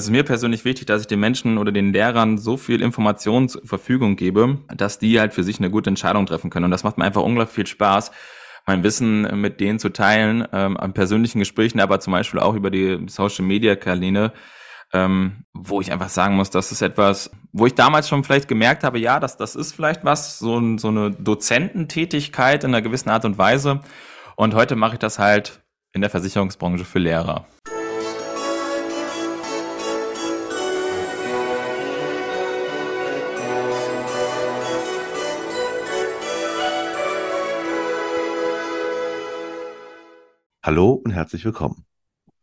[0.00, 3.50] Es ist mir persönlich wichtig, dass ich den Menschen oder den Lehrern so viel Informationen
[3.50, 6.64] zur Verfügung gebe, dass die halt für sich eine gute Entscheidung treffen können.
[6.64, 8.10] Und das macht mir einfach unglaublich viel Spaß,
[8.64, 12.70] mein Wissen mit denen zu teilen, ähm, an persönlichen Gesprächen, aber zum Beispiel auch über
[12.70, 14.32] die Social-Media-Kanäle,
[14.94, 18.84] ähm, wo ich einfach sagen muss, das ist etwas, wo ich damals schon vielleicht gemerkt
[18.84, 23.26] habe, ja, das, das ist vielleicht was, so, so eine Dozententätigkeit in einer gewissen Art
[23.26, 23.80] und Weise.
[24.36, 25.60] Und heute mache ich das halt
[25.92, 27.44] in der Versicherungsbranche für Lehrer.
[40.62, 41.86] Hallo und herzlich willkommen.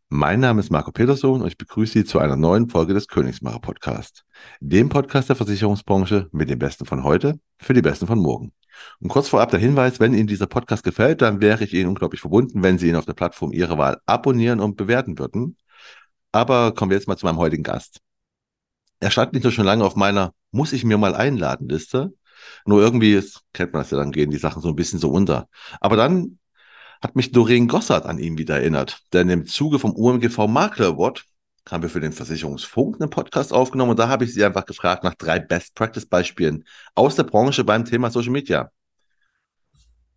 [0.08, 3.60] Mein Name ist Marco Peterson und ich begrüße Sie zu einer neuen Folge des Königsmacher
[3.60, 4.24] Podcast,
[4.58, 8.52] dem Podcast der Versicherungsbranche mit den Besten von heute für die Besten von morgen.
[8.98, 12.20] Und kurz vorab der Hinweis, wenn Ihnen dieser Podcast gefällt, dann wäre ich Ihnen unglaublich
[12.20, 15.56] verbunden, wenn Sie ihn auf der Plattform Ihrer Wahl abonnieren und bewerten würden.
[16.32, 18.00] Aber kommen wir jetzt mal zu meinem heutigen Gast.
[18.98, 22.12] Er stand nicht nur schon lange auf meiner Muss ich mir mal einladen Liste.
[22.66, 25.08] Nur irgendwie, ist, kennt man das ja, dann gehen die Sachen so ein bisschen so
[25.08, 25.48] unter.
[25.80, 26.38] Aber dann
[27.00, 29.00] hat mich Doreen Gossard an ihn wieder erinnert.
[29.12, 31.24] Denn im Zuge vom UMGV Makler Award
[31.70, 35.04] haben wir für den Versicherungsfunk einen Podcast aufgenommen und da habe ich sie einfach gefragt
[35.04, 38.70] nach drei Best Practice Beispielen aus der Branche beim Thema Social Media.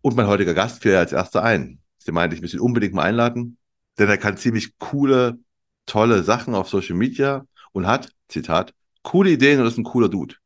[0.00, 1.80] Und mein heutiger Gast fiel als erster ein.
[1.98, 3.58] Sie meinte, ich muss ihn unbedingt mal einladen,
[3.98, 5.38] denn er kann ziemlich coole,
[5.86, 10.36] tolle Sachen auf Social Media und hat, Zitat, coole Ideen und ist ein cooler Dude.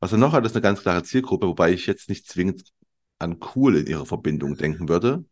[0.00, 2.64] Was er noch hat, ist eine ganz klare Zielgruppe, wobei ich jetzt nicht zwingend
[3.22, 5.24] an cool in ihrer Verbindung denken würde.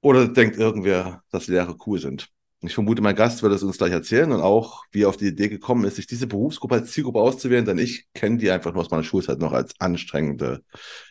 [0.00, 2.28] Oder denkt irgendwer, dass Lehrer cool sind.
[2.60, 5.26] Ich vermute, mein Gast wird es uns gleich erzählen und auch, wie er auf die
[5.26, 8.82] Idee gekommen ist, sich diese Berufsgruppe als Zielgruppe auszuwählen, denn ich kenne die einfach nur
[8.82, 10.62] aus meiner Schulzeit noch als anstrengende,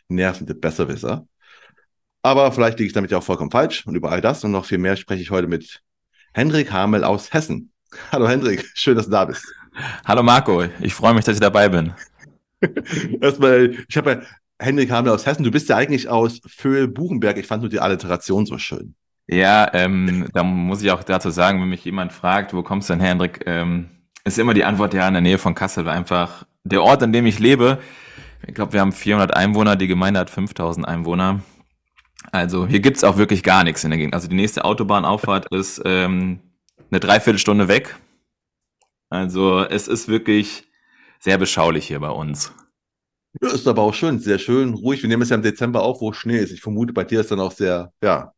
[0.07, 1.27] nervende Besserwisser.
[2.23, 4.65] Aber vielleicht liege ich damit ja auch vollkommen falsch und über all das und noch
[4.65, 5.81] viel mehr spreche ich heute mit
[6.33, 7.71] Hendrik Hamel aus Hessen.
[8.11, 9.45] Hallo Hendrik, schön, dass du da bist.
[10.03, 11.93] Hallo Marco, ich freue mich, dass ich dabei bin.
[13.21, 14.21] Erstmal, ich habe ja
[14.59, 17.37] Henrik Hamel aus Hessen, du bist ja eigentlich aus Föhl-Buchenberg.
[17.37, 18.95] Ich fand nur die Alliteration so schön.
[19.27, 22.93] Ja, ähm, da muss ich auch dazu sagen, wenn mich jemand fragt, wo kommst du
[22.93, 23.89] denn her, Hendrik, ähm,
[24.23, 27.25] ist immer die Antwort, ja, in der Nähe von Kassel, einfach der Ort, an dem
[27.25, 27.79] ich lebe.
[28.47, 31.41] Ich glaube, wir haben 400 Einwohner, die Gemeinde hat 5000 Einwohner.
[32.31, 34.13] Also hier gibt's auch wirklich gar nichts in der Gegend.
[34.13, 36.39] Also die nächste Autobahnauffahrt ist ähm,
[36.91, 37.95] eine Dreiviertelstunde weg.
[39.09, 40.65] Also es ist wirklich
[41.19, 42.53] sehr beschaulich hier bei uns.
[43.41, 45.01] Ja, ist aber auch schön, sehr schön, ruhig.
[45.01, 46.51] Wir nehmen es ja im Dezember auf, wo Schnee ist.
[46.51, 48.33] Ich vermute, bei dir ist dann auch sehr, ja,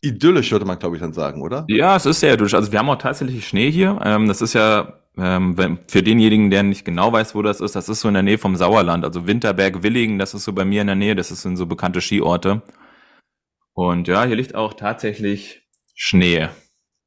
[0.00, 1.64] idyllisch, würde man, glaube ich, dann sagen, oder?
[1.68, 2.54] Ja, es ist sehr idyllisch.
[2.54, 3.98] Also wir haben auch tatsächlich Schnee hier.
[4.04, 7.88] Ähm, das ist ja ähm, für denjenigen, der nicht genau weiß, wo das ist, das
[7.88, 9.04] ist so in der Nähe vom Sauerland.
[9.04, 11.16] Also Winterberg, Willingen, das ist so bei mir in der Nähe.
[11.16, 12.62] Das sind so bekannte Skiorte.
[13.72, 15.62] Und ja, hier liegt auch tatsächlich
[15.94, 16.48] Schnee,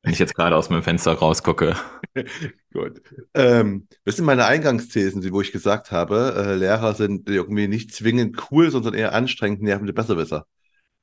[0.02, 1.76] wenn ich jetzt gerade aus meinem Fenster rausgucke.
[2.74, 3.02] Gut.
[3.34, 8.38] Ähm, das sind meine Eingangsthesen, wo ich gesagt habe, äh, Lehrer sind irgendwie nicht zwingend
[8.50, 10.46] cool, sondern eher anstrengend, nervende Besserwisser.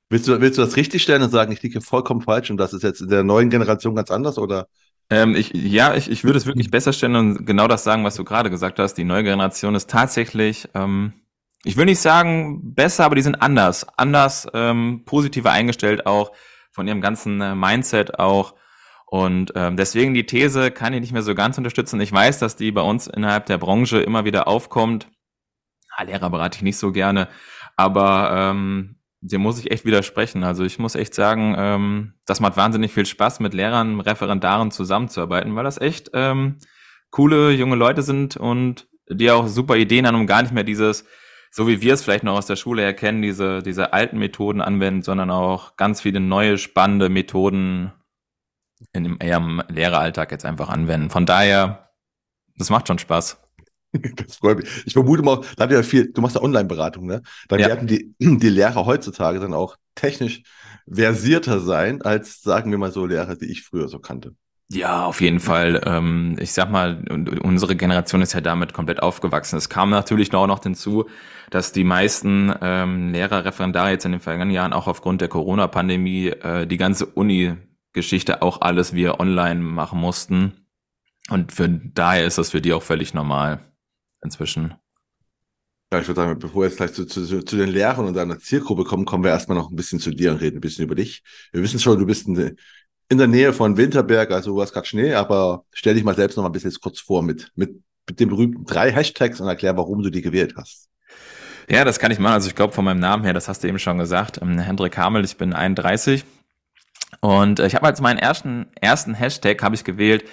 [0.09, 2.73] Willst du, willst du das richtig stellen und sagen, ich liege vollkommen falsch und das
[2.73, 4.69] ist jetzt in der neuen Generation ganz anders oder?
[5.11, 8.15] Ähm, ich, ja, ich, ich würde es wirklich besser stellen und genau das sagen, was
[8.15, 8.95] du gerade gesagt hast.
[8.95, 11.13] Die neue Generation ist tatsächlich, ähm,
[11.65, 13.87] ich will nicht sagen besser, aber die sind anders.
[13.97, 16.33] Anders, ähm, positiver eingestellt auch
[16.73, 18.55] von ihrem ganzen äh, Mindset auch.
[19.17, 21.99] Und ähm, deswegen die These kann ich nicht mehr so ganz unterstützen.
[22.03, 25.09] Ich weiß, dass die bei uns innerhalb der Branche immer wieder aufkommt.
[25.97, 27.29] Ah, Lehrer berate ich nicht so gerne,
[27.77, 30.45] aber ähm, dem muss ich echt widersprechen.
[30.45, 35.57] Also ich muss echt sagen, ähm, das macht wahnsinnig viel Spaß, mit Lehrern, Referendaren zusammenzuarbeiten,
[35.57, 36.59] weil das echt ähm,
[37.11, 41.07] coole junge Leute sind und die auch super Ideen haben, um gar nicht mehr dieses,
[41.51, 45.01] so wie wir es vielleicht noch aus der Schule erkennen, diese, diese alten Methoden anwenden,
[45.01, 47.95] sondern auch ganz viele neue, spannende Methoden
[48.93, 51.11] in dem eher im Lehreralltag jetzt einfach anwenden.
[51.11, 51.91] Von daher,
[52.57, 53.39] das macht schon Spaß.
[54.17, 54.69] Das freut mich.
[54.85, 57.23] Ich vermute mal, da hat ja viel, du machst ja Online-Beratung, ne?
[57.49, 57.69] Dann ja.
[57.69, 60.43] werden die, die Lehrer heutzutage dann auch technisch
[60.87, 64.35] versierter sein, als sagen wir mal so Lehrer, die ich früher so kannte.
[64.69, 65.81] Ja, auf jeden Fall.
[65.87, 69.57] Ähm, ich sag mal, unsere Generation ist ja damit komplett aufgewachsen.
[69.57, 71.07] Es kam natürlich auch noch hinzu,
[71.51, 76.29] dass die meisten ähm, Lehrer, Referendare jetzt in den vergangenen Jahren auch aufgrund der Corona-Pandemie
[76.29, 77.57] äh, die ganze Uni
[77.97, 80.67] Geschichte auch alles wir online machen mussten.
[81.29, 83.61] Und für daher ist das für die auch völlig normal
[84.23, 84.75] inzwischen.
[85.93, 88.39] Ja, ich würde sagen, bevor wir jetzt gleich zu, zu, zu den Lehrern und deiner
[88.39, 90.95] Zielgruppe kommen, kommen wir erstmal noch ein bisschen zu dir und reden ein bisschen über
[90.95, 91.23] dich.
[91.53, 92.57] Wir wissen schon, du bist in,
[93.09, 96.37] in der Nähe von Winterberg, also du hast gerade Schnee, aber stell dich mal selbst
[96.37, 99.77] noch mal ein bisschen kurz vor mit, mit, mit den berühmten drei Hashtags und erklär,
[99.77, 100.89] warum du die gewählt hast.
[101.69, 102.35] Ja, das kann ich machen.
[102.35, 104.97] Also ich glaube von meinem Namen her, das hast du eben schon gesagt, ähm, Hendrik
[104.99, 106.25] Hamel, ich bin 31,
[107.21, 110.25] und äh, ich habe als meinen ersten, ersten Hashtag habe ich gewählt,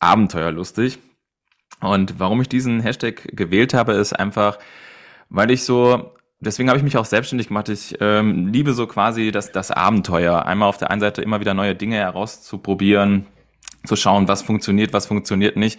[0.00, 0.98] abenteuerlustig.
[1.80, 4.58] Und warum ich diesen Hashtag gewählt habe, ist einfach,
[5.28, 7.68] weil ich so, deswegen habe ich mich auch selbstständig gemacht.
[7.68, 10.44] Ich ähm, liebe so quasi das, das Abenteuer.
[10.44, 13.26] Einmal auf der einen Seite immer wieder neue Dinge herauszuprobieren,
[13.84, 15.78] zu schauen, was funktioniert, was funktioniert nicht.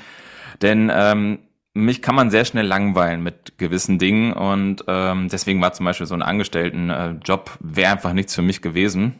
[0.62, 1.40] Denn ähm,
[1.74, 6.08] mich kann man sehr schnell langweilen mit gewissen Dingen und ähm, deswegen war zum Beispiel
[6.08, 9.16] so ein Angestelltenjob äh, wäre einfach nichts für mich gewesen,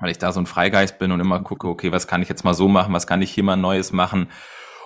[0.00, 2.44] weil ich da so ein Freigeist bin und immer gucke, okay, was kann ich jetzt
[2.44, 4.28] mal so machen, was kann ich hier mal Neues machen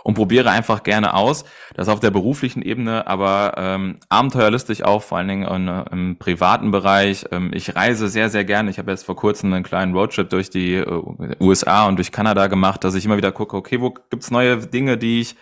[0.05, 1.45] und probiere einfach gerne aus.
[1.75, 6.71] Das auf der beruflichen Ebene, aber ähm, abenteuerlustig auch, vor allen Dingen in, im privaten
[6.71, 7.25] Bereich.
[7.33, 8.71] Ähm, ich reise sehr, sehr gerne.
[8.71, 11.03] Ich habe jetzt vor kurzem einen kleinen Roadtrip durch die äh,
[11.41, 14.99] USA und durch Kanada gemacht, dass ich immer wieder gucke, okay, wo gibt's neue Dinge,
[14.99, 15.37] die ich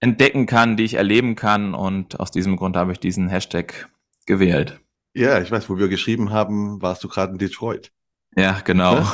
[0.00, 1.72] entdecken kann, die ich erleben kann.
[1.72, 3.88] Und aus diesem Grund habe ich diesen Hashtag
[4.26, 4.80] gewählt.
[5.14, 7.92] Ja, ich weiß, wo wir geschrieben haben, warst du gerade in Detroit.
[8.36, 9.04] Ja, genau.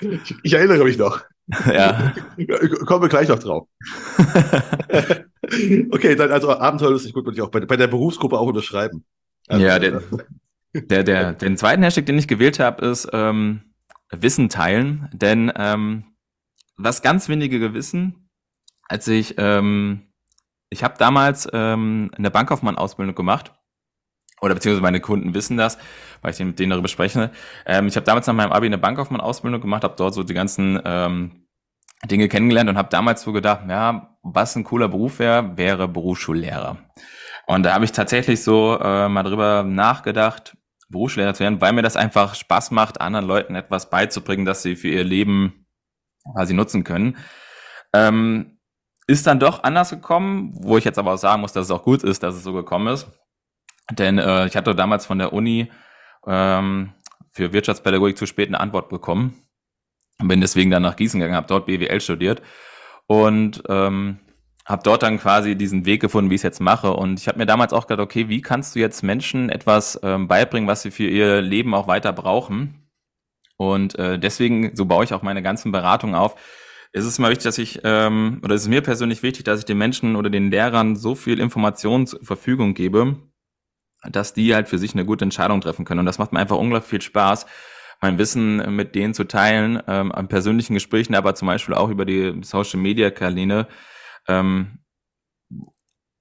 [0.00, 1.22] Ich, ich erinnere mich noch.
[1.66, 2.14] Ja.
[2.86, 3.68] Kommen wir gleich noch drauf.
[5.90, 9.04] okay, dann also abenteuerlustig gut würde ich auch bei, bei der Berufsgruppe auch unterschreiben.
[9.48, 10.00] Also, ja, der,
[10.72, 13.60] der, der, den zweiten Hashtag, den ich gewählt habe, ist ähm,
[14.10, 15.10] Wissen teilen.
[15.12, 16.14] Denn ähm,
[16.76, 18.30] was ganz wenige gewissen,
[18.88, 20.12] als ich, ähm,
[20.70, 23.52] ich habe damals ähm, eine Bankkaufmann-Ausbildung gemacht,
[24.44, 25.78] oder beziehungsweise meine Kunden wissen das,
[26.22, 27.30] weil ich mit denen darüber spreche.
[27.66, 30.80] Ähm, ich habe damals nach meinem Abi eine Bankkaufmann-Ausbildung gemacht, habe dort so die ganzen
[30.84, 31.46] ähm,
[32.04, 36.76] Dinge kennengelernt und habe damals so gedacht, ja, was ein cooler Beruf wäre, wäre Berufsschullehrer.
[37.46, 40.56] Und da habe ich tatsächlich so äh, mal drüber nachgedacht,
[40.90, 44.76] Berufsschullehrer zu werden, weil mir das einfach Spaß macht, anderen Leuten etwas beizubringen, dass sie
[44.76, 45.66] für ihr Leben
[46.32, 47.16] quasi nutzen können.
[47.94, 48.58] Ähm,
[49.06, 51.82] ist dann doch anders gekommen, wo ich jetzt aber auch sagen muss, dass es auch
[51.82, 53.06] gut ist, dass es so gekommen ist.
[53.90, 55.70] Denn äh, ich hatte damals von der Uni
[56.26, 56.92] ähm,
[57.30, 59.34] für Wirtschaftspädagogik zu spät eine Antwort bekommen.
[60.18, 62.40] Bin deswegen dann nach Gießen gegangen, habe dort BWL studiert
[63.06, 64.20] und ähm,
[64.64, 66.94] habe dort dann quasi diesen Weg gefunden, wie ich es jetzt mache.
[66.94, 70.28] Und ich habe mir damals auch gedacht, okay, wie kannst du jetzt Menschen etwas ähm,
[70.28, 72.88] beibringen, was sie für ihr Leben auch weiter brauchen?
[73.56, 76.36] Und äh, deswegen, so baue ich auch meine ganzen Beratungen auf,
[76.92, 79.64] es ist immer wichtig, dass ich, ähm, oder es ist mir persönlich wichtig, dass ich
[79.64, 83.16] den Menschen oder den Lehrern so viel Information zur Verfügung gebe,
[84.10, 86.00] dass die halt für sich eine gute Entscheidung treffen können.
[86.00, 87.46] Und das macht mir einfach unglaublich viel Spaß,
[88.00, 92.04] mein Wissen mit denen zu teilen, ähm, an persönlichen Gesprächen, aber zum Beispiel auch über
[92.04, 93.66] die Social Media Kanäle,
[94.28, 94.78] ähm,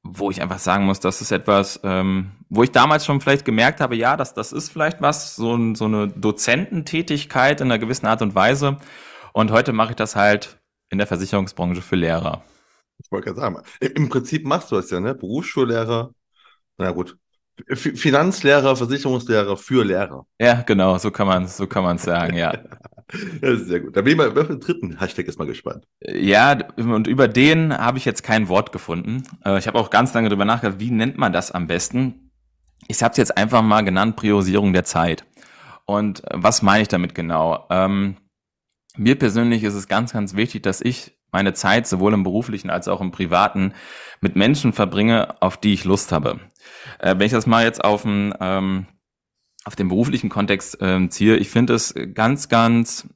[0.04, 3.80] wo ich einfach sagen muss, das ist etwas, ähm, wo ich damals schon vielleicht gemerkt
[3.80, 8.22] habe, ja, das, das ist vielleicht was, so, so eine Dozententätigkeit in einer gewissen Art
[8.22, 8.78] und Weise.
[9.32, 10.60] Und heute mache ich das halt
[10.90, 12.44] in der Versicherungsbranche für Lehrer.
[13.00, 15.16] Ich wollte gerade sagen, im Prinzip machst du es ja, ne?
[15.16, 16.14] Berufsschullehrer,
[16.78, 17.18] na gut,
[17.76, 20.26] Finanzlehrer, Versicherungslehrer für Lehrer.
[20.40, 22.52] Ja, genau, so kann man so kann man es sagen, ja.
[23.42, 23.96] das ist sehr gut.
[23.96, 25.86] Da bin ich mal auf den dritten Hashtag ist mal gespannt.
[26.02, 29.24] Ja, und über den habe ich jetzt kein Wort gefunden.
[29.46, 32.32] Äh, ich habe auch ganz lange darüber nachgedacht, wie nennt man das am besten?
[32.88, 35.26] Ich habe es jetzt einfach mal genannt, Priorisierung der Zeit.
[35.86, 37.68] Und äh, was meine ich damit genau?
[37.70, 38.18] Ähm,
[38.96, 42.88] mir persönlich ist es ganz, ganz wichtig, dass ich meine Zeit sowohl im beruflichen als
[42.88, 43.74] auch im privaten
[44.22, 46.40] mit Menschen verbringe, auf die ich Lust habe.
[47.00, 48.86] Äh, wenn ich das mal jetzt auf den, ähm,
[49.66, 53.10] auf den beruflichen Kontext äh, ziehe, ich finde es ganz, ganz,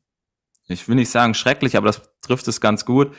[0.68, 3.14] ich will nicht sagen schrecklich, aber das trifft es ganz gut,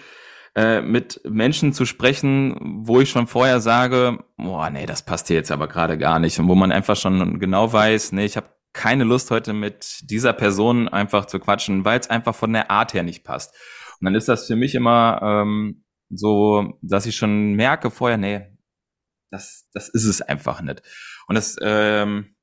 [0.55, 5.37] äh, mit Menschen zu sprechen, wo ich schon vorher sage, boah, nee, das passt hier
[5.37, 6.39] jetzt aber gerade gar nicht.
[6.39, 10.33] Und wo man einfach schon genau weiß, nee, ich habe keine Lust heute mit dieser
[10.33, 13.55] Person einfach zu quatschen, weil es einfach von der Art her nicht passt.
[14.01, 18.47] Und dann ist das für mich immer ähm, so, dass ich schon merke vorher, nee,
[19.31, 20.83] das, das ist es einfach nicht.
[21.27, 22.35] Und das ähm,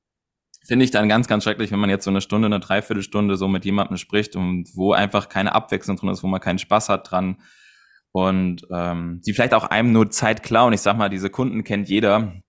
[0.66, 3.48] finde ich dann ganz, ganz schrecklich, wenn man jetzt so eine Stunde, eine Dreiviertelstunde so
[3.48, 7.10] mit jemandem spricht und wo einfach keine Abwechslung drin ist, wo man keinen Spaß hat
[7.10, 7.40] dran
[8.12, 10.72] und ähm, die vielleicht auch einem nur Zeit klauen.
[10.72, 12.40] Ich sag mal, diese Kunden kennt jeder,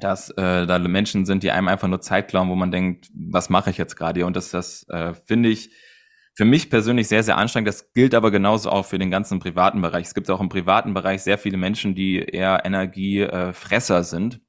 [0.00, 3.48] dass äh, da Menschen sind, die einem einfach nur Zeit klauen, wo man denkt, was
[3.48, 4.26] mache ich jetzt gerade?
[4.26, 5.70] Und das, das äh, finde ich
[6.36, 7.68] für mich persönlich sehr, sehr anstrengend.
[7.68, 10.06] Das gilt aber genauso auch für den ganzen privaten Bereich.
[10.06, 14.40] Es gibt auch im privaten Bereich sehr viele Menschen, die eher Energiefresser sind,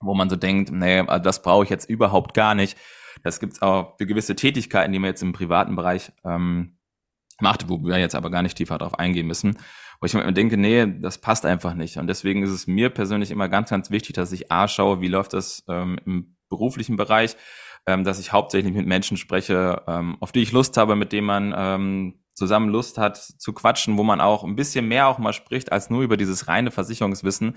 [0.00, 2.76] wo man so denkt, nee, also das brauche ich jetzt überhaupt gar nicht.
[3.22, 6.78] Das gibt es auch für gewisse Tätigkeiten, die man jetzt im privaten Bereich ähm,
[7.40, 9.56] macht, wo wir jetzt aber gar nicht tiefer drauf eingehen müssen
[10.00, 11.96] wo ich mir denke, nee, das passt einfach nicht.
[11.96, 15.08] Und deswegen ist es mir persönlich immer ganz, ganz wichtig, dass ich A schaue, wie
[15.08, 17.36] läuft das ähm, im beruflichen Bereich,
[17.86, 21.26] ähm, dass ich hauptsächlich mit Menschen spreche, ähm, auf die ich Lust habe, mit denen
[21.26, 25.32] man ähm, zusammen Lust hat zu quatschen, wo man auch ein bisschen mehr auch mal
[25.32, 27.56] spricht als nur über dieses reine Versicherungswissen.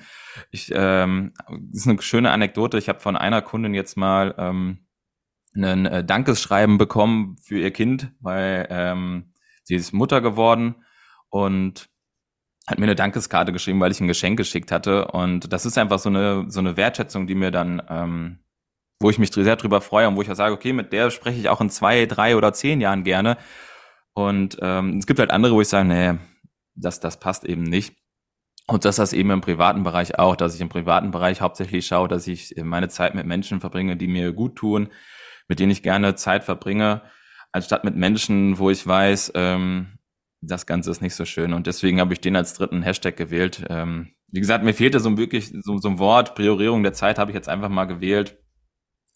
[0.52, 1.34] Ich, ähm,
[1.72, 2.78] das ist eine schöne Anekdote.
[2.78, 4.86] Ich habe von einer Kundin jetzt mal ähm,
[5.56, 10.76] ein äh, Dankesschreiben bekommen für ihr Kind, weil ähm, sie ist Mutter geworden
[11.30, 11.90] und
[12.68, 15.08] hat mir eine Dankeskarte geschrieben, weil ich ein Geschenk geschickt hatte.
[15.08, 18.40] Und das ist einfach so eine, so eine Wertschätzung, die mir dann, ähm,
[19.00, 21.39] wo ich mich sehr drüber freue und wo ich auch sage, okay, mit der spreche
[21.39, 23.38] ich auch in zwei, drei oder zehn Jahren gerne.
[24.13, 26.20] Und ähm, es gibt halt andere, wo ich sage, nee,
[26.75, 27.96] das, das passt eben nicht.
[28.68, 32.08] Und das ist eben im privaten Bereich auch, dass ich im privaten Bereich hauptsächlich schaue,
[32.08, 34.89] dass ich meine Zeit mit Menschen verbringe, die mir gut tun,
[35.48, 37.01] mit denen ich gerne Zeit verbringe,
[37.54, 39.98] anstatt mit Menschen, wo ich weiß, ähm,
[40.42, 41.54] das Ganze ist nicht so schön.
[41.54, 43.66] Und deswegen habe ich den als dritten Hashtag gewählt.
[43.70, 47.32] Ähm, wie gesagt, mir fehlte so wirklich so, so ein Wort, Priorierung der Zeit habe
[47.32, 48.38] ich jetzt einfach mal gewählt.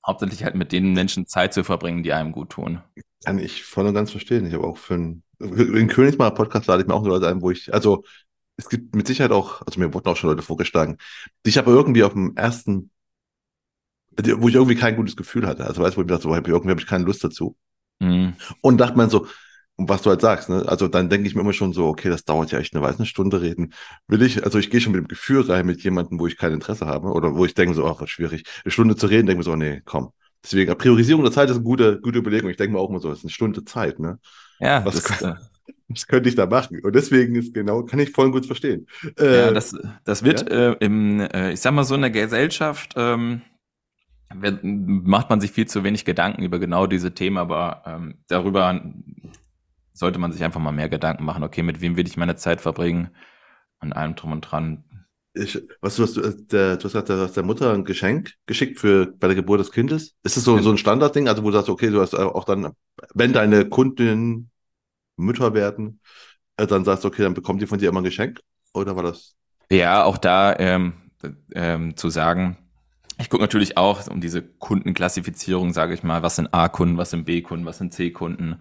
[0.05, 2.81] Hauptsächlich halt mit den Menschen Zeit zu verbringen, die einem gut tun.
[3.23, 4.47] Kann ich voll und ganz verstehen.
[4.47, 7.51] Ich habe auch für einen, den Königsmacher Podcast lade ich mir auch Leute ein, wo
[7.51, 8.03] ich, also
[8.57, 10.97] es gibt mit Sicherheit auch, also mir wurden auch schon Leute vorgeschlagen,
[11.45, 12.91] die ich aber irgendwie auf dem ersten,
[14.17, 15.65] wo ich irgendwie kein gutes Gefühl hatte.
[15.65, 17.55] Also weißt du, wo ich dachte, so, irgendwie habe ich keine Lust dazu.
[17.99, 18.33] Mhm.
[18.61, 19.27] Und dachte man so,
[19.81, 20.63] und was du halt sagst, ne?
[20.67, 22.97] Also dann denke ich mir immer schon so, okay, das dauert ja echt eine, weiß
[22.97, 23.73] eine Stunde reden.
[24.07, 26.53] Will ich, also ich gehe schon mit dem Gefühl rein mit jemandem, wo ich kein
[26.53, 29.39] Interesse habe oder wo ich denke so, ach, was schwierig, eine Stunde zu reden, denke
[29.39, 30.11] mir so, nee, komm.
[30.43, 32.49] Deswegen, Priorisierung der Zeit ist eine gute, gute Überlegung.
[32.51, 34.19] Ich denke mir auch immer so, es ist eine Stunde Zeit, ne?
[34.59, 35.33] Ja, was, das, äh,
[35.87, 36.79] was könnte ich da machen?
[36.83, 38.85] Und deswegen ist genau, kann ich voll gut verstehen.
[39.19, 40.73] Äh, ja, das, das wird ja?
[40.73, 43.41] äh, im, äh, ich sag mal so in der Gesellschaft, ähm,
[44.33, 48.81] macht man sich viel zu wenig Gedanken über genau diese Themen, aber ähm, darüber
[49.93, 52.61] sollte man sich einfach mal mehr Gedanken machen, okay, mit wem will ich meine Zeit
[52.61, 53.09] verbringen
[53.79, 54.83] an allem drum und dran.
[55.33, 57.85] Ich, was du, was du, äh, der, du hast gesagt, du hast der Mutter ein
[57.85, 60.15] Geschenk geschickt für bei der Geburt des Kindes.
[60.23, 62.73] Ist das so, so ein Standardding, also wo du sagst, okay, du hast auch dann,
[63.13, 64.49] wenn deine Kundinnen
[65.17, 65.99] Mütter werden,
[66.57, 68.41] äh, dann sagst du, okay, dann bekommt die von dir immer ein Geschenk?
[68.73, 69.35] Oder war das?
[69.69, 70.93] Ja, auch da ähm,
[71.53, 72.57] ähm, zu sagen,
[73.19, 77.25] ich gucke natürlich auch um diese Kundenklassifizierung, sage ich mal, was sind A-Kunden, was sind
[77.25, 78.59] B-Kunden, was sind C-Kunden.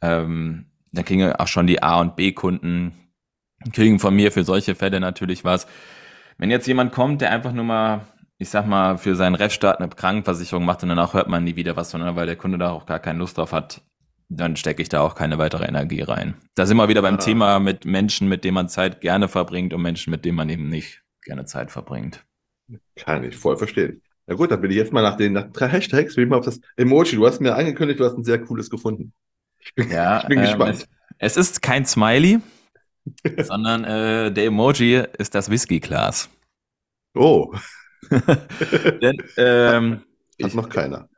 [0.00, 2.92] Ähm, dann kriegen auch schon die A- und B-Kunden,
[3.72, 5.66] kriegen von mir für solche Fälle natürlich was.
[6.38, 8.02] Wenn jetzt jemand kommt, der einfach nur mal,
[8.38, 11.76] ich sag mal, für seinen Refstart eine Krankenversicherung macht und danach hört man nie wieder
[11.76, 13.82] was, sondern weil der Kunde da auch gar keine Lust drauf hat,
[14.28, 16.34] dann stecke ich da auch keine weitere Energie rein.
[16.54, 17.18] Da sind wir wieder beim ah.
[17.18, 20.68] Thema mit Menschen, mit denen man Zeit gerne verbringt und Menschen, mit denen man eben
[20.68, 22.24] nicht gerne Zeit verbringt.
[22.96, 24.02] Kann ich voll verstehen.
[24.26, 26.36] Ja gut, dann bin ich jetzt mal nach den nach drei Hashtags, will ich mal
[26.36, 27.16] auf das Emoji.
[27.16, 29.14] Du hast mir angekündigt, du hast ein sehr cooles gefunden.
[29.60, 30.88] Ich bin, ja, ich bin ähm, gespannt.
[31.18, 32.40] Es, es, ist kein Smiley,
[33.42, 36.28] sondern äh, der Emoji ist das Whisky-Glas.
[37.14, 37.52] Oh.
[39.02, 39.92] Denn, ähm,
[40.40, 41.08] Hat ich, noch keiner.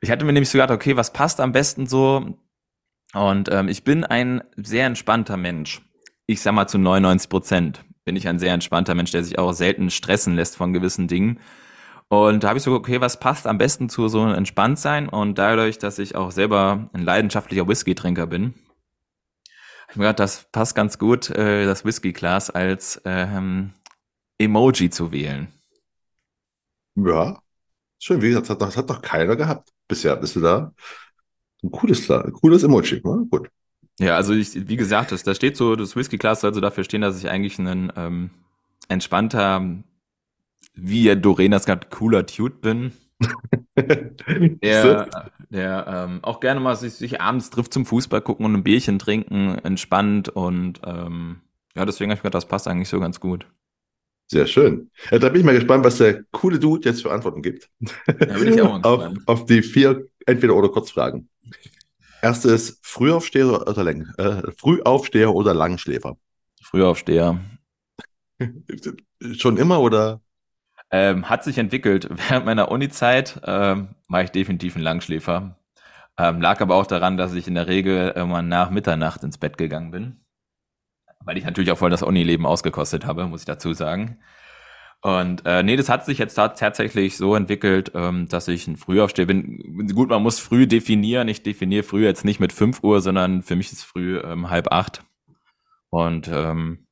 [0.00, 2.38] Ich hatte mir nämlich so gedacht, okay, was passt am besten so?
[3.14, 5.80] Und ähm, ich bin ein sehr entspannter Mensch.
[6.26, 9.52] Ich sag mal zu 99 Prozent bin ich ein sehr entspannter Mensch, der sich auch
[9.52, 11.40] selten stressen lässt von gewissen Dingen.
[12.14, 15.08] Und da habe ich so, okay, was passt am besten zu so einem Entspanntsein?
[15.08, 18.54] Und dadurch, dass ich auch selber ein leidenschaftlicher Whisky-Trinker bin,
[19.82, 23.72] habe ich mir gedacht, das passt ganz gut, äh, das Whisky-Glas als ähm,
[24.38, 25.48] Emoji zu wählen.
[26.94, 27.40] Ja,
[27.98, 28.22] schön.
[28.22, 30.16] Wie gesagt, das hat, das hat doch keiner gehabt bisher.
[30.16, 30.72] Bist du da?
[31.62, 33.00] Ein cooles, ein cooles Emoji.
[33.04, 33.26] Ne?
[33.28, 33.48] Gut.
[33.98, 37.00] Ja, also ich, wie gesagt, das, da steht so, das Whisky-Glas soll so dafür stehen,
[37.00, 38.30] dass ich eigentlich ein ähm,
[38.88, 39.82] entspannter
[40.74, 42.92] wie Dorena es gerade cooler Dude bin.
[43.76, 45.08] der,
[45.48, 48.98] der ähm, auch gerne mal sich, sich, abends trifft zum Fußball gucken und ein Bierchen
[48.98, 51.40] trinken, entspannt und ähm,
[51.76, 53.46] ja, deswegen habe ich gedacht, das passt eigentlich so ganz gut.
[54.26, 54.90] Sehr schön.
[55.10, 57.70] Ja, da bin ich mal gespannt, was der coole Dude jetzt für Antworten gibt.
[58.08, 61.28] Ja, bin ich auch auf, auf die vier Entweder- oder Kurzfragen.
[62.22, 66.16] Erste ist Frühaufsteher oder, Läng äh, Frühaufsteher oder Langschläfer?
[66.62, 67.38] Frühaufsteher.
[69.36, 70.22] Schon immer oder?
[70.94, 72.08] Ähm, hat sich entwickelt.
[72.28, 75.58] Während meiner Uni-Zeit ähm, war ich definitiv ein Langschläfer.
[76.16, 79.58] Ähm, lag aber auch daran, dass ich in der Regel immer nach Mitternacht ins Bett
[79.58, 80.20] gegangen bin.
[81.24, 84.20] Weil ich natürlich auch voll das Uni-Leben ausgekostet habe, muss ich dazu sagen.
[85.02, 89.26] Und äh, nee, das hat sich jetzt tatsächlich so entwickelt, ähm, dass ich ein Frühaufsteher
[89.26, 89.88] bin.
[89.96, 91.26] Gut, man muss früh definieren.
[91.26, 94.70] Ich definiere früh jetzt nicht mit 5 Uhr, sondern für mich ist früh ähm, halb
[94.70, 95.02] acht.
[95.90, 96.86] Und ähm,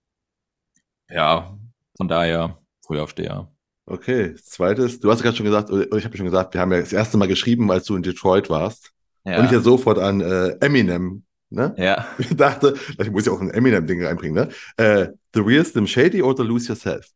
[1.09, 1.57] ja,
[1.97, 3.52] von daher Frühaufsteher.
[3.93, 6.81] Okay, zweites, du hast gerade schon gesagt, oder ich habe schon gesagt, wir haben ja
[6.81, 8.91] das erste Mal geschrieben, als du in Detroit warst.
[9.23, 9.39] Ja.
[9.39, 11.75] Und ich ja sofort an äh, Eminem, ne?
[11.77, 12.07] Ja.
[12.19, 14.49] Ich dachte, ich muss ja auch ein Eminem-Ding reinbringen, ne?
[14.79, 17.07] Äh, The Real Slim Shady oder Lose Yourself?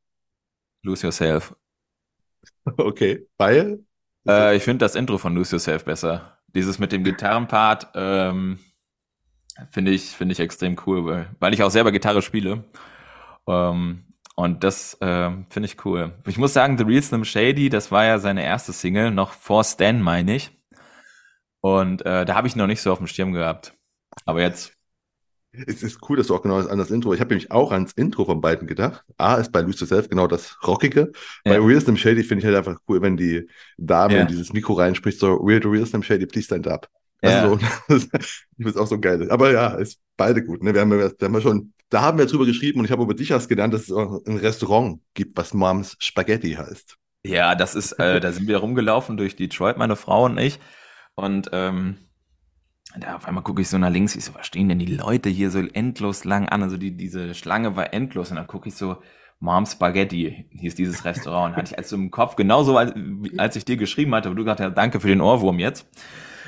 [0.82, 1.54] Lose Yourself.
[2.76, 3.78] Okay, weil?
[4.28, 6.36] Äh, ich finde das Intro von Lose Yourself besser.
[6.48, 8.58] Dieses mit dem Gitarrenpart ähm,
[9.70, 12.64] finde ich, finde ich extrem cool, weil, weil ich auch selber Gitarre spiele.
[13.46, 14.05] Ähm,
[14.36, 16.12] und das äh, finde ich cool.
[16.26, 19.64] Ich muss sagen, The Real Slim Shady, das war ja seine erste Single, noch vor
[19.64, 20.50] Stan, meine ich.
[21.62, 23.72] Und äh, da habe ich noch nicht so auf dem Schirm gehabt.
[24.26, 24.74] Aber jetzt.
[25.52, 27.14] Es ist cool, dass du auch genau an das Intro.
[27.14, 29.02] Ich habe nämlich auch ans Intro von beiden gedacht.
[29.16, 31.12] A ist bei Lose Yourself genau das Rockige.
[31.46, 31.52] Ja.
[31.52, 34.20] Bei Real Slim Shady finde ich halt einfach cool, wenn die Dame ja.
[34.20, 36.90] in dieses Mikro reinspricht, so Real to Real Slim Shady, please stand up.
[37.22, 37.68] Also, ja.
[37.88, 39.30] so, ich finde es auch so geil.
[39.30, 40.62] Aber ja, ist beide gut.
[40.62, 40.74] Ne?
[40.74, 43.14] Wir, haben, wir haben ja schon, da haben wir drüber geschrieben und ich habe über
[43.14, 46.96] dich erst gelernt, dass es ein Restaurant gibt, was Moms Spaghetti heißt.
[47.24, 50.58] Ja, das ist, äh, da sind wir rumgelaufen durch Detroit, meine Frau und ich.
[51.14, 51.96] Und ähm,
[52.98, 55.28] da auf einmal gucke ich so nach links, ich so, was stehen denn die Leute
[55.28, 56.62] hier so endlos lang an?
[56.62, 58.98] Also die, diese Schlange war endlos und dann gucke ich so,
[59.38, 61.56] Mom Spaghetti hieß dieses Restaurant.
[61.56, 62.94] Hatte ich also im Kopf, genauso als,
[63.36, 65.86] als ich dir geschrieben hatte, wo du gesagt hast, danke für den Ohrwurm jetzt.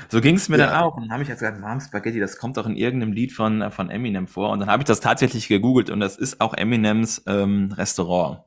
[0.09, 0.67] So ging es mir ja.
[0.67, 0.95] dann auch.
[0.95, 3.71] Und dann habe ich jetzt gesagt, Mom Spaghetti, das kommt doch in irgendeinem Lied von,
[3.71, 4.49] von Eminem vor.
[4.49, 8.41] Und dann habe ich das tatsächlich gegoogelt und das ist auch Eminems ähm, Restaurant.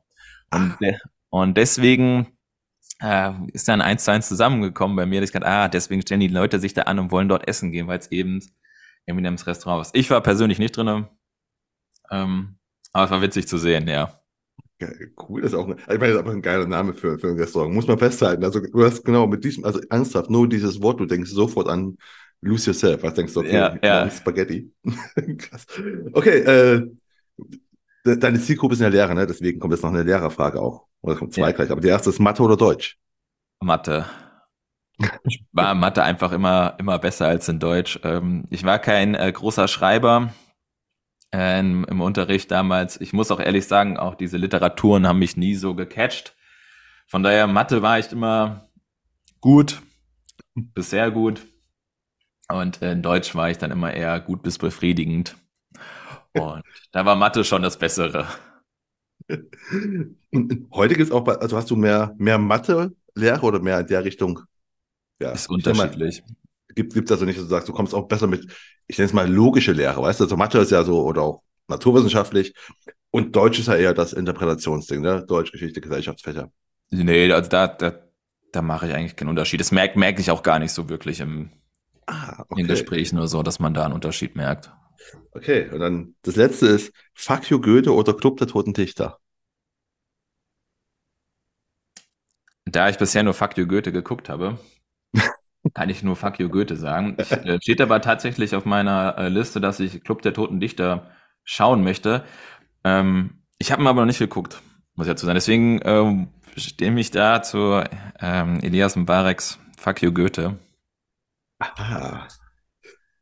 [0.51, 0.97] Und, de
[1.29, 2.37] und deswegen
[3.01, 6.19] äh, ist dann eins zu eins zusammengekommen bei mir, dass ich gedacht, ah, deswegen stellen
[6.19, 8.41] die Leute sich da an und wollen dort essen gehen, weil es eben
[9.05, 9.95] Eminems Restaurant ist.
[9.95, 11.07] Ich war persönlich nicht drin,
[12.11, 12.57] ähm,
[12.91, 14.22] aber es war witzig zu sehen, ja.
[14.87, 17.29] Ja cool, das ist auch, ich meine, das ist einfach ein geiler Name für, für
[17.29, 17.73] ein Restaurant.
[17.73, 18.43] Muss man festhalten.
[18.43, 21.97] Also du hast genau mit diesem, also ernsthaft, nur dieses Wort, du denkst sofort an
[22.41, 23.03] Lose Yourself.
[23.03, 24.09] Was denkst du, okay, ja, ja.
[24.09, 24.71] Spaghetti.
[25.37, 25.65] Krass.
[26.11, 26.87] Okay, äh,
[28.03, 29.25] deine Zielgruppe ist ja Lehrer, ne?
[29.25, 30.85] Deswegen kommt jetzt noch eine Lehrerfrage auch.
[31.01, 31.51] Oder kommt zwei ja.
[31.51, 31.71] gleich.
[31.71, 32.97] Aber die erste ist Mathe oder Deutsch?
[33.61, 34.05] Mathe.
[35.23, 37.99] Ich war Mathe einfach immer, immer besser als in Deutsch.
[38.03, 40.33] Ähm, ich war kein äh, großer Schreiber
[41.33, 43.01] äh, im, im Unterricht damals.
[43.01, 46.35] Ich muss auch ehrlich sagen, auch diese Literaturen haben mich nie so gecatcht.
[47.07, 48.69] Von daher, Mathe war ich immer
[49.41, 49.81] gut,
[50.55, 51.41] bis sehr gut.
[52.49, 55.35] Und in Deutsch war ich dann immer eher gut bis befriedigend.
[56.33, 58.27] Und da war Mathe schon das Bessere.
[59.29, 64.41] Heute gibt es auch, also hast du mehr, mehr Mathe-Lehre oder mehr in der Richtung?
[65.19, 66.23] Ja, ist unterschiedlich.
[66.75, 68.47] Gibt es also nicht, dass du sagst, du kommst auch besser mit,
[68.87, 70.25] ich nenne es mal logische Lehre, weißt du?
[70.25, 72.53] Also Mathe ist ja so, oder auch naturwissenschaftlich.
[73.11, 75.25] Und Deutsch ist ja eher das Interpretationsding, ne?
[75.25, 76.51] Deutsch, Geschichte, Gesellschaftsfächer.
[76.89, 77.93] Nee, also da, da,
[78.51, 79.59] da mache ich eigentlich keinen Unterschied.
[79.59, 81.51] Das merke merk ich auch gar nicht so wirklich im,
[82.07, 82.61] ah, okay.
[82.61, 84.71] in Gesprächen oder so, dass man da einen Unterschied merkt.
[85.31, 89.19] Okay, und dann das letzte ist Fuck you Goethe oder Club der Toten Dichter.
[92.65, 94.57] Da ich bisher nur Fuck you Goethe geguckt habe,
[95.73, 97.15] kann ich nur Fuck you Goethe sagen.
[97.19, 101.11] Ich, äh, steht aber tatsächlich auf meiner äh, Liste, dass ich Club der Toten Dichter
[101.43, 102.23] schauen möchte.
[102.83, 104.61] Ähm, ich habe ihn aber noch nicht geguckt,
[104.95, 105.35] muss ich dazu sagen.
[105.35, 107.83] Deswegen ähm, stimme ich da zu
[108.19, 110.57] ähm, Elias Mbareks Fuck you Goethe.
[111.59, 112.27] Ah.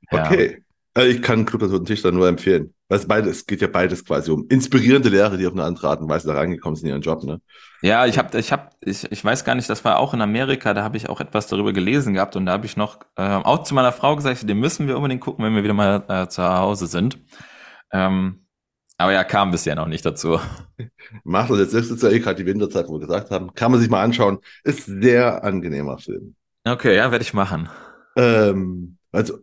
[0.10, 0.64] Okay.
[0.96, 1.04] Ja.
[1.04, 2.74] Äh, ich kann Club der Toten Tischler nur empfehlen.
[2.92, 6.02] Weil beides, es geht ja beides quasi um inspirierende Lehrer, die auf eine andere Art
[6.02, 7.40] und Weise da reingekommen sind in ihren Job, ne?
[7.82, 10.74] Ja, ich habe, ich habe, ich, ich weiß gar nicht, das war auch in Amerika,
[10.74, 13.64] da habe ich auch etwas darüber gelesen gehabt und da habe ich noch äh, auch
[13.64, 16.44] zu meiner Frau gesagt, den müssen wir unbedingt gucken, wenn wir wieder mal äh, zu
[16.44, 17.18] Hause sind.
[17.94, 18.46] Ähm,
[18.98, 20.42] aber ja, kam bisher noch nicht dazu.
[21.24, 23.80] Macht das jetzt, ist ja eh gerade die Winterzeit, wo wir gesagt haben, kann man
[23.80, 24.40] sich mal anschauen.
[24.66, 26.36] Ist sehr angenehmer Film.
[26.66, 27.70] Okay, ja, werde ich machen.
[28.18, 29.40] Ähm, also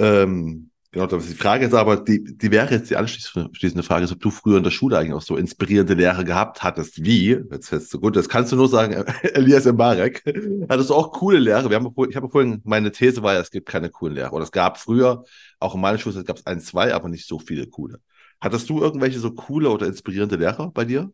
[0.00, 4.20] ähm, genau, die Frage ist aber, die, die wäre jetzt die anschließende Frage, ist, ob
[4.20, 7.04] du früher in der Schule eigentlich auch so inspirierende Lehre gehabt hattest.
[7.04, 7.30] Wie?
[7.30, 10.22] Jetzt jetzt so gut, das kannst du nur sagen, Elias Mbarek.
[10.68, 11.68] Hattest du auch coole Lehre?
[11.70, 14.30] Wir haben, ich habe vorhin, meine These war ja, es gibt keine coolen Lehre.
[14.30, 15.24] Oder es gab früher,
[15.58, 17.98] auch in meiner Schule gab es ein, zwei, aber nicht so viele coole.
[18.40, 21.12] Hattest du irgendwelche so coole oder inspirierende Lehrer bei dir?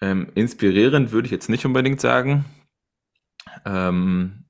[0.00, 2.44] Ähm, inspirierend würde ich jetzt nicht unbedingt sagen.
[3.64, 4.41] Ähm,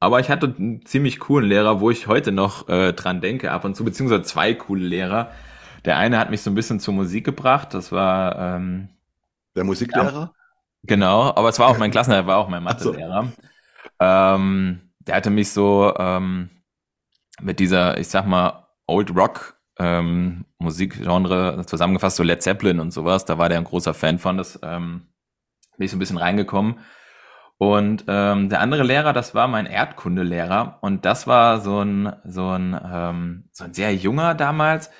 [0.00, 3.64] aber ich hatte einen ziemlich coolen Lehrer, wo ich heute noch äh, dran denke, ab
[3.64, 5.30] und zu, beziehungsweise zwei coole Lehrer.
[5.84, 8.88] Der eine hat mich so ein bisschen zur Musik gebracht, das war ähm,
[9.54, 10.12] der Musiklehrer?
[10.12, 10.32] Ja,
[10.82, 13.24] genau, aber es war auch mein Klassenlehrer, war auch mein Mathelehrer.
[13.24, 13.32] So.
[14.00, 16.50] Ähm, der hatte mich so ähm,
[17.40, 23.24] mit dieser, ich sag mal, Old Rock ähm, Musikgenre zusammengefasst, so Led Zeppelin und sowas.
[23.24, 24.38] Da war der ein großer Fan von.
[24.38, 25.08] Das ähm,
[25.76, 26.78] bin ich so ein bisschen reingekommen.
[27.58, 32.50] Und ähm, der andere Lehrer, das war mein Erdkundelehrer und das war so ein so
[32.50, 34.90] ein ähm, so ein sehr junger damals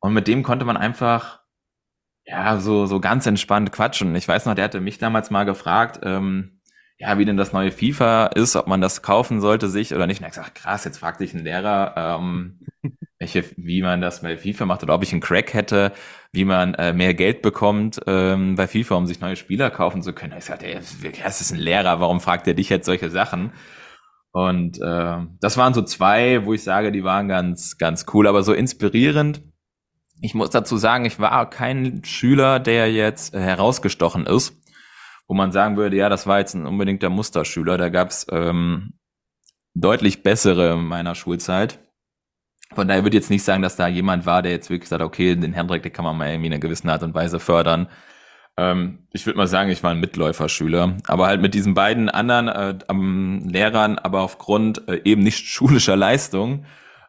[0.00, 1.40] und mit dem konnte man einfach
[2.24, 4.16] ja so so ganz entspannt quatschen.
[4.16, 6.53] Ich weiß noch, der hatte mich damals mal gefragt, ähm,
[6.98, 10.20] ja, wie denn das neue FIFA ist, ob man das kaufen sollte sich oder nicht.
[10.20, 12.60] Und er hat gesagt, krass, jetzt fragt dich ein Lehrer, ähm,
[13.18, 15.92] welche, wie man das bei FIFA macht oder ob ich einen Crack hätte,
[16.32, 20.12] wie man äh, mehr Geld bekommt ähm, bei FIFA, um sich neue Spieler kaufen zu
[20.12, 20.34] können.
[20.38, 20.78] Ich sagte, ey,
[21.22, 23.52] das ist ein Lehrer, warum fragt er dich jetzt solche Sachen?
[24.30, 28.42] Und äh, das waren so zwei, wo ich sage, die waren ganz, ganz cool, aber
[28.42, 29.42] so inspirierend.
[30.20, 34.60] Ich muss dazu sagen, ich war kein Schüler, der jetzt herausgestochen ist,
[35.26, 37.78] wo man sagen würde, ja, das war jetzt ein unbedingter Musterschüler.
[37.78, 38.94] Da gab's ähm,
[39.74, 41.80] deutlich bessere in meiner Schulzeit.
[42.74, 45.02] Von daher würde ich jetzt nicht sagen, dass da jemand war, der jetzt wirklich sagt,
[45.02, 47.88] okay, den Hendrik, den kann man mal irgendwie in einer gewissen Art und Weise fördern.
[48.56, 52.48] Ähm, ich würde mal sagen, ich war ein Mitläuferschüler, aber halt mit diesen beiden anderen
[52.48, 56.66] äh, ähm, Lehrern, aber aufgrund äh, eben nicht schulischer Leistung,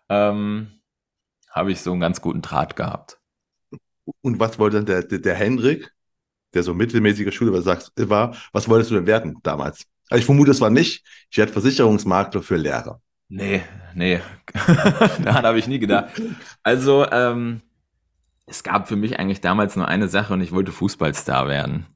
[0.09, 0.79] ähm,
[1.49, 3.19] habe ich so einen ganz guten Draht gehabt.
[4.21, 5.94] Und was wollte der, der, der Hendrik,
[6.55, 9.85] der so mittelmäßiger Schüler war, was wolltest du denn werden damals?
[10.09, 13.01] Also ich vermute, es war nicht, ich werde Versicherungsmakler für Lehrer.
[13.27, 13.63] Nee,
[13.95, 14.21] nee,
[15.23, 16.21] daran habe ich nie gedacht.
[16.61, 17.61] Also, ähm,
[18.45, 21.87] es gab für mich eigentlich damals nur eine Sache und ich wollte Fußballstar werden.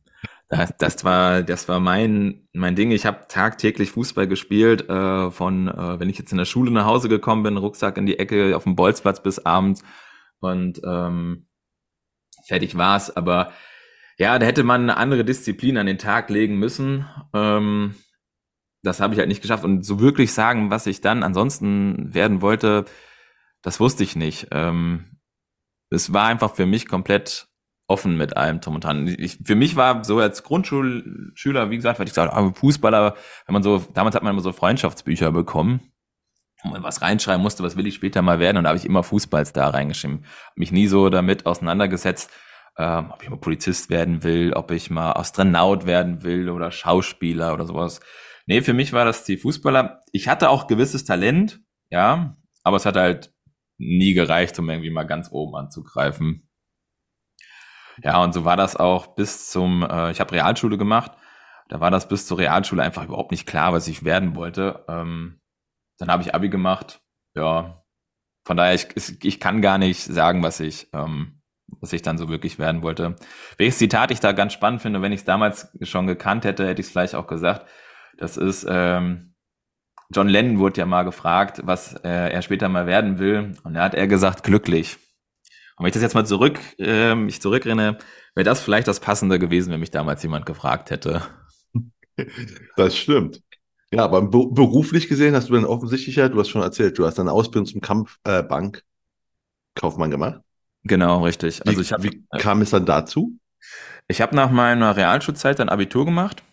[0.49, 2.89] Das, das war, das war mein, mein Ding.
[2.89, 6.85] Ich habe tagtäglich Fußball gespielt, äh, von, äh, wenn ich jetzt in der Schule nach
[6.85, 9.83] Hause gekommen bin, Rucksack in die Ecke, auf dem Bolzplatz bis abends
[10.39, 11.45] und ähm,
[12.47, 13.15] fertig war's.
[13.15, 13.51] Aber
[14.19, 17.08] ja, da hätte man eine andere Disziplin an den Tag legen müssen.
[17.34, 17.95] Ähm,
[18.84, 19.63] das habe ich halt nicht geschafft.
[19.63, 22.84] Und so wirklich sagen, was ich dann ansonsten werden wollte,
[23.62, 24.47] das wusste ich nicht.
[24.51, 25.19] Ähm,
[25.89, 27.47] es war einfach für mich komplett
[27.88, 29.08] offen mit allem drum und dran.
[29.08, 33.53] Ich, für mich war so als Grundschulschüler, wie gesagt, weil ich gesagt habe, Fußballer, wenn
[33.53, 35.79] man so, damals hat man immer so Freundschaftsbücher bekommen,
[36.62, 38.86] wo man was reinschreiben musste, was will ich später mal werden, und da habe ich
[38.86, 40.25] immer Fußballstar reingeschrieben.
[40.55, 42.29] Mich nie so damit auseinandergesetzt,
[42.79, 47.53] ähm, ob ich mal Polizist werden will, ob ich mal Astronaut werden will oder Schauspieler
[47.53, 47.99] oder sowas.
[48.45, 50.01] Nee, für mich war das die Fußballer.
[50.13, 53.33] Ich hatte auch gewisses Talent, ja, aber es hat halt
[53.77, 56.49] nie gereicht, um irgendwie mal ganz oben anzugreifen.
[58.01, 61.11] Ja, und so war das auch bis zum, äh, ich habe Realschule gemacht,
[61.67, 64.85] da war das bis zur Realschule einfach überhaupt nicht klar, was ich werden wollte.
[64.87, 65.41] Ähm,
[65.97, 67.01] dann habe ich Abi gemacht,
[67.35, 67.83] ja.
[68.45, 68.87] Von daher, ich,
[69.23, 71.38] ich kann gar nicht sagen, was ich, ähm,
[71.79, 73.15] was ich dann so wirklich werden wollte.
[73.58, 76.82] Welches Zitat ich da ganz spannend finde, wenn ich es damals schon gekannt hätte, hätte
[76.82, 77.67] ich es vielleicht auch gesagt.
[78.17, 79.34] Das ist, ähm,
[80.12, 83.53] John Lennon wurde ja mal gefragt, was äh, er später mal werden will.
[83.63, 84.97] Und da hat er gesagt, glücklich.
[85.77, 87.97] Und wenn ich das jetzt mal zurück, äh, mich zurückrenne,
[88.36, 91.21] wäre das vielleicht das Passende gewesen, wenn mich damals jemand gefragt hätte.
[92.75, 93.41] Das stimmt.
[93.93, 97.17] Ja, aber beruflich gesehen hast du dann offensichtlich ja, du hast schon erzählt, du hast
[97.17, 98.84] eine Ausbildung zum Kampfbankkaufmann
[100.10, 100.41] äh, gemacht.
[100.83, 101.65] Genau, richtig.
[101.65, 103.37] Also wie, ich hab, wie kam es dann dazu?
[104.07, 106.43] Ich habe nach meiner Realschulzeit dann Abitur gemacht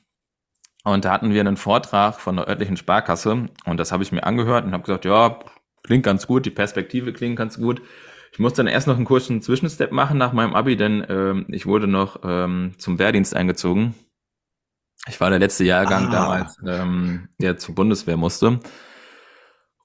[0.84, 4.24] und da hatten wir einen Vortrag von der örtlichen Sparkasse und das habe ich mir
[4.24, 5.38] angehört und habe gesagt, ja,
[5.82, 7.80] klingt ganz gut, die Perspektive klingt ganz gut.
[8.32, 11.64] Ich musste dann erst noch einen kurzen Zwischenstep machen nach meinem Abi, denn ähm, ich
[11.64, 13.94] wurde noch ähm, zum Wehrdienst eingezogen.
[15.08, 16.10] Ich war der letzte Jahrgang ah.
[16.10, 18.60] damals, ähm, der zur Bundeswehr musste.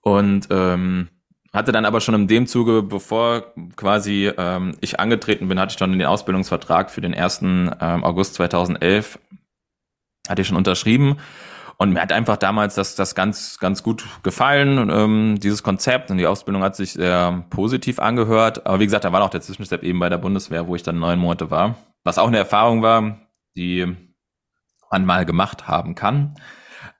[0.01, 1.09] Und ähm,
[1.53, 5.79] hatte dann aber schon in dem Zuge, bevor quasi ähm, ich angetreten bin, hatte ich
[5.79, 7.41] schon den Ausbildungsvertrag für den 1.
[7.41, 9.19] Ähm, August 2011
[10.29, 11.17] hatte ich schon unterschrieben.
[11.77, 16.11] Und mir hat einfach damals das, das ganz, ganz gut gefallen, ähm, dieses Konzept.
[16.11, 18.67] Und die Ausbildung hat sich sehr positiv angehört.
[18.67, 20.99] Aber wie gesagt, da war auch der Zwischenstep eben bei der Bundeswehr, wo ich dann
[20.99, 21.75] neun Monate war.
[22.03, 23.17] Was auch eine Erfahrung war,
[23.57, 23.97] die
[24.91, 26.35] man mal gemacht haben kann.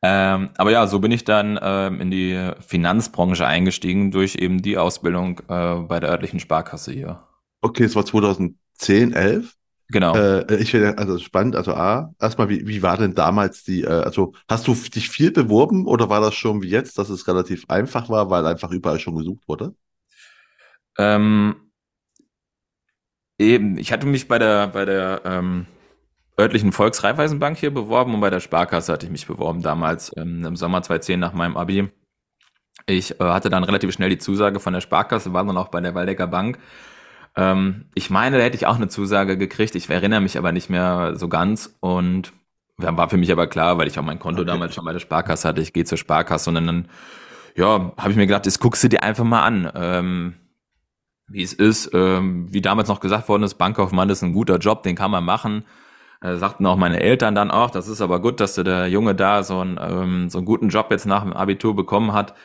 [0.04, 4.78] Ähm, aber ja, so bin ich dann ähm, in die Finanzbranche eingestiegen durch eben die
[4.78, 7.24] Ausbildung äh, bei der örtlichen Sparkasse hier.
[7.62, 9.56] Okay, es war 2010, 11?
[9.90, 10.16] Genau.
[10.16, 13.90] Äh, ich finde also spannend, also A, erstmal, wie, wie war denn damals die, äh,
[13.90, 17.66] also hast du dich viel beworben oder war das schon wie jetzt, dass es relativ
[17.70, 19.76] einfach war, weil einfach überall schon gesucht wurde?
[20.98, 21.72] Ähm,
[23.38, 25.68] eben, ich hatte mich bei der, bei der ähm,
[26.40, 30.56] örtlichen Volksreifeisenbank hier beworben und bei der Sparkasse hatte ich mich beworben damals ähm, im
[30.56, 31.90] Sommer 2010 nach meinem Abi.
[32.88, 35.82] Ich äh, hatte dann relativ schnell die Zusage von der Sparkasse, war dann auch bei
[35.82, 36.58] der Waldecker Bank
[37.36, 39.76] ähm, ich meine, da hätte ich auch eine Zusage gekriegt.
[39.76, 41.76] Ich erinnere mich aber nicht mehr so ganz.
[41.80, 42.34] Und
[42.78, 44.52] war für mich aber klar, weil ich auch mein Konto okay.
[44.52, 45.62] damals schon bei der Sparkasse hatte.
[45.62, 46.88] Ich gehe zur Sparkasse und dann,
[47.56, 49.72] ja, habe ich mir gedacht, das guckst du dir einfach mal an.
[49.76, 50.34] Ähm,
[51.28, 54.84] wie es ist, ähm, wie damals noch gesagt worden ist, Bankkaufmann ist ein guter Job,
[54.84, 55.64] den kann man machen.
[56.22, 59.42] Äh, sagten auch meine Eltern dann auch, das ist aber gut, dass der Junge da
[59.44, 62.36] so, ein, ähm, so einen guten Job jetzt nach dem Abitur bekommen hat.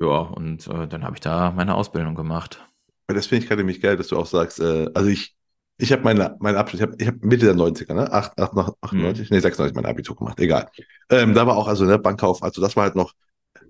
[0.00, 2.64] Ja, und äh, dann habe ich da meine Ausbildung gemacht.
[3.08, 5.34] Das finde ich gerade nämlich geil, dass du auch sagst, äh, also ich,
[5.78, 8.12] ich habe meine, meine Abschluss, ich habe ich hab Mitte der 90er, ne?
[8.12, 9.34] 8, 8, 98, mhm.
[9.34, 10.68] nee, 96 mein Abitur gemacht, egal.
[11.10, 13.12] Ähm, da war auch also ne, Bankkauf, also das war halt noch,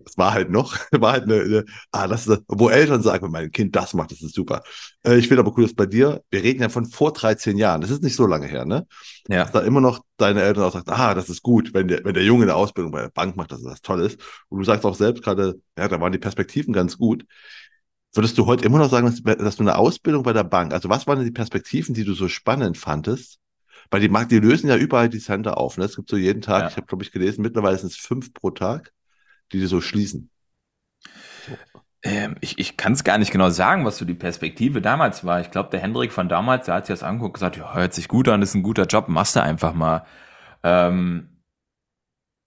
[0.04, 3.30] das war halt noch, war halt eine, eine ah, das ist, wo Eltern sagen, wenn
[3.30, 4.62] mein Kind das macht, das ist super.
[5.04, 7.80] Äh, ich finde aber cool, dass bei dir, wir reden ja von vor 13 Jahren,
[7.80, 8.86] das ist nicht so lange her, ne?
[9.28, 9.44] Ja.
[9.44, 12.14] Dass da immer noch deine Eltern auch sagen, ah, das ist gut, wenn der, wenn
[12.14, 14.20] der Junge eine Ausbildung bei der Bank macht, dass das toll ist.
[14.48, 17.24] Und du sagst auch selbst gerade, ja, da waren die Perspektiven ganz gut.
[18.12, 20.88] Würdest du heute immer noch sagen, dass, dass, du eine Ausbildung bei der Bank, also
[20.88, 23.38] was waren denn die Perspektiven, die du so spannend fandest?
[23.90, 25.76] Weil die, die lösen ja überall die Center auf.
[25.76, 25.84] Ne?
[25.84, 26.68] Es gibt so jeden Tag, ja.
[26.68, 28.92] ich habe, glaube ich, gelesen, mittlerweile sind es fünf pro Tag,
[29.52, 30.30] die so schließen.
[32.02, 35.40] Ähm, ich ich kann es gar nicht genau sagen, was so die Perspektive damals war.
[35.40, 38.08] Ich glaube, der Hendrik von damals, der hat sich das angeguckt gesagt, ja, hört sich
[38.08, 40.04] gut an, ist ein guter Job, machst du einfach mal.
[40.62, 41.42] Ähm,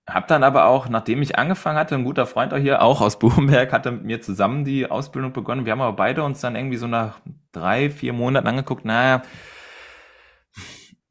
[0.09, 3.19] hab dann aber auch, nachdem ich angefangen hatte, ein guter Freund auch hier, auch aus
[3.19, 5.65] Buchenberg, hatte mit mir zusammen die Ausbildung begonnen.
[5.65, 7.19] Wir haben aber beide uns dann irgendwie so nach
[7.53, 9.21] drei, vier Monaten angeguckt, naja,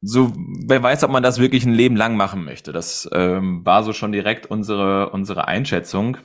[0.05, 0.33] so,
[0.67, 2.73] wer weiß, ob man das wirklich ein Leben lang machen möchte.
[2.73, 6.17] Das ähm, war so schon direkt unsere, unsere Einschätzung.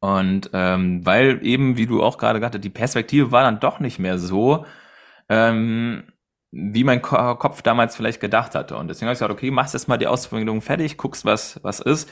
[0.00, 3.78] Und ähm, weil eben, wie du auch gerade gesagt hast, die Perspektive war dann doch
[3.78, 4.66] nicht mehr so,
[5.28, 6.02] ähm,
[6.50, 8.76] wie mein Ko Kopf damals vielleicht gedacht hatte.
[8.76, 11.78] Und deswegen habe ich gesagt, okay, machst jetzt mal die Ausbildung fertig, guckst, was, was
[11.78, 12.10] ist.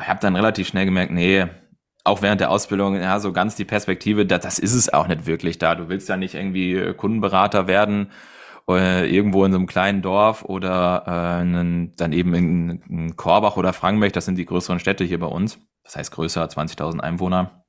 [0.00, 1.46] Ich habe dann relativ schnell gemerkt, nee,
[2.02, 5.26] auch während der Ausbildung, ja, so ganz die Perspektive, das, das ist es auch nicht
[5.26, 5.76] wirklich da.
[5.76, 8.10] Du willst ja nicht irgendwie Kundenberater werden
[8.68, 13.56] äh, irgendwo in so einem kleinen Dorf oder äh, einen, dann eben in, in Korbach
[13.56, 15.58] oder Frankenberg, das sind die größeren Städte hier bei uns.
[15.84, 17.64] Das heißt größer, 20.000 Einwohner.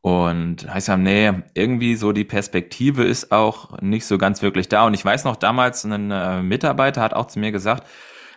[0.00, 4.84] Und heißt ja, nee, irgendwie so die Perspektive ist auch nicht so ganz wirklich da.
[4.86, 7.86] Und ich weiß noch, damals ein äh, Mitarbeiter hat auch zu mir gesagt,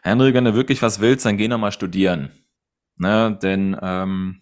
[0.04, 2.32] Henry, wenn du wirklich was willst, dann geh noch mal studieren.
[2.98, 4.42] Ne, denn ähm,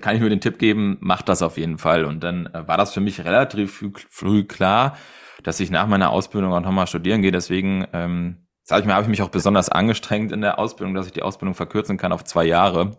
[0.00, 2.04] kann ich nur den Tipp geben, mach das auf jeden Fall.
[2.04, 4.96] Und dann äh, war das für mich relativ früh, früh klar,
[5.42, 7.32] dass ich nach meiner Ausbildung auch nochmal studieren gehe.
[7.32, 11.06] Deswegen, ähm, sage ich mir, habe ich mich auch besonders angestrengt in der Ausbildung, dass
[11.06, 12.98] ich die Ausbildung verkürzen kann auf zwei Jahre,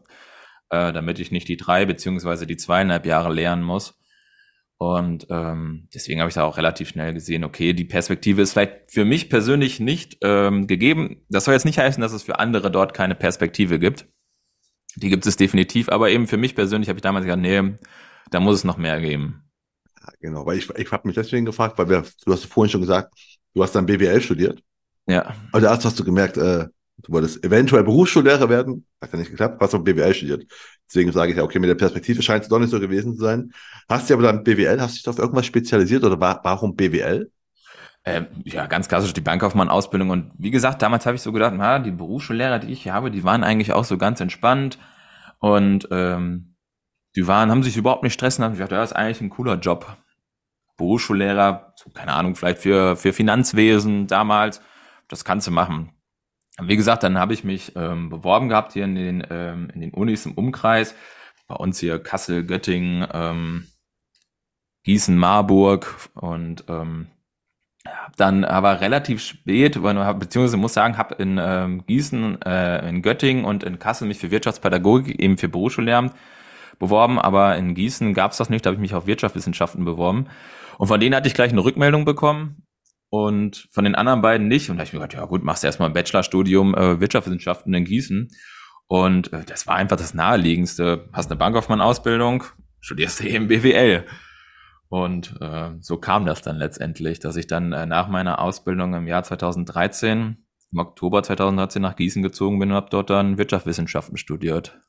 [0.69, 3.99] äh, damit ich nicht die drei beziehungsweise die zweieinhalb Jahre lernen muss.
[4.77, 8.91] Und ähm, deswegen habe ich da auch relativ schnell gesehen, okay, die Perspektive ist vielleicht
[8.91, 11.25] für mich persönlich nicht ähm, gegeben.
[11.29, 14.07] Das soll jetzt nicht heißen, dass es für andere dort keine Perspektive gibt.
[14.95, 17.77] Die gibt es definitiv, aber eben für mich persönlich habe ich damals gesagt, nee,
[18.29, 19.43] da muss es noch mehr geben.
[20.19, 23.13] Genau, weil ich, ich habe mich deswegen gefragt, weil wir, du hast vorhin schon gesagt,
[23.53, 24.61] du hast dann BWL studiert.
[25.07, 25.35] Ja.
[25.51, 28.85] Und da hast du gemerkt, äh, du wolltest eventuell Berufsschullehrer werden.
[29.01, 30.45] Hat ja nicht geklappt, hast aber BWL studiert.
[30.87, 33.21] Deswegen sage ich ja, okay, mit der Perspektive scheint es doch nicht so gewesen zu
[33.21, 33.51] sein.
[33.89, 37.29] Hast du aber dann BWL, hast du dich auf irgendwas spezialisiert oder war, warum BWL?
[38.05, 40.09] Ähm, ja, ganz klassisch die Bankkaufmann-Ausbildung.
[40.09, 43.11] Und wie gesagt, damals habe ich so gedacht, na, die Berufsschullehrer, die ich hier habe,
[43.11, 44.77] die waren eigentlich auch so ganz entspannt.
[45.39, 46.52] Und ähm,
[47.15, 49.55] die waren, haben sich überhaupt nicht stressen, haben gesagt, ja, das ist eigentlich ein cooler
[49.55, 49.97] Job.
[50.77, 54.61] Berufsschullehrer, so, keine Ahnung, vielleicht für, für Finanzwesen damals,
[55.07, 55.91] das kannst du machen.
[56.61, 59.93] Wie gesagt, dann habe ich mich ähm, beworben gehabt hier in den, ähm, in den
[59.93, 60.95] Unis im Umkreis.
[61.47, 63.67] Bei uns hier Kassel, Göttingen, ähm,
[64.83, 67.07] Gießen, Marburg und ähm,
[68.17, 73.63] dann aber relativ spät, beziehungsweise muss sagen, habe in ähm, Gießen, äh, in Göttingen und
[73.63, 76.13] in Kassel mich für Wirtschaftspädagogik, eben für Berufsschullehramt
[76.79, 80.27] beworben, aber in Gießen gab es das nicht, da habe ich mich auf Wirtschaftswissenschaften beworben.
[80.77, 82.65] Und von denen hatte ich gleich eine Rückmeldung bekommen
[83.09, 84.69] und von den anderen beiden nicht.
[84.69, 87.85] Und da habe ich mir gedacht, ja gut, machst erstmal ein Bachelorstudium äh, Wirtschaftswissenschaften in
[87.85, 88.29] Gießen.
[88.87, 91.09] Und äh, das war einfach das Naheliegendste.
[91.13, 92.43] Hast eine Bankaufmann-Ausbildung,
[92.79, 94.05] studierst du eben BWL.
[94.89, 99.07] Und äh, so kam das dann letztendlich, dass ich dann äh, nach meiner Ausbildung im
[99.07, 104.79] Jahr 2013, im Oktober 2013 nach Gießen gezogen bin und habe dort dann Wirtschaftswissenschaften studiert.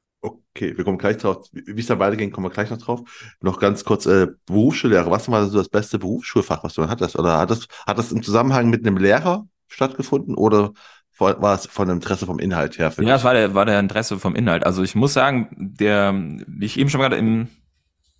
[0.56, 1.48] Okay, wir kommen gleich drauf.
[1.52, 3.00] Wie es dann weiterging, kommen wir gleich noch drauf.
[3.40, 5.10] Noch ganz kurz, äh, Berufsschullehrer.
[5.10, 7.18] Was war so das beste Berufsschulfach, was du dann hattest?
[7.18, 10.72] Oder hat das, hat das im Zusammenhang mit einem Lehrer stattgefunden oder
[11.18, 12.92] war es von Interesse vom Inhalt her?
[12.98, 14.64] ja, es war der, war der Interesse vom Inhalt.
[14.64, 16.12] Also ich muss sagen, der,
[16.46, 17.48] wie ich eben schon gerade im,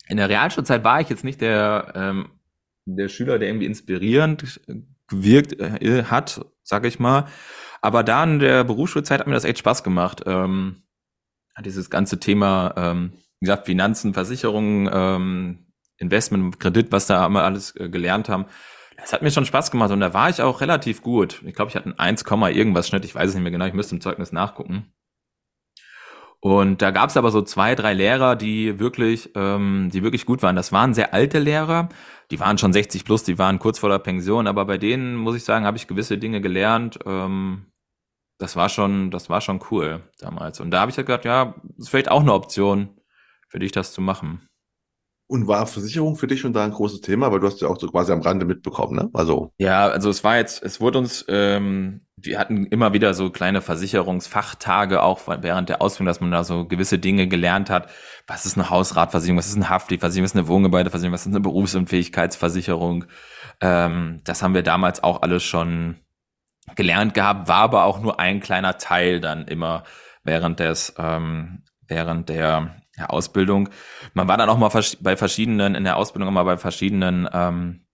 [0.09, 2.31] in der Realschulzeit war ich jetzt nicht der, ähm,
[2.85, 4.61] der Schüler, der irgendwie inspirierend
[5.09, 7.27] gewirkt äh, hat, sag ich mal.
[7.81, 10.23] Aber da in der Berufsschulzeit hat mir das echt Spaß gemacht.
[10.27, 10.84] Ähm,
[11.63, 15.67] dieses ganze Thema, ähm, wie gesagt, Finanzen, Versicherungen, ähm,
[15.99, 18.47] Investment, Kredit, was da immer alles äh, gelernt haben.
[18.97, 21.43] Das hat mir schon Spaß gemacht und da war ich auch relativ gut.
[21.45, 23.75] Ich glaube, ich hatte ein 1, irgendwas Schnitt, ich weiß es nicht mehr genau, ich
[23.75, 24.93] müsste im Zeugnis nachgucken.
[26.41, 30.43] Und da gab es aber so zwei, drei Lehrer, die wirklich, ähm, die wirklich gut
[30.43, 30.57] waren.
[30.57, 31.89] Das waren sehr alte Lehrer,
[32.31, 35.37] die waren schon 60 plus, die waren kurz vor der Pension, aber bei denen, muss
[35.37, 37.67] ich sagen, habe ich gewisse Dinge gelernt, ähm,
[38.39, 40.61] das war schon, das war schon cool damals.
[40.61, 43.01] Und da habe ich halt gedacht, ja, ist vielleicht auch eine Option
[43.49, 44.49] für dich, das zu machen.
[45.27, 47.81] Und war Versicherung für dich schon da ein großes Thema, weil du hast ja auch
[47.81, 49.11] so quasi am Rande mitbekommen, ne?
[49.15, 53.31] Also ja, also es war jetzt, es wurde uns, ähm, wir hatten immer wieder so
[53.31, 57.89] kleine Versicherungsfachtage auch während der Ausbildung, dass man da so gewisse Dinge gelernt hat.
[58.27, 61.41] Was ist eine Hausratversicherung, was ist eine Haftpflichtversicherung, was ist eine Wohngebäudeversicherung, was ist eine
[61.41, 63.07] Berufsunfähigkeitsversicherung?
[63.63, 66.04] Ähm, das haben wir damals auch alles schon
[66.77, 69.85] gelernt gehabt, war aber auch nur ein kleiner Teil dann immer
[70.23, 72.77] während des ähm, während der,
[73.09, 73.71] Ausbildung.
[74.13, 77.87] Man war dann auch mal bei verschiedenen in der Ausbildung immer bei verschiedenen ähm,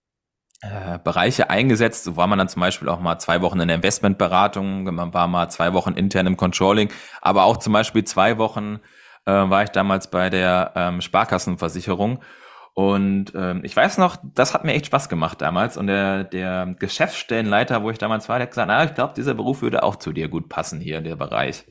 [0.61, 2.03] äh, Bereiche eingesetzt.
[2.03, 5.27] So war man dann zum Beispiel auch mal zwei Wochen in der Investmentberatung, man war
[5.27, 8.79] mal zwei Wochen intern im Controlling, aber auch zum Beispiel zwei Wochen
[9.25, 12.21] äh, war ich damals bei der ähm, Sparkassenversicherung.
[12.73, 15.75] Und ähm, ich weiß noch, das hat mir echt Spaß gemacht damals.
[15.77, 19.33] Und der, der Geschäftsstellenleiter, wo ich damals war, der hat gesagt, na, ich glaube, dieser
[19.33, 21.65] Beruf würde auch zu dir gut passen hier, der Bereich.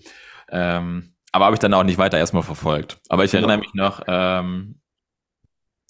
[0.51, 3.01] Ähm, aber habe ich dann auch nicht weiter erstmal verfolgt.
[3.09, 4.81] Aber ich erinnere mich noch ähm,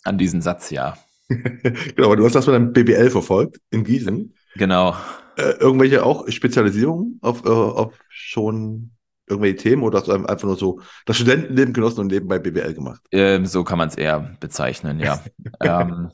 [0.04, 0.96] an diesen Satz, ja.
[1.28, 4.34] genau, aber du hast das mit deinem BBL verfolgt in Gießen.
[4.54, 4.94] Genau.
[5.36, 8.92] Äh, irgendwelche auch Spezialisierungen auf, äh, auf schon
[9.30, 13.00] irgendwelche Themen oder hast du einfach nur so das Studentenleben genossen und nebenbei BWL gemacht?
[13.12, 15.22] Ähm, so kann man es eher bezeichnen, ja.
[15.62, 16.10] ähm,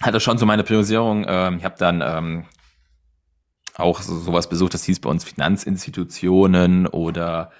[0.00, 1.24] hatte schon so meine Priorisierung.
[1.28, 2.44] Ähm, ich habe dann ähm,
[3.76, 7.50] auch so, sowas besucht, das hieß bei uns Finanzinstitutionen oder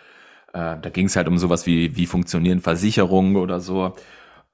[0.52, 3.94] äh, da ging es halt um sowas wie, wie funktionieren Versicherungen oder so.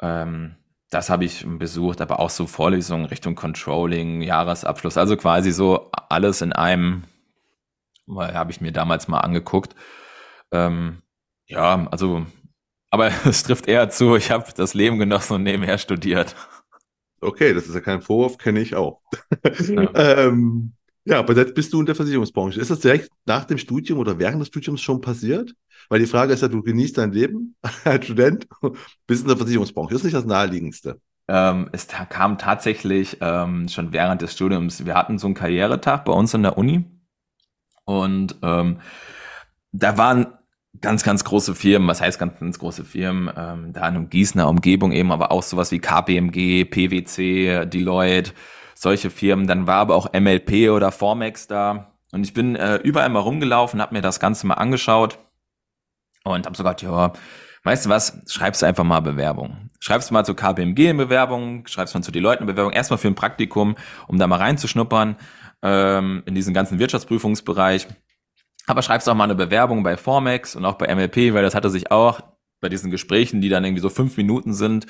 [0.00, 0.56] Ähm,
[0.90, 6.40] das habe ich besucht, aber auch so Vorlesungen Richtung Controlling, Jahresabschluss, also quasi so alles
[6.40, 7.04] in einem,
[8.08, 9.74] habe ich mir damals mal angeguckt.
[10.52, 11.02] Ähm,
[11.46, 12.26] ja, also,
[12.90, 16.34] aber es trifft eher zu, ich habe das Leben genossen und nebenher studiert.
[17.20, 19.00] Okay, das ist ja kein Vorwurf, kenne ich auch.
[19.44, 19.90] Ja.
[19.94, 20.72] ähm,
[21.04, 22.60] ja, aber jetzt bist du in der Versicherungsbranche.
[22.60, 25.54] Ist das direkt nach dem Studium oder während des Studiums schon passiert?
[25.88, 28.46] Weil die Frage ist ja, du genießt dein Leben als Student,
[29.06, 29.94] bist in der Versicherungsbranche.
[29.94, 31.00] Das ist nicht das Naheliegendste.
[31.26, 34.84] Ähm, es kam tatsächlich ähm, schon während des Studiums.
[34.84, 36.84] Wir hatten so einen Karrieretag bei uns in der Uni
[37.84, 38.80] und ähm,
[39.72, 40.37] da waren
[40.80, 44.92] ganz, ganz große Firmen, was heißt ganz, ganz große Firmen, ähm, da in Gießener Umgebung
[44.92, 48.32] eben, aber auch sowas wie KPMG, PwC, Deloitte,
[48.74, 49.46] solche Firmen.
[49.46, 51.94] Dann war aber auch MLP oder Formex da.
[52.12, 55.18] Und ich bin äh, überall mal rumgelaufen, habe mir das Ganze mal angeschaut
[56.24, 57.12] und habe so gedacht, ja,
[57.64, 59.70] weißt du was, schreibst du einfach mal Bewerbung.
[59.80, 63.08] Schreibst du mal zu KPMG eine Bewerbung, schreibst mal zu Deloitte eine Bewerbung, erstmal für
[63.08, 63.76] ein Praktikum,
[64.06, 65.16] um da mal reinzuschnuppern
[65.62, 67.88] ähm, in diesen ganzen Wirtschaftsprüfungsbereich.
[68.68, 71.70] Aber schreibst auch mal eine Bewerbung bei Formex und auch bei MLP, weil das hatte
[71.70, 72.20] sich auch
[72.60, 74.86] bei diesen Gesprächen, die dann irgendwie so fünf Minuten sind,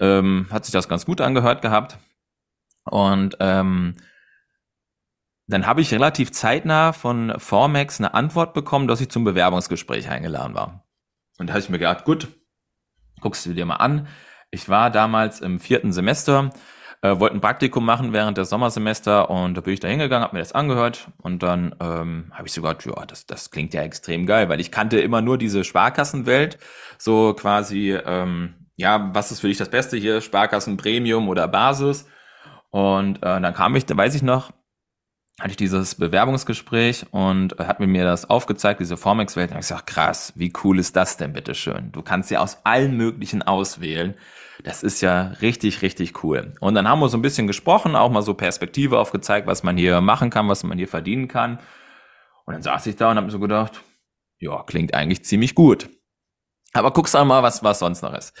[0.00, 1.98] ähm, hat sich das ganz gut angehört gehabt.
[2.84, 3.96] Und ähm,
[5.46, 10.54] dann habe ich relativ zeitnah von Formex eine Antwort bekommen, dass ich zum Bewerbungsgespräch eingeladen
[10.54, 10.86] war.
[11.38, 12.28] Und da habe ich mir gedacht, gut,
[13.20, 14.08] guckst du dir mal an.
[14.50, 16.50] Ich war damals im vierten Semester
[17.02, 20.36] äh, wollte ein Praktikum machen während des Sommersemester und da bin ich da hingegangen, habe
[20.36, 24.26] mir das angehört und dann ähm, habe ich sogar, ja, das, das klingt ja extrem
[24.26, 26.58] geil, weil ich kannte immer nur diese Sparkassenwelt,
[26.98, 32.06] so quasi, ähm, ja, was ist für dich das Beste hier, Sparkassen Premium oder Basis?
[32.70, 34.52] Und äh, dann kam ich, da weiß ich noch,
[35.40, 39.50] hatte ich dieses Bewerbungsgespräch und hat mir das aufgezeigt, diese Formex-Welt.
[39.50, 41.92] Und ich gesagt, krass, wie cool ist das denn, bitteschön?
[41.92, 44.14] Du kannst ja aus allen möglichen auswählen.
[44.64, 46.54] Das ist ja richtig, richtig cool.
[46.60, 49.76] Und dann haben wir so ein bisschen gesprochen, auch mal so Perspektive aufgezeigt, was man
[49.76, 51.58] hier machen kann, was man hier verdienen kann.
[52.44, 53.82] Und dann saß ich da und habe mir so gedacht,
[54.38, 55.88] ja, klingt eigentlich ziemlich gut.
[56.74, 58.34] Aber guckst dann mal, was, was sonst noch ist.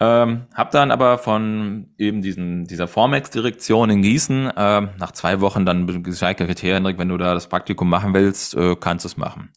[0.00, 5.66] Ähm, hab dann aber von eben diesen, dieser Formex-Direktion in Gießen äh, nach zwei Wochen
[5.66, 9.52] dann gesagt, Hendrik, wenn du da das Praktikum machen willst, äh, kannst du es machen.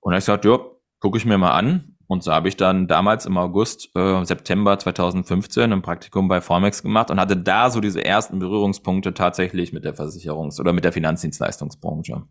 [0.00, 0.58] Und da ich gesagt, ja,
[1.00, 1.93] gucke ich mir mal an.
[2.06, 6.82] Und so habe ich dann damals im August, äh, September 2015 ein Praktikum bei Formex
[6.82, 10.92] gemacht und hatte da so diese ersten Berührungspunkte tatsächlich mit der Versicherungs- oder mit der
[10.92, 12.22] Finanzdienstleistungsbranche.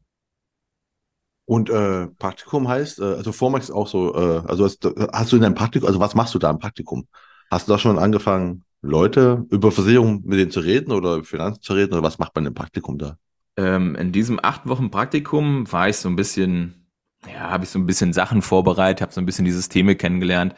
[1.45, 5.41] Und äh, Praktikum heißt, äh, also Formex auch so, äh, also hast, hast du in
[5.41, 7.07] deinem Praktikum, also was machst du da im Praktikum?
[7.51, 11.73] Hast du da schon angefangen, Leute über Versicherungen mit denen zu reden oder Finanzen zu
[11.73, 13.17] reden oder was macht man im Praktikum da?
[13.55, 16.82] Ähm, in diesem acht Wochen Praktikum war ich so ein bisschen
[17.31, 20.55] ja, habe ich so ein bisschen Sachen vorbereitet, habe so ein bisschen die Systeme kennengelernt.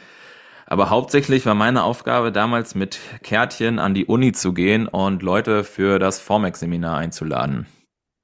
[0.67, 5.63] Aber hauptsächlich war meine Aufgabe damals mit Kärtchen an die Uni zu gehen und Leute
[5.63, 7.67] für das Formex-Seminar einzuladen.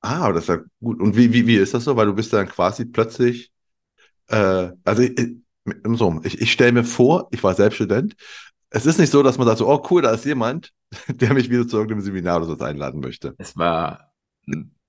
[0.02, 1.00] Ah, das ist ja gut.
[1.00, 1.96] Und wie, wie, wie ist das so?
[1.96, 3.52] Weil du bist dann quasi plötzlich,
[4.28, 5.38] äh, also ich,
[5.94, 8.16] so, ich, ich stelle mir vor, ich war selbst Student.
[8.72, 10.74] Es ist nicht so, dass man sagt so, oh cool, da ist jemand,
[11.08, 13.36] der mich wieder zu irgendeinem Seminar oder so einladen möchte.
[13.38, 14.12] Es war,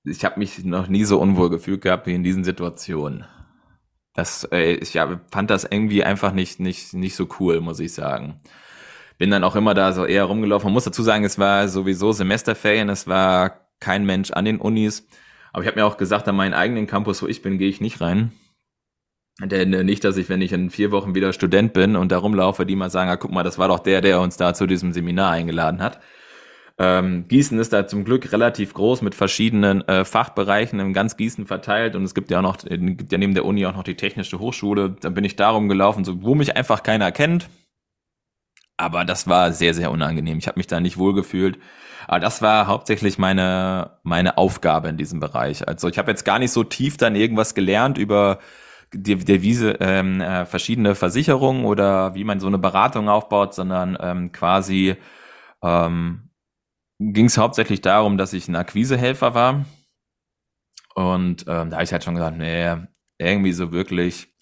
[0.03, 3.25] ich habe mich noch nie so unwohl gefühlt gehabt wie in diesen Situationen.
[4.13, 7.93] Das, äh, ich ja, fand das irgendwie einfach nicht, nicht, nicht so cool, muss ich
[7.93, 8.39] sagen.
[9.17, 10.67] Bin dann auch immer da so eher rumgelaufen.
[10.67, 15.07] Man muss dazu sagen, es war sowieso Semesterferien, es war kein Mensch an den Unis.
[15.51, 17.81] Aber ich habe mir auch gesagt, an meinen eigenen Campus, wo ich bin, gehe ich
[17.81, 18.31] nicht rein.
[19.39, 22.19] Denn äh, nicht, dass ich, wenn ich in vier Wochen wieder Student bin und da
[22.19, 24.67] rumlaufe, die mal sagen, ah, guck mal, das war doch der, der uns da zu
[24.67, 25.99] diesem Seminar eingeladen hat.
[26.79, 31.45] Ähm, Gießen ist da zum Glück relativ groß mit verschiedenen äh, Fachbereichen in ganz Gießen
[31.45, 33.95] verteilt und es gibt ja auch noch, gibt ja neben der Uni auch noch die
[33.95, 34.95] Technische Hochschule.
[34.99, 37.47] Da bin ich darum gelaufen, so, wo mich einfach keiner kennt.
[38.77, 40.39] Aber das war sehr, sehr unangenehm.
[40.39, 41.59] Ich habe mich da nicht wohlgefühlt.
[42.07, 45.67] Aber das war hauptsächlich meine, meine Aufgabe in diesem Bereich.
[45.67, 48.39] Also ich habe jetzt gar nicht so tief dann irgendwas gelernt über
[48.93, 54.95] Devise ähm, äh, verschiedene Versicherungen oder wie man so eine Beratung aufbaut, sondern ähm, quasi
[55.63, 56.29] ähm,
[57.11, 59.65] ging es hauptsächlich darum, dass ich ein Akquisehelfer war.
[60.95, 62.75] Und ähm, da habe ich halt schon gesagt, nee,
[63.17, 64.33] irgendwie so wirklich,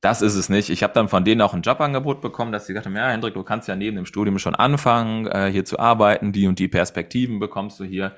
[0.00, 0.70] das ist es nicht.
[0.70, 3.34] Ich habe dann von denen auch ein Jobangebot bekommen, dass sie gesagt haben, ja, Hendrik,
[3.34, 6.68] du kannst ja neben dem Studium schon anfangen, äh, hier zu arbeiten, die und die
[6.68, 8.16] Perspektiven bekommst du hier.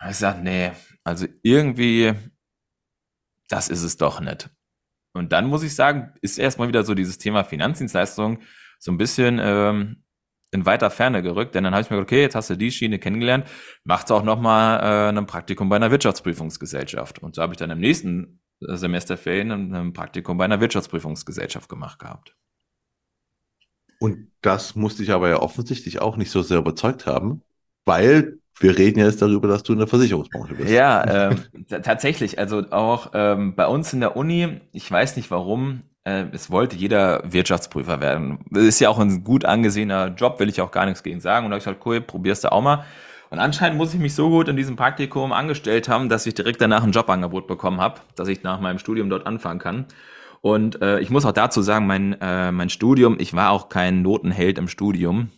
[0.00, 0.72] Und ich gesagt, nee,
[1.04, 2.12] also irgendwie,
[3.48, 4.50] das ist es doch nicht.
[5.12, 8.40] Und dann muss ich sagen, ist erstmal wieder so dieses Thema Finanzdienstleistung
[8.78, 10.04] so ein bisschen ähm,
[10.50, 12.70] in weiter Ferne gerückt, denn dann habe ich mir gedacht, okay, jetzt hast du die
[12.70, 13.46] Schiene kennengelernt,
[13.84, 17.22] machst auch nochmal äh, ein Praktikum bei einer Wirtschaftsprüfungsgesellschaft.
[17.22, 22.34] Und so habe ich dann im nächsten Semesterferien ein Praktikum bei einer Wirtschaftsprüfungsgesellschaft gemacht gehabt.
[24.00, 27.42] Und das musste ich aber ja offensichtlich auch nicht so sehr überzeugt haben,
[27.84, 30.70] weil wir reden jetzt darüber, dass du in der Versicherungsbranche bist.
[30.70, 32.38] Ja, ähm, tatsächlich.
[32.38, 35.82] Also auch ähm, bei uns in der Uni, ich weiß nicht warum,
[36.32, 38.38] es wollte jeder Wirtschaftsprüfer werden.
[38.50, 41.46] Das ist ja auch ein gut angesehener Job, will ich auch gar nichts gegen sagen.
[41.46, 42.84] Und da habe ich gesagt, cool, probierst du auch mal.
[43.30, 46.60] Und anscheinend muss ich mich so gut in diesem Praktikum angestellt haben, dass ich direkt
[46.60, 49.86] danach ein Jobangebot bekommen habe, dass ich nach meinem Studium dort anfangen kann.
[50.40, 54.02] Und äh, ich muss auch dazu sagen, mein, äh, mein Studium, ich war auch kein
[54.02, 55.30] Notenheld im Studium,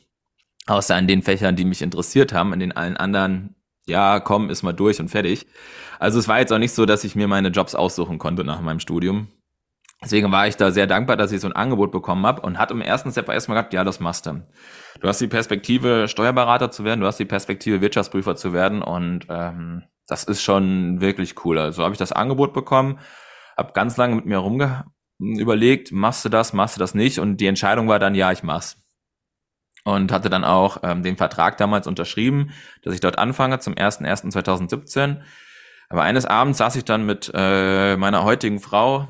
[0.66, 2.52] außer in den Fächern, die mich interessiert haben.
[2.52, 3.56] In den allen anderen,
[3.86, 5.46] ja, komm, ist mal durch und fertig.
[5.98, 8.60] Also es war jetzt auch nicht so, dass ich mir meine Jobs aussuchen konnte nach
[8.60, 9.28] meinem Studium.
[10.02, 12.70] Deswegen war ich da sehr dankbar, dass ich so ein Angebot bekommen habe und hat
[12.70, 14.42] im ersten Step erstmal gesagt, ja, das machst du.
[15.00, 19.26] Du hast die Perspektive, Steuerberater zu werden, du hast die Perspektive, Wirtschaftsprüfer zu werden und
[19.28, 21.58] ähm, das ist schon wirklich cool.
[21.58, 22.98] Also habe ich das Angebot bekommen,
[23.58, 24.84] habe ganz lange mit mir rumge
[25.20, 28.42] überlegt, machst du das, machst du das nicht und die Entscheidung war dann, ja, ich
[28.42, 28.78] mach's.
[29.84, 32.50] Und hatte dann auch ähm, den Vertrag damals unterschrieben,
[32.82, 35.20] dass ich dort anfange zum 01.01.2017.
[35.88, 39.08] Aber eines Abends saß ich dann mit äh, meiner heutigen Frau,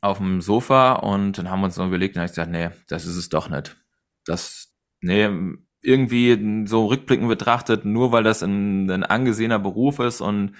[0.00, 2.70] auf dem Sofa und dann haben wir uns noch überlegt und habe ich gesagt, nee,
[2.88, 3.76] das ist es doch nicht.
[4.24, 5.28] Das, nee,
[5.82, 10.54] irgendwie so rückblickend betrachtet, nur weil das ein, ein angesehener Beruf ist und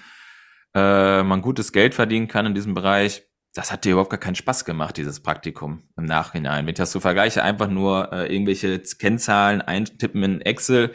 [0.73, 3.23] äh, man gutes Geld verdienen kann in diesem Bereich,
[3.53, 6.65] das hat dir überhaupt gar keinen Spaß gemacht, dieses Praktikum im Nachhinein.
[6.65, 10.93] Wenn ich das so vergleiche, einfach nur äh, irgendwelche Kennzahlen eintippen in Excel,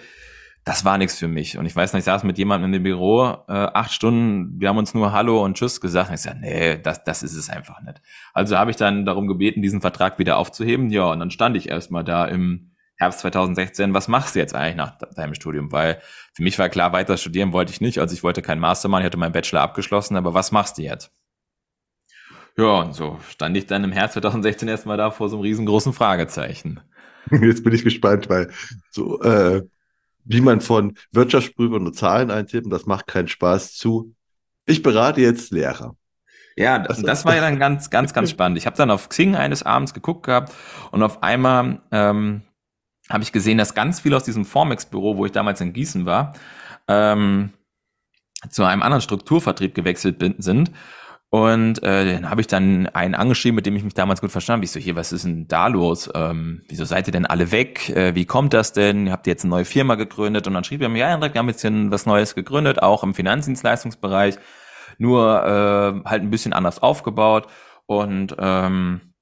[0.67, 1.57] das war nichts für mich.
[1.57, 4.69] Und ich weiß nicht, ich saß mit jemandem in dem Büro, äh, acht Stunden, wir
[4.69, 6.09] haben uns nur Hallo und Tschüss gesagt.
[6.09, 8.03] Und ich sage, nee, das, das ist es einfach nicht.
[8.35, 10.91] Also habe ich dann darum gebeten, diesen Vertrag wieder aufzuheben.
[10.91, 14.75] Ja, und dann stand ich erstmal da im Herbst 2016, was machst du jetzt eigentlich
[14.75, 15.71] nach deinem Studium?
[15.71, 16.01] Weil
[16.35, 18.01] für mich war klar, weiter studieren wollte ich nicht.
[18.01, 20.83] Also ich wollte keinen Master machen, ich hatte meinen Bachelor abgeschlossen, aber was machst du
[20.83, 21.13] jetzt?
[22.59, 25.93] Ja, und so stand ich dann im Herbst 2016 erstmal da vor so einem riesengroßen
[25.93, 26.81] Fragezeichen.
[27.31, 28.51] Jetzt bin ich gespannt, weil
[28.91, 29.63] so äh,
[30.27, 34.15] wie man von Wirtschaftsprüfern nur Zahlen eintippen, das macht keinen Spaß zu.
[34.67, 35.97] Ich berate jetzt Lehrer.
[36.57, 38.59] Ja, das, das war ja dann ganz, ganz, ganz spannend.
[38.59, 40.53] Ich habe dann auf Xing eines Abends geguckt gehabt
[40.91, 42.43] und auf einmal ähm,
[43.09, 46.35] habe ich gesehen, dass ganz viele aus diesem Formex-Büro, wo ich damals in Gießen war,
[46.89, 47.53] ähm,
[48.51, 50.73] zu einem anderen Strukturvertrieb gewechselt bin, sind
[51.37, 54.61] und äh, dann habe ich dann einen angeschrieben, mit dem ich mich damals gut verstanden
[54.61, 54.65] habe.
[54.65, 56.09] Ich so, hier, was ist denn da los?
[56.15, 57.91] Ähm, wieso seid ihr denn alle weg?
[57.91, 59.13] Äh, wie kommt das denn?
[59.13, 60.47] Habt ihr jetzt eine neue Firma gegründet?
[60.47, 63.03] Und dann schrieb er mir, ja, Hendrik, wir haben jetzt hier was Neues gegründet, auch
[63.03, 64.39] im Finanzdienstleistungsbereich,
[64.97, 67.49] nur äh, halt ein bisschen anders aufgebaut.
[67.85, 69.13] Und ähm,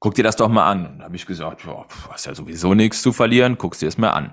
[0.00, 0.86] guck dir das doch mal an.
[0.86, 3.88] Und da habe ich gesagt, ja, du hast ja sowieso nichts zu verlieren, guckst dir
[3.88, 4.32] das mal an.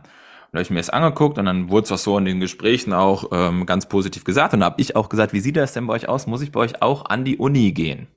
[0.56, 2.94] Und habe ich mir das angeguckt und dann wurde es auch so in den Gesprächen
[2.94, 4.54] auch ähm, ganz positiv gesagt.
[4.54, 6.28] Und da habe ich auch gesagt, wie sieht das denn bei euch aus?
[6.28, 8.08] Muss ich bei euch auch an die Uni gehen?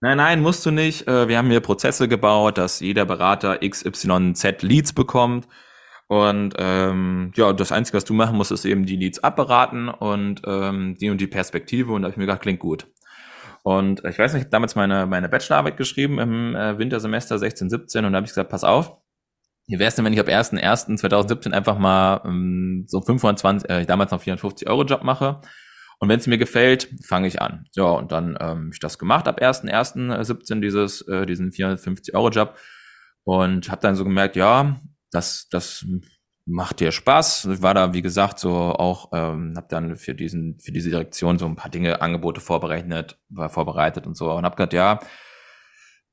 [0.00, 1.08] Nein, nein, musst du nicht.
[1.08, 5.48] Äh, wir haben hier Prozesse gebaut, dass jeder Berater XYZ Leads bekommt.
[6.06, 10.42] Und ähm, ja, das Einzige, was du machen musst, ist eben die Leads abberaten und
[10.46, 11.90] ähm, die und die Perspektive.
[11.90, 12.86] Und da habe ich mir gedacht, klingt gut.
[13.64, 17.70] Und ich weiß nicht, ich habe damals meine, meine Bachelorarbeit geschrieben im äh, Wintersemester 16,
[17.70, 19.00] 17 und da habe ich gesagt, pass auf,
[19.66, 24.10] wie wäre es denn, wenn ich ab 1.1.2017 einfach mal ähm, so 25, äh, damals
[24.10, 25.40] noch 450 Euro Job mache?
[26.00, 27.66] Und wenn es mir gefällt, fange ich an.
[27.74, 32.56] Ja, und dann ähm, ich das gemacht ab 1.1.17, dieses, äh, diesen 450 Euro Job.
[33.24, 34.80] Und habe dann so gemerkt, ja,
[35.10, 35.84] das, das
[36.46, 37.44] macht dir Spaß.
[37.46, 41.38] Ich war da, wie gesagt, so auch, ähm, habe dann für diesen, für diese Direktion
[41.38, 45.00] so ein paar Dinge, Angebote vorbereitet, war vorbereitet und so und habe gedacht, ja,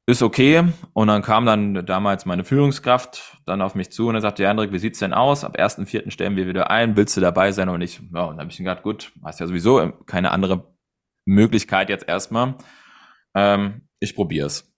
[0.07, 0.63] ist okay.
[0.93, 4.49] Und dann kam dann damals meine Führungskraft dann auf mich zu und er sagte, ja,
[4.49, 5.43] Hendrik, wie sieht's denn aus?
[5.43, 6.09] Ab 1.4.
[6.11, 6.95] stellen wir wieder ein.
[6.95, 8.01] Willst du dabei sein oder nicht?
[8.13, 10.73] Ja, und dann habe ich gedacht, gut, hast ja sowieso keine andere
[11.25, 12.55] Möglichkeit jetzt erstmal.
[13.35, 14.73] Ähm, ich probier's.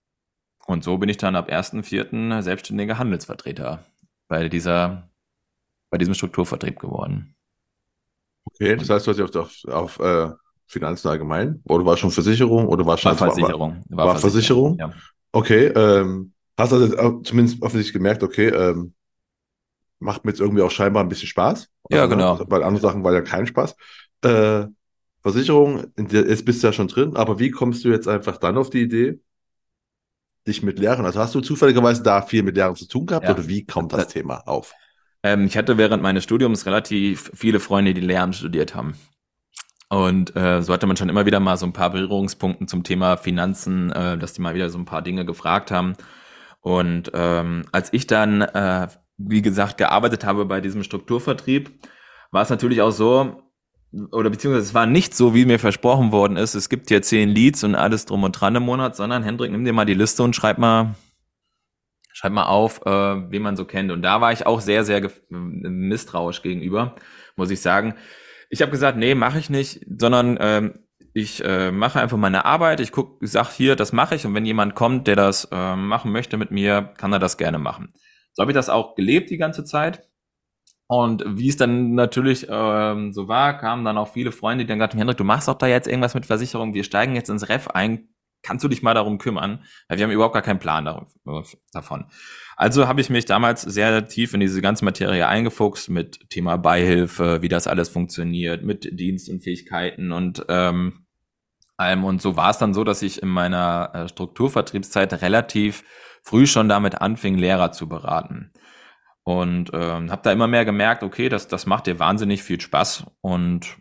[0.66, 2.42] Und so bin ich dann ab 1.4.
[2.42, 3.84] selbstständiger Handelsvertreter
[4.28, 5.08] bei dieser,
[5.90, 7.36] bei diesem Strukturvertrieb geworden.
[8.46, 10.34] Okay, das heißt, du hast dich auf, auf, auf äh,
[10.66, 11.62] Finanzen allgemein?
[11.68, 12.66] Oder war schon Versicherung?
[12.66, 13.84] Oder war schon war Versicherung?
[13.88, 14.76] War, war, war Versicherung?
[14.76, 14.78] Versicherung?
[14.78, 15.19] Ja.
[15.32, 18.94] Okay, ähm, hast also zumindest offensichtlich gemerkt, okay, ähm,
[19.98, 21.68] macht mir jetzt irgendwie auch scheinbar ein bisschen Spaß.
[21.90, 22.36] Ja, also, genau.
[22.38, 23.76] Ne, weil andere Sachen war ja kein Spaß.
[24.22, 24.66] Äh,
[25.20, 28.70] Versicherung, jetzt bist du ja schon drin, aber wie kommst du jetzt einfach dann auf
[28.70, 29.20] die Idee,
[30.46, 33.34] dich mit Lehrern, also hast du zufälligerweise da viel mit Lehrern zu tun gehabt ja.
[33.34, 34.72] oder wie kommt das, das Thema auf?
[35.22, 38.94] Ähm, ich hatte während meines Studiums relativ viele Freunde, die Lehramt studiert haben.
[39.90, 43.16] Und äh, so hatte man schon immer wieder mal so ein paar Berührungspunkte zum Thema
[43.16, 45.96] Finanzen, äh, dass die mal wieder so ein paar Dinge gefragt haben.
[46.60, 48.86] Und ähm, als ich dann, äh,
[49.18, 51.72] wie gesagt, gearbeitet habe bei diesem Strukturvertrieb,
[52.30, 53.42] war es natürlich auch so,
[54.12, 57.28] oder beziehungsweise es war nicht so, wie mir versprochen worden ist, es gibt hier zehn
[57.28, 60.22] Leads und alles drum und dran im Monat, sondern Hendrik, nimm dir mal die Liste
[60.22, 60.94] und schreib mal,
[62.12, 63.90] schreib mal auf, äh, wen man so kennt.
[63.90, 66.94] Und da war ich auch sehr, sehr misstrauisch gegenüber,
[67.34, 67.96] muss ich sagen.
[68.50, 70.80] Ich habe gesagt, nee, mache ich nicht, sondern ähm,
[71.14, 72.80] ich äh, mache einfach meine Arbeit.
[72.80, 74.26] Ich guck, ich sag hier, das mache ich.
[74.26, 77.58] Und wenn jemand kommt, der das äh, machen möchte mit mir, kann er das gerne
[77.58, 77.92] machen.
[78.32, 80.08] So habe ich das auch gelebt die ganze Zeit.
[80.86, 84.78] Und wie es dann natürlich ähm, so war, kamen dann auch viele Freunde, die dann
[84.78, 87.48] gesagt haben, Hendrik, du machst doch da jetzt irgendwas mit Versicherung, wir steigen jetzt ins
[87.48, 88.08] Ref ein,
[88.42, 89.64] kannst du dich mal darum kümmern?
[89.86, 91.06] Weil wir haben überhaupt gar keinen Plan
[91.72, 92.06] davon.
[92.60, 97.40] Also habe ich mich damals sehr tief in diese ganze Materie eingefuchst mit Thema Beihilfe,
[97.40, 101.06] wie das alles funktioniert, mit Dienst und Fähigkeiten und ähm,
[101.78, 102.04] allem.
[102.04, 105.84] Und so war es dann so, dass ich in meiner äh, Strukturvertriebszeit relativ
[106.22, 108.52] früh schon damit anfing, Lehrer zu beraten.
[109.22, 113.06] Und ähm, habe da immer mehr gemerkt, okay, das, das macht dir wahnsinnig viel Spaß.
[113.22, 113.78] Und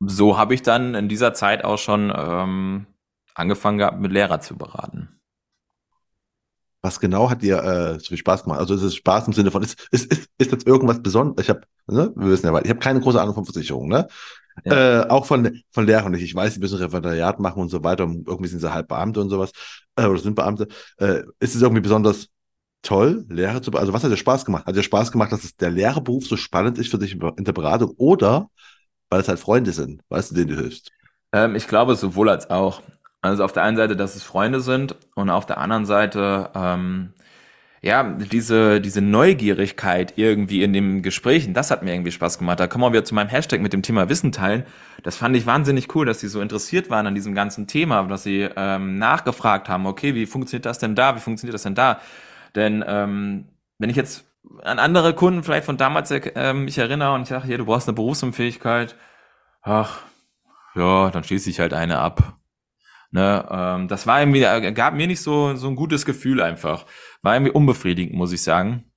[0.00, 2.88] so habe ich dann in dieser Zeit auch schon ähm,
[3.36, 5.20] angefangen gehabt, mit Lehrer zu beraten.
[6.84, 8.60] Was genau hat dir äh, so viel Spaß gemacht?
[8.60, 11.42] Also ist es Spaß im Sinne von, ist, ist, ist, ist das irgendwas Besonderes?
[11.42, 14.06] Ich habe, ne, wir wissen ja, ich habe keine große Ahnung von Versicherungen, ne?
[14.66, 15.00] Ja.
[15.00, 16.22] Äh, auch von, von Lehrern nicht.
[16.22, 18.04] Ich weiß, die müssen Referendariat machen und so weiter.
[18.04, 19.52] Und irgendwie sind sie halb Beamte und sowas.
[19.96, 20.68] Äh, oder sind Beamte.
[20.98, 22.28] Äh, ist es irgendwie besonders
[22.82, 24.66] toll, Lehrer zu Also was hat dir Spaß gemacht?
[24.66, 27.52] Hat dir Spaß gemacht, dass es der Lehrerberuf so spannend ist für dich in der
[27.54, 28.50] Beratung oder
[29.08, 30.90] weil es halt Freunde sind, weißt du, denen du hilfst?
[31.32, 32.82] Ähm, ich glaube sowohl als auch.
[33.24, 37.14] Also auf der einen Seite, dass es Freunde sind und auf der anderen Seite, ähm,
[37.80, 42.60] ja, diese, diese Neugierigkeit irgendwie in den Gesprächen, das hat mir irgendwie Spaß gemacht.
[42.60, 44.64] Da kommen wir wieder zu meinem Hashtag mit dem Thema Wissen teilen.
[45.02, 48.24] Das fand ich wahnsinnig cool, dass sie so interessiert waren an diesem ganzen Thema, dass
[48.24, 52.00] sie ähm, nachgefragt haben, okay, wie funktioniert das denn da, wie funktioniert das denn da?
[52.54, 53.48] Denn ähm,
[53.78, 54.26] wenn ich jetzt
[54.64, 57.88] an andere Kunden vielleicht von damals äh, mich erinnere und ich sage, hier, du brauchst
[57.88, 58.96] eine Berufsunfähigkeit,
[59.62, 60.00] ach,
[60.74, 62.36] ja, dann schließe ich halt eine ab.
[63.14, 66.84] Ne, ähm, das war irgendwie, äh, gab mir nicht so, so ein gutes Gefühl einfach.
[67.22, 68.90] War irgendwie unbefriedigend, muss ich sagen.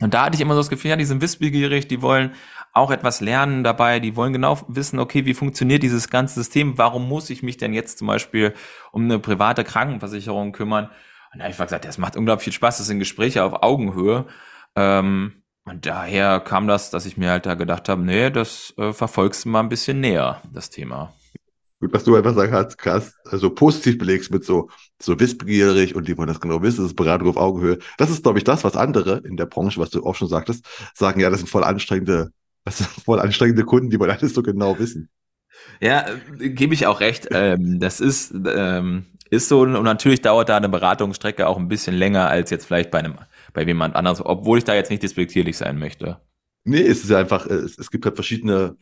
[0.00, 2.32] Und da hatte ich immer so das Gefühl, ja, die sind wissbegierig, die wollen
[2.72, 7.08] auch etwas lernen dabei, die wollen genau wissen, okay, wie funktioniert dieses ganze System, warum
[7.08, 8.54] muss ich mich denn jetzt zum Beispiel
[8.90, 10.86] um eine private Krankenversicherung kümmern?
[11.32, 14.26] Und da habe ich gesagt, das macht unglaublich viel Spaß, das sind Gespräche auf Augenhöhe.
[14.74, 18.92] Ähm, und daher kam das, dass ich mir halt da gedacht habe, nee, das äh,
[18.92, 21.14] verfolgst du mal ein bisschen näher, das Thema.
[21.84, 26.08] Gut, was du einfach sagen hast, krass, also positiv belegst mit so, so wissbegierig und
[26.08, 27.78] die wollen das genau wissen, das ist Beratung auf Augenhöhe.
[27.98, 30.64] Das ist, glaube ich, das, was andere in der Branche, was du auch schon sagtest,
[30.94, 32.30] sagen, ja, das sind voll anstrengende,
[32.64, 35.10] das sind voll anstrengende Kunden, die wollen alles so genau wissen.
[35.82, 36.06] Ja,
[36.40, 37.28] äh, gebe ich auch recht.
[37.32, 41.94] Ähm, das ist, ähm, ist so, und natürlich dauert da eine Beratungsstrecke auch ein bisschen
[41.94, 43.18] länger als jetzt vielleicht bei einem,
[43.52, 46.18] bei jemand anderes, obwohl ich da jetzt nicht despektierlich sein möchte.
[46.64, 48.74] Nee, es ist einfach, es, es gibt halt verschiedene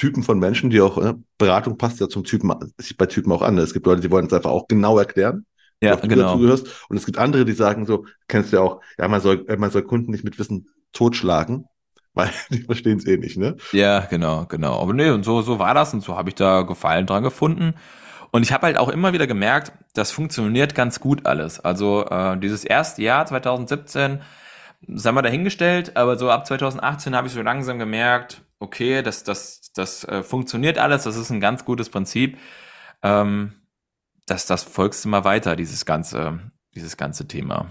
[0.00, 3.42] Typen von Menschen, die auch, ne, Beratung passt ja zum Typen, sich bei Typen auch
[3.42, 3.58] an.
[3.58, 5.44] Es gibt Leute, die wollen es einfach auch genau erklären.
[5.82, 6.36] Ja, genau.
[6.36, 9.70] Und es gibt andere, die sagen so, kennst du ja auch, ja, man soll, man
[9.70, 11.66] soll Kunden nicht mit Wissen totschlagen,
[12.14, 13.56] weil die verstehen es eh nicht, ne?
[13.72, 14.80] Ja, genau, genau.
[14.80, 17.74] Aber nee, und so, so war das und so habe ich da Gefallen dran gefunden.
[18.30, 21.60] Und ich habe halt auch immer wieder gemerkt, das funktioniert ganz gut alles.
[21.60, 24.22] Also äh, dieses erste Jahr 2017,
[24.94, 29.72] sagen wir dahingestellt, aber so ab 2018 habe ich so langsam gemerkt, okay, das, das,
[29.74, 32.38] das äh, funktioniert alles, das ist ein ganz gutes Prinzip.
[33.02, 33.54] Ähm,
[34.26, 36.38] das, das folgst du mal weiter, dieses ganze,
[36.74, 37.66] dieses ganze Thema.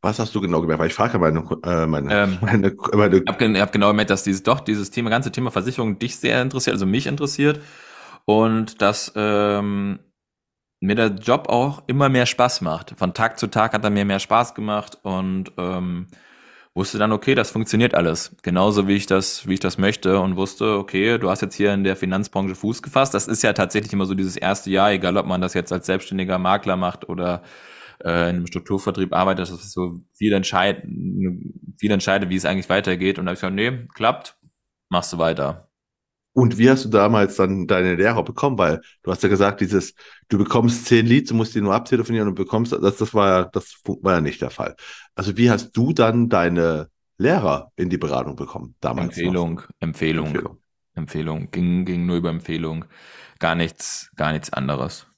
[0.00, 0.80] Was hast du genau gemerkt?
[0.80, 4.24] Weil ich frage meine, äh, meine, ähm, meine, meine Ich habe hab genau gemerkt, dass
[4.24, 7.60] dieses doch dieses Thema, ganze Thema Versicherung dich sehr interessiert, also mich interessiert
[8.24, 9.98] und dass ähm,
[10.80, 12.94] mir der Job auch immer mehr Spaß macht.
[12.96, 16.08] Von Tag zu Tag hat er mir mehr Spaß gemacht und ähm,
[16.74, 18.36] wusste dann, okay, das funktioniert alles.
[18.42, 21.72] Genauso wie ich das, wie ich das möchte und wusste, okay, du hast jetzt hier
[21.74, 23.14] in der Finanzbranche Fuß gefasst.
[23.14, 25.86] Das ist ja tatsächlich immer so dieses erste Jahr, egal ob man das jetzt als
[25.86, 27.42] selbstständiger Makler macht oder
[28.04, 30.82] äh, in einem Strukturvertrieb arbeitet, das ist so viel entscheid,
[31.78, 33.18] viel entscheidet, wie es eigentlich weitergeht.
[33.18, 34.36] Und da habe ich gesagt, nee, klappt,
[34.88, 35.67] machst du weiter.
[36.38, 38.58] Und wie hast du damals dann deine Lehrer bekommen?
[38.58, 39.94] Weil du hast ja gesagt, dieses,
[40.28, 43.44] du bekommst zehn Leads, du musst die nur abtelefonieren und bekommst, das, das war ja,
[43.46, 44.76] das war ja nicht der Fall.
[45.16, 49.18] Also wie hast du dann deine Lehrer in die Beratung bekommen damals?
[49.18, 49.68] Empfehlung, noch?
[49.80, 50.58] Empfehlung, Empfehlung,
[50.94, 51.50] Empfehlung.
[51.50, 52.84] Ging, ging nur über Empfehlung.
[53.40, 55.08] Gar nichts, gar nichts anderes.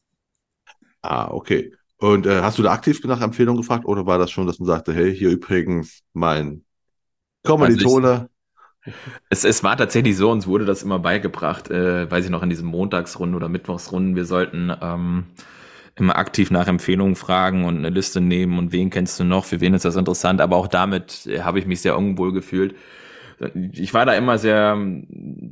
[1.02, 1.74] Ah, okay.
[1.98, 4.68] Und äh, hast du da aktiv nach Empfehlung gefragt oder war das schon, dass man
[4.68, 6.64] sagte, hey, hier übrigens mein
[7.44, 8.26] Kommilitone, also
[9.28, 12.50] es, es war tatsächlich so, uns wurde das immer beigebracht, äh, weiß ich noch, in
[12.50, 15.24] diesen Montagsrunden oder Mittwochsrunden, wir sollten ähm,
[15.96, 19.60] immer aktiv nach Empfehlungen fragen und eine Liste nehmen und wen kennst du noch, für
[19.60, 22.74] wen ist das interessant, aber auch damit äh, habe ich mich sehr unwohl gefühlt.
[23.72, 24.76] Ich war da immer sehr,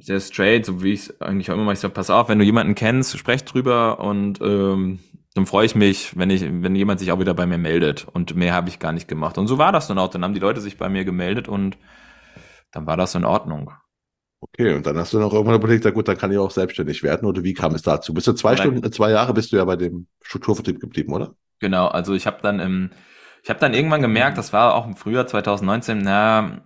[0.00, 1.72] sehr straight, so wie ich es eigentlich auch immer mache.
[1.74, 4.98] Ich sage, pass auf, wenn du jemanden kennst, sprech drüber und ähm,
[5.34, 8.06] dann freue ich mich, wenn ich, wenn jemand sich auch wieder bei mir meldet.
[8.12, 9.38] Und mehr habe ich gar nicht gemacht.
[9.38, 10.08] Und so war das dann auch.
[10.08, 11.78] Dann haben die Leute sich bei mir gemeldet und
[12.72, 13.72] dann war das in Ordnung.
[14.40, 17.02] Okay, und dann hast du noch irgendwann überlegt, na gut, dann kann ich auch selbstständig
[17.02, 17.26] werden.
[17.26, 18.14] Oder wie kam es dazu?
[18.14, 18.58] Bist du zwei Nein.
[18.58, 21.34] Stunden, zwei Jahre bist du ja bei dem Strukturvertrieb geblieben, oder?
[21.58, 22.90] Genau, also ich habe dann im,
[23.42, 26.62] ich habe dann irgendwann gemerkt, das war auch im Frühjahr 2019, na,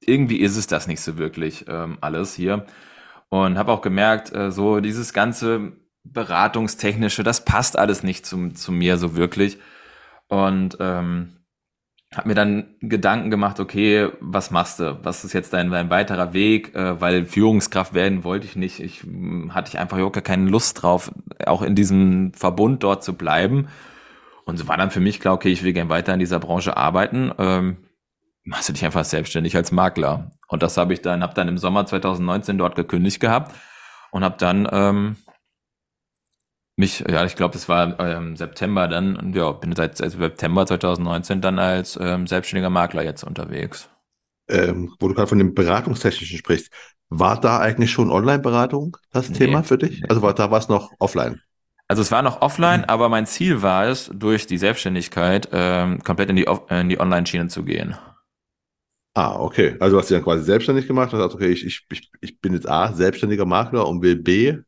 [0.00, 2.64] irgendwie ist es das nicht so wirklich ähm, alles hier.
[3.28, 5.72] Und habe auch gemerkt, äh, so dieses ganze
[6.04, 9.58] Beratungstechnische, das passt alles nicht zu, zu mir so wirklich.
[10.28, 11.39] Und ähm,
[12.14, 14.98] habe mir dann Gedanken gemacht, okay, was machst du?
[15.04, 16.74] Was ist jetzt dein, dein weiterer Weg?
[16.74, 18.80] Äh, weil Führungskraft werden wollte ich nicht.
[18.80, 21.12] Ich hm, hatte ich einfach überhaupt gar keine Lust drauf,
[21.46, 23.68] auch in diesem Verbund dort zu bleiben.
[24.44, 26.76] Und so war dann für mich klar, okay, ich will gerne weiter in dieser Branche
[26.76, 27.30] arbeiten.
[27.38, 27.76] Ähm,
[28.42, 30.32] machst du dich einfach selbstständig als Makler.
[30.48, 33.54] Und das habe ich dann, habe dann im Sommer 2019 dort gekündigt gehabt
[34.10, 35.16] und habe dann ähm,
[36.76, 41.40] mich, ja, ich glaube, es war ähm, September dann, und ja, bin seit September 2019
[41.40, 43.88] dann als ähm, selbstständiger Makler jetzt unterwegs.
[44.48, 46.72] Ähm, wo du gerade von dem Beratungstechnischen sprichst,
[47.08, 50.02] war da eigentlich schon Online-Beratung das nee, Thema für dich?
[50.08, 51.40] Also war da war es noch offline?
[51.88, 52.86] Also es war noch offline, mhm.
[52.86, 57.48] aber mein Ziel war es, durch die Selbstständigkeit ähm, komplett in die, in die Online-Schiene
[57.48, 57.96] zu gehen.
[59.14, 59.76] Ah, okay.
[59.80, 62.68] Also hast du dann quasi selbstständig gemacht und hast okay, ich, ich, ich bin jetzt
[62.68, 64.58] A, selbstständiger Makler und will B,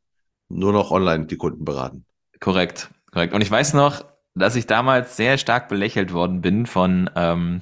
[0.52, 2.04] nur noch online die Kunden beraten.
[2.40, 3.34] Korrekt, korrekt.
[3.34, 7.60] Und ich weiß noch, dass ich damals sehr stark belächelt worden bin von, ähm,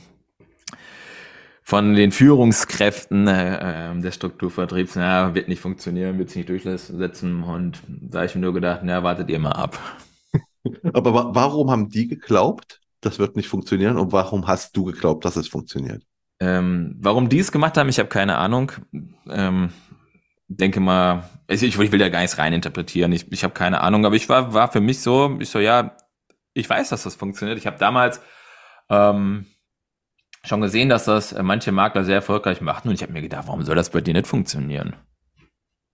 [1.62, 4.97] von den Führungskräften äh, äh des Strukturvertriebs.
[4.97, 7.43] Na, wird nicht funktionieren, wird sich nicht durchsetzen.
[7.43, 9.78] Und da habe ich mir nur gedacht, na, wartet ihr mal ab.
[10.93, 13.99] Aber wa warum haben die geglaubt, das wird nicht funktionieren?
[13.99, 16.05] Und warum hast du geglaubt, dass es funktioniert?
[16.38, 18.72] Ähm, warum die es gemacht haben, ich habe keine Ahnung.
[19.28, 19.70] Ähm,
[20.57, 24.16] denke mal, ich, ich will da gar nichts reininterpretieren, ich, ich habe keine Ahnung, aber
[24.16, 25.96] ich war, war für mich so, ich so, ja,
[26.55, 27.59] ich weiß, dass das funktioniert.
[27.59, 28.20] Ich habe damals
[28.88, 29.46] ähm,
[30.44, 33.46] schon gesehen, dass das äh, manche Makler sehr erfolgreich machen und ich habe mir gedacht,
[33.46, 34.96] warum soll das bei dir nicht funktionieren?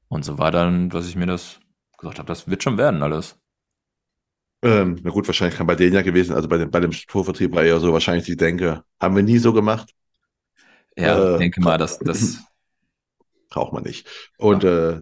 [0.09, 1.61] Und so war dann, dass ich mir das
[1.99, 3.39] gesagt habe, das wird schon werden alles.
[4.63, 7.55] Ähm, na gut, wahrscheinlich kann bei denen ja gewesen, also bei dem, bei dem Strukturvertrieb
[7.55, 9.93] war eher so wahrscheinlich die Denke, haben wir nie so gemacht.
[10.97, 12.43] Ja, äh, ich denke mal, dass das
[13.49, 14.09] braucht man nicht.
[14.39, 14.91] Und ja.
[14.91, 15.01] äh,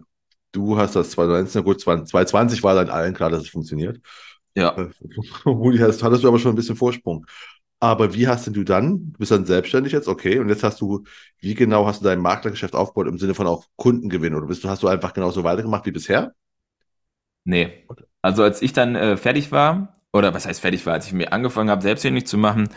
[0.51, 3.99] du hast das 2019, gut, 2020 war dann allen klar, dass es funktioniert.
[4.55, 4.75] Ja.
[4.77, 4.89] Äh,
[5.79, 7.25] hattest, hattest du aber schon ein bisschen Vorsprung.
[7.79, 10.79] Aber wie hast denn du dann, du bist dann selbstständig jetzt, okay, und jetzt hast
[10.79, 11.03] du,
[11.39, 14.69] wie genau hast du dein Maklergeschäft aufgebaut im Sinne von auch Kundengewinn oder bist du,
[14.69, 16.33] hast du einfach genauso weitergemacht wie bisher?
[17.43, 17.85] Nee.
[18.21, 21.33] Also als ich dann äh, fertig war, oder was heißt fertig war, als ich mir
[21.33, 22.69] angefangen habe, selbstständig zu machen,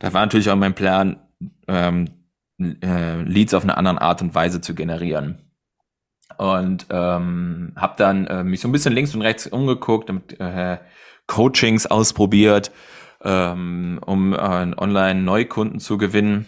[0.00, 1.22] da war natürlich auch mein Plan,
[1.68, 2.23] ähm,
[2.58, 5.50] äh, Leads auf eine andere Art und Weise zu generieren.
[6.38, 10.78] Und ähm, habe dann äh, mich so ein bisschen links und rechts umgeguckt, und, äh,
[11.26, 12.70] Coachings ausprobiert,
[13.22, 16.46] ähm, um äh, online Neukunden zu gewinnen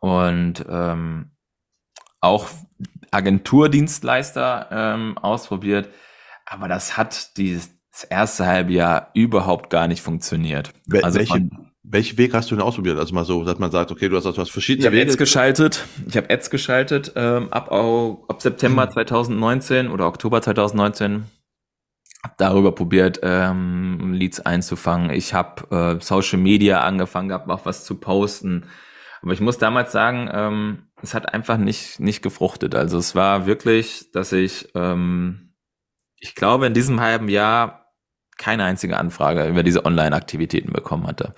[0.00, 1.30] und ähm,
[2.20, 2.48] auch
[3.10, 5.88] Agenturdienstleister ähm, ausprobiert.
[6.46, 7.70] Aber das hat dieses
[8.08, 10.72] erste halbe Jahr überhaupt gar nicht funktioniert.
[10.86, 12.98] Wel also welche, von, welchen Weg hast du denn ausprobiert?
[12.98, 15.10] Also mal so, dass man sagt, okay, du hast, du hast verschiedene ich hab Wege.
[15.10, 15.84] Ads geschaltet.
[16.06, 21.24] Ich habe Ads geschaltet ähm, ab, ab September 2019 oder Oktober 2019.
[22.22, 25.10] Hab darüber probiert, ähm, Leads einzufangen.
[25.10, 28.66] Ich habe äh, Social Media angefangen gehabt, auch was zu posten.
[29.22, 32.76] Aber ich muss damals sagen, ähm, es hat einfach nicht nicht gefruchtet.
[32.76, 35.54] Also es war wirklich, dass ich, ähm,
[36.20, 37.81] ich glaube, in diesem halben Jahr
[38.38, 41.32] keine einzige Anfrage über diese Online-Aktivitäten bekommen hatte.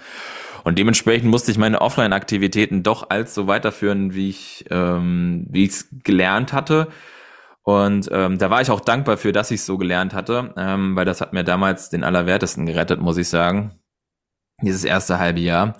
[0.64, 5.70] Und dementsprechend musste ich meine Offline-Aktivitäten doch als so weiterführen, wie ich ähm, wie ich
[5.70, 6.88] es gelernt hatte.
[7.62, 10.96] Und ähm, da war ich auch dankbar für, dass ich es so gelernt hatte, ähm,
[10.96, 13.78] weil das hat mir damals den Allerwertesten gerettet, muss ich sagen.
[14.62, 15.74] Dieses erste halbe Jahr.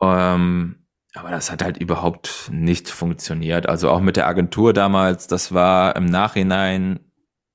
[0.00, 0.76] Ähm,
[1.14, 3.68] Aber das hat halt überhaupt nicht funktioniert.
[3.68, 7.00] Also auch mit der Agentur damals, das war im Nachhinein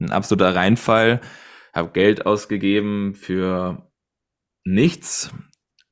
[0.01, 1.21] ein absoluter Reinfall.
[1.73, 3.89] Hab Geld ausgegeben für
[4.63, 5.31] nichts,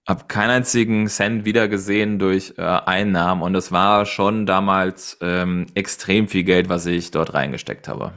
[0.07, 6.27] hab keinen einzigen Cent wiedergesehen durch äh, Einnahmen und es war schon damals ähm, extrem
[6.27, 8.13] viel Geld, was ich dort reingesteckt habe.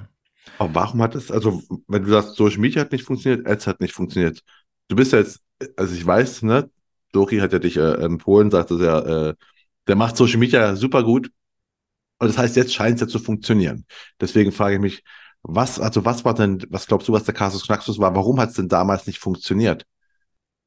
[0.58, 3.80] Aber warum hat es, also wenn du sagst, Social Media hat nicht funktioniert, Ads hat
[3.80, 4.40] nicht funktioniert.
[4.88, 5.40] Du bist ja jetzt,
[5.76, 6.70] also ich weiß, ne,
[7.12, 9.34] Dori hat ja dich äh, empfohlen, sagte er, äh,
[9.86, 11.30] der macht Social Media super gut.
[12.18, 13.86] Und das heißt, jetzt scheint es ja zu funktionieren.
[14.20, 15.02] Deswegen frage ich mich,
[15.46, 18.14] was, also was war denn, was glaubst du, was der Kasus Knaxus war?
[18.14, 19.86] Warum hat es denn damals nicht funktioniert?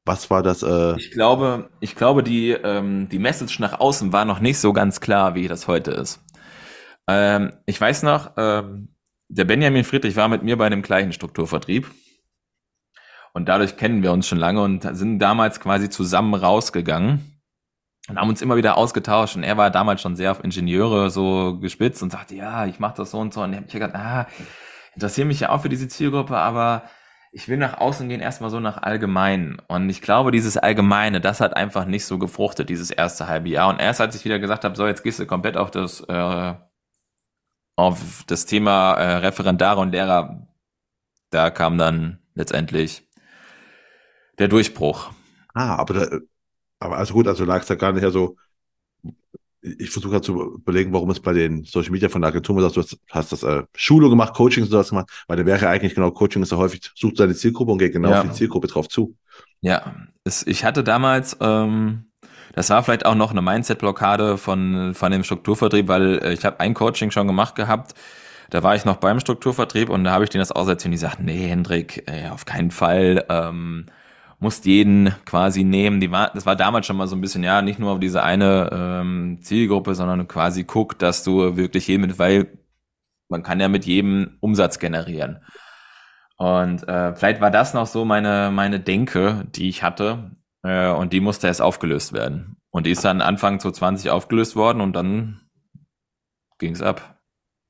[0.04, 0.62] Was war das?
[0.62, 4.72] Äh ich glaube, ich glaube, die, ähm, die Message nach außen war noch nicht so
[4.72, 6.20] ganz klar, wie das heute ist.
[7.08, 8.94] Ähm, ich weiß noch, ähm,
[9.28, 11.90] der Benjamin Friedrich war mit mir bei dem gleichen Strukturvertrieb.
[13.34, 17.40] Und dadurch kennen wir uns schon lange und sind damals quasi zusammen rausgegangen
[18.08, 19.36] und haben uns immer wieder ausgetauscht.
[19.36, 22.96] Und er war damals schon sehr auf Ingenieure so gespitzt und sagte, ja, ich mache
[22.96, 23.42] das so und so.
[23.42, 24.26] Und ich habe gedacht, ah,
[24.98, 26.82] interessiere mich ja auch für diese Zielgruppe, aber
[27.30, 29.60] ich will nach außen gehen erstmal so nach allgemein.
[29.68, 33.68] Und ich glaube, dieses Allgemeine, das hat einfach nicht so gefruchtet, dieses erste halbe Jahr.
[33.68, 36.54] Und erst als ich wieder gesagt habe, so, jetzt gehst du komplett auf das, äh,
[37.76, 40.48] auf das Thema äh, Referendare und Lehrer,
[41.30, 43.08] da kam dann letztendlich
[44.40, 45.12] der Durchbruch.
[45.54, 46.18] Ah, aber, da,
[46.80, 48.36] aber also gut, also lag es da gar nicht, also
[49.60, 52.74] ich versuche gerade zu überlegen, warum es bei den Social Media von der Agentur, dass
[52.74, 55.94] du hast, hast das äh, Schule gemacht, Coaching und sowas gemacht, weil da wäre eigentlich
[55.94, 58.20] genau Coaching ist ja häufig, sucht seine Zielgruppe und geht genau ja.
[58.20, 59.16] auf die Zielgruppe drauf zu.
[59.60, 59.94] Ja,
[60.24, 62.04] es, ich hatte damals, ähm,
[62.54, 66.60] das war vielleicht auch noch eine Mindset-Blockade von, von dem Strukturvertrieb, weil äh, ich habe
[66.60, 67.94] ein Coaching schon gemacht gehabt,
[68.50, 70.98] da war ich noch beim Strukturvertrieb und da habe ich denen das auserzählt und die
[70.98, 73.86] sagten, nee, Hendrik, äh, auf keinen Fall, ähm,
[74.38, 76.00] musst jeden quasi nehmen.
[76.00, 78.22] Die war, das war damals schon mal so ein bisschen, ja, nicht nur auf diese
[78.22, 82.58] eine ähm, Zielgruppe, sondern quasi guck, dass du wirklich jeden weil
[83.28, 85.44] man kann ja mit jedem Umsatz generieren.
[86.36, 90.30] Und äh, vielleicht war das noch so meine, meine Denke, die ich hatte.
[90.62, 92.56] Äh, und die musste erst aufgelöst werden.
[92.70, 95.40] Und die ist dann Anfang 2020 aufgelöst worden und dann
[96.58, 97.20] ging's ab.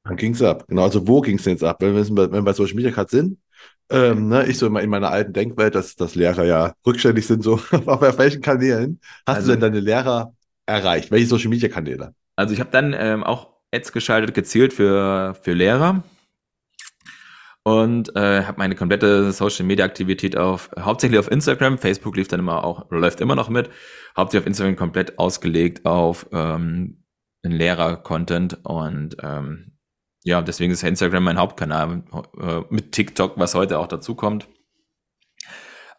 [0.05, 0.67] Dann ging's ab.
[0.69, 1.79] Genau, also wo ging's denn jetzt ab?
[1.81, 3.39] Wenn wir, wenn wir bei Social Media gerade sind,
[3.91, 7.43] ähm, ne, ich so immer in meiner alten Denkwelt, dass, dass Lehrer ja rückständig sind,
[7.43, 7.55] so
[7.87, 9.01] auf welchen Kanälen.
[9.27, 10.35] Hast also, du denn deine Lehrer
[10.67, 11.11] erreicht?
[11.11, 12.15] Welche Social Media Kanäle?
[12.37, 16.03] Also ich habe dann ähm, auch Ads geschaltet, gezielt für, für Lehrer.
[17.65, 22.41] Und äh, habe meine komplette Social Media Aktivität auf hauptsächlich auf Instagram, Facebook lief dann
[22.41, 23.69] immer auch läuft immer noch mit,
[24.17, 27.03] hauptsächlich auf Instagram komplett ausgelegt auf ähm,
[27.43, 28.65] Lehrer-Content.
[28.65, 29.78] Und ähm,
[30.29, 32.03] ja, deswegen ist Instagram mein Hauptkanal
[32.39, 34.47] äh, mit TikTok, was heute auch dazu kommt.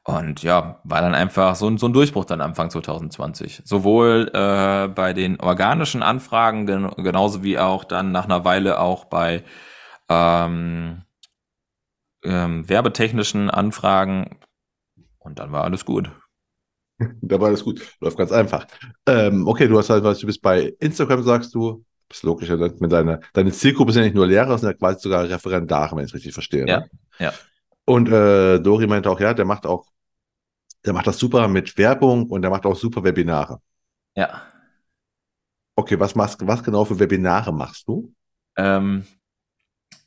[0.04, 3.64] Und ja, war dann einfach so, so ein Durchbruch dann Anfang 2020.
[3.66, 9.06] Sowohl äh, bei den organischen Anfragen, gen genauso wie auch dann nach einer Weile auch
[9.06, 9.44] bei
[10.10, 11.04] ähm,
[12.24, 14.40] ähm, werbetechnischen Anfragen.
[15.18, 16.12] Und dann war alles gut.
[17.22, 17.96] Da war alles gut.
[18.02, 18.68] Läuft ganz einfach.
[19.08, 22.50] Ähm, okay, du hast halt, was du bist bei Instagram, sagst du, das ist logisch,
[22.50, 26.10] mit deiner, deine Zielgruppe sind ja nicht nur Lehrer, sondern quasi sogar Referendare, wenn ich
[26.10, 26.68] es richtig verstehe.
[26.68, 26.90] Ja, ne?
[27.20, 27.34] ja.
[27.86, 29.86] Und äh, Dori meinte auch, ja, der macht auch,
[30.86, 33.62] der macht das super mit Werbung und der macht auch super Webinare.
[34.16, 34.42] Ja.
[35.76, 38.14] Okay, was machst was genau für Webinare machst du?
[38.58, 39.06] Ähm,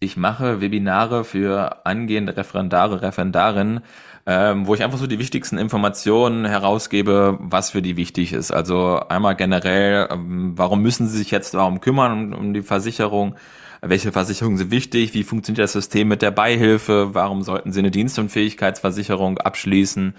[0.00, 3.80] ich mache Webinare für angehende Referendare, Referendarinnen,
[4.26, 8.52] ähm, wo ich einfach so die wichtigsten Informationen herausgebe, was für die wichtig ist.
[8.52, 13.36] Also einmal generell, ähm, warum müssen sie sich jetzt darum kümmern, um, um die Versicherung?
[13.80, 15.12] Welche Versicherungen sind wichtig?
[15.12, 17.14] Wie funktioniert das System mit der Beihilfe?
[17.14, 20.14] Warum sollten sie eine Dienstunfähigkeitsversicherung abschließen?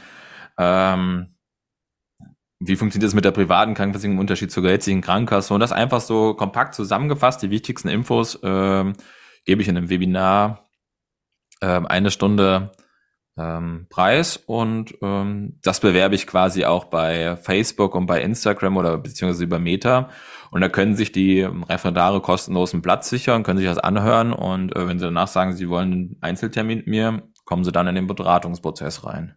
[0.57, 1.35] Ähm,
[2.59, 5.53] wie funktioniert das mit der privaten Krankenversicherung im Unterschied zur gesetzlichen Krankenkasse?
[5.53, 8.93] Und das einfach so kompakt zusammengefasst, die wichtigsten Infos ähm,
[9.45, 10.69] gebe ich in einem Webinar
[11.61, 12.71] ähm, eine Stunde
[13.37, 18.97] ähm, Preis und ähm, das bewerbe ich quasi auch bei Facebook und bei Instagram oder
[18.97, 20.09] beziehungsweise über Meta.
[20.51, 24.75] Und da können sich die Referendare kostenlos einen Platz sichern, können sich das anhören und
[24.75, 27.95] äh, wenn sie danach sagen, sie wollen einen Einzeltermin mit mir, kommen sie dann in
[27.95, 29.35] den Beratungsprozess rein.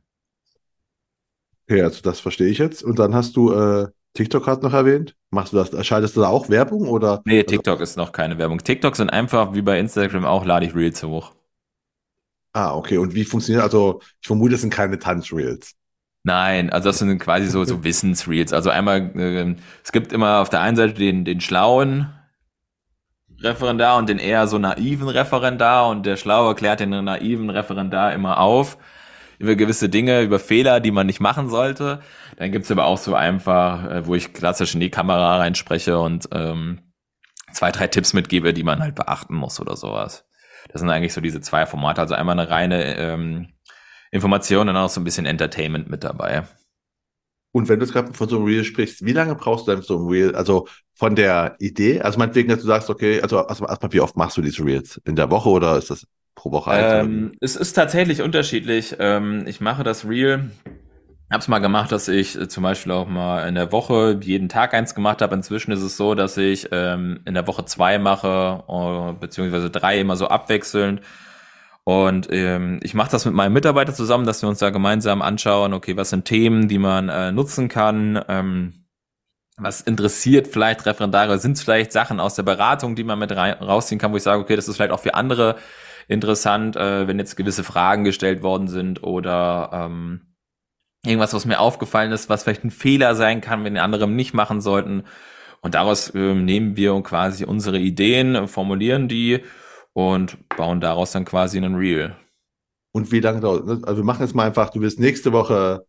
[1.69, 2.83] Okay, also das verstehe ich jetzt.
[2.83, 5.17] Und dann hast du äh, TikTok hat noch erwähnt.
[5.31, 7.23] Machst du das, schaltest du da auch Werbung oder?
[7.25, 8.59] Nee, TikTok also, ist noch keine Werbung.
[8.59, 11.33] TikTok sind einfach wie bei Instagram auch, lade ich Reels hoch.
[12.57, 12.97] Ah, okay.
[12.97, 15.75] Und wie funktioniert, also ich vermute, es sind keine Tanzreels.
[16.23, 18.55] Nein, also das sind quasi so, so Wissensreels.
[18.55, 19.55] Also einmal, äh,
[19.85, 22.09] es gibt immer auf der einen Seite den, den schlauen
[23.43, 28.41] Referendar und den eher so naiven Referendar und der Schlaue klärt den naiven Referendar immer
[28.41, 28.79] auf,
[29.39, 32.01] über gewisse Dinge, über Fehler, die man nicht machen sollte.
[32.39, 36.27] Dann gibt's aber auch so einfach, äh, wo ich klassisch in die Kamera reinspreche und
[36.33, 36.81] ähm,
[37.53, 40.26] zwei, drei Tipps mitgebe, die man halt beachten muss oder sowas.
[40.69, 42.01] Das sind eigentlich so diese zwei Formate.
[42.01, 43.49] Also einmal eine reine ähm,
[44.11, 46.45] Information und auch so ein bisschen Entertainment mit dabei.
[47.53, 49.83] Und wenn du jetzt gerade von so einem Reel sprichst, wie lange brauchst du denn
[49.83, 50.35] so ein Reel?
[50.35, 54.37] Also von der Idee, also meinetwegen, dass du sagst, okay, also erstmal, wie oft machst
[54.37, 55.01] du diese Reels?
[55.07, 58.97] In der Woche oder ist das pro Woche ähm, Es ist tatsächlich unterschiedlich.
[58.99, 60.51] Ähm, ich mache das Reel,
[61.31, 64.75] hab's mal gemacht, dass ich äh, zum Beispiel auch mal in der Woche jeden Tag
[64.75, 65.35] eins gemacht habe.
[65.35, 69.99] Inzwischen ist es so, dass ich ähm, in der Woche zwei mache, uh, beziehungsweise drei
[70.01, 71.01] immer so abwechselnd.
[71.85, 75.73] Und ähm, ich mache das mit meinem Mitarbeiter zusammen, dass wir uns da gemeinsam anschauen,
[75.73, 78.87] okay, was sind Themen, die man äh, nutzen kann, ähm,
[79.57, 84.01] was interessiert vielleicht Referendare, sind es vielleicht Sachen aus der Beratung, die man mit rausziehen
[84.01, 85.57] kann, wo ich sage, okay, das ist vielleicht auch für andere
[86.09, 90.36] interessant, äh, wenn jetzt gewisse Fragen gestellt worden sind oder ähm,
[91.07, 94.35] irgendwas, was mir aufgefallen ist, was vielleicht ein Fehler sein kann, wenn die anderen nicht
[94.35, 95.05] machen sollten.
[95.61, 99.43] Und daraus äh, nehmen wir quasi unsere Ideen, formulieren die
[99.93, 102.15] und bauen daraus dann quasi einen Reel.
[102.93, 103.85] Und wie lange dauert das?
[103.85, 105.87] Also wir machen jetzt mal einfach, du wirst nächste Woche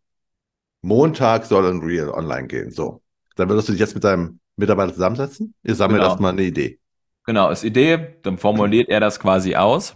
[0.82, 2.72] Montag soll ein Reel online gehen.
[2.72, 3.02] So.
[3.36, 5.54] Dann würdest du dich jetzt mit deinem Mitarbeiter zusammensetzen.
[5.64, 6.10] Ihr sammelt genau.
[6.10, 6.80] erstmal eine Idee.
[7.26, 9.96] Genau, ist Idee, dann formuliert er das quasi aus.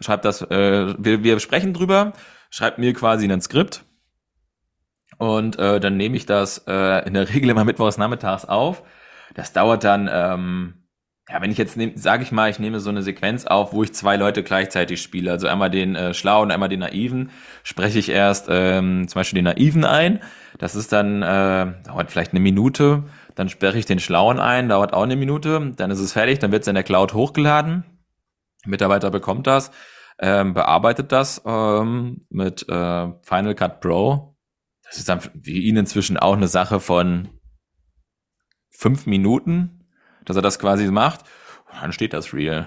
[0.00, 2.12] Schreibt das, äh, wir, wir sprechen drüber,
[2.50, 3.84] schreibt mir quasi ein Skript.
[5.22, 8.82] Und äh, dann nehme ich das äh, in der Regel immer mittwochs nachmittags auf.
[9.34, 10.82] Das dauert dann ähm,
[11.28, 13.84] ja, wenn ich jetzt nehme, sage ich mal, ich nehme so eine Sequenz auf, wo
[13.84, 17.30] ich zwei Leute gleichzeitig spiele, also einmal den äh, Schlauen, einmal den Naiven,
[17.62, 20.20] spreche ich erst ähm, zum Beispiel den Naiven ein.
[20.58, 23.04] Das ist dann, äh, dauert vielleicht eine Minute.
[23.36, 25.72] Dann spreche ich den Schlauen ein, dauert auch eine Minute.
[25.76, 27.84] Dann ist es fertig, dann wird es in der Cloud hochgeladen.
[28.64, 29.70] Der Mitarbeiter bekommt das,
[30.18, 34.31] ähm, bearbeitet das ähm, mit äh, Final Cut Pro.
[34.92, 37.28] Das ist dann wie Ihnen inzwischen auch eine Sache von
[38.70, 39.82] fünf Minuten
[40.24, 41.20] dass er das quasi macht.
[41.70, 42.66] Und dann steht das Real.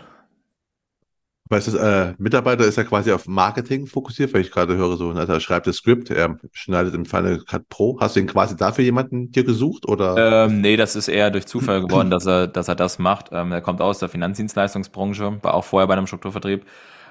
[1.47, 5.11] Weißt du, äh, Mitarbeiter ist ja quasi auf Marketing fokussiert, weil ich gerade höre, so,
[5.11, 7.99] also er schreibt das Skript, er schneidet im Final Cut Pro.
[7.99, 10.45] Hast du ihn quasi dafür jemanden dir gesucht oder?
[10.47, 13.29] Ähm, nee, das ist eher durch Zufall geworden, dass er, dass er das macht.
[13.31, 16.65] Ähm, er kommt aus der Finanzdienstleistungsbranche, war auch vorher bei einem Strukturvertrieb.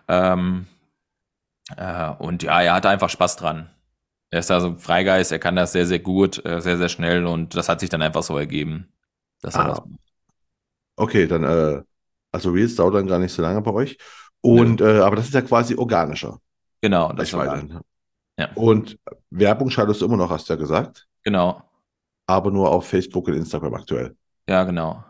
[0.08, 0.66] Ähm,
[1.76, 3.70] äh, und ja, er hatte einfach Spaß dran.
[4.34, 7.54] Er ist also Freigeist, er kann das sehr, sehr gut, äh, sehr, sehr schnell und
[7.54, 8.88] das hat sich dann einfach so ergeben,
[9.40, 9.62] dass ah.
[9.62, 10.00] er das macht.
[10.96, 11.82] Okay, dann, äh,
[12.32, 13.96] also Reels dauert dann gar nicht so lange bei euch.
[14.40, 14.88] Und, ja.
[14.88, 16.40] äh, aber das ist ja quasi organischer.
[16.80, 17.78] Genau, das ist weiterhin.
[18.36, 18.50] Ja.
[18.56, 18.98] Und
[19.30, 21.06] Werbung schaltest du immer noch, hast du ja gesagt.
[21.22, 21.62] Genau.
[22.26, 24.16] Aber nur auf Facebook und Instagram aktuell.
[24.48, 25.04] Ja, genau.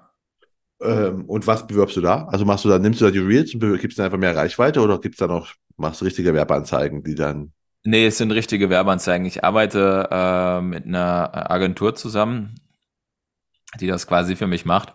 [0.83, 2.27] Ähm, und was bewirbst du da?
[2.27, 4.83] Also machst du da, nimmst du da die Reels und gibst dann einfach mehr Reichweite
[4.83, 7.55] oder gibt's da noch, machst du richtige Werbeanzeigen, die dann.
[7.85, 9.27] Nee, es sind richtige Werbeanzeigen.
[9.27, 12.55] Ich arbeite äh, mit einer Agentur zusammen,
[13.79, 14.95] die das quasi für mich macht.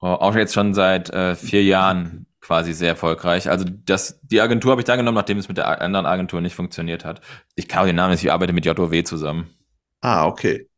[0.00, 3.50] Oh, auch jetzt schon seit äh, vier Jahren quasi sehr erfolgreich.
[3.50, 6.54] Also das, die Agentur habe ich da genommen, nachdem es mit der anderen Agentur nicht
[6.54, 7.20] funktioniert hat.
[7.54, 9.50] Ich kann den Namen nicht, ich arbeite mit JOW zusammen.
[10.00, 10.68] Ah, okay.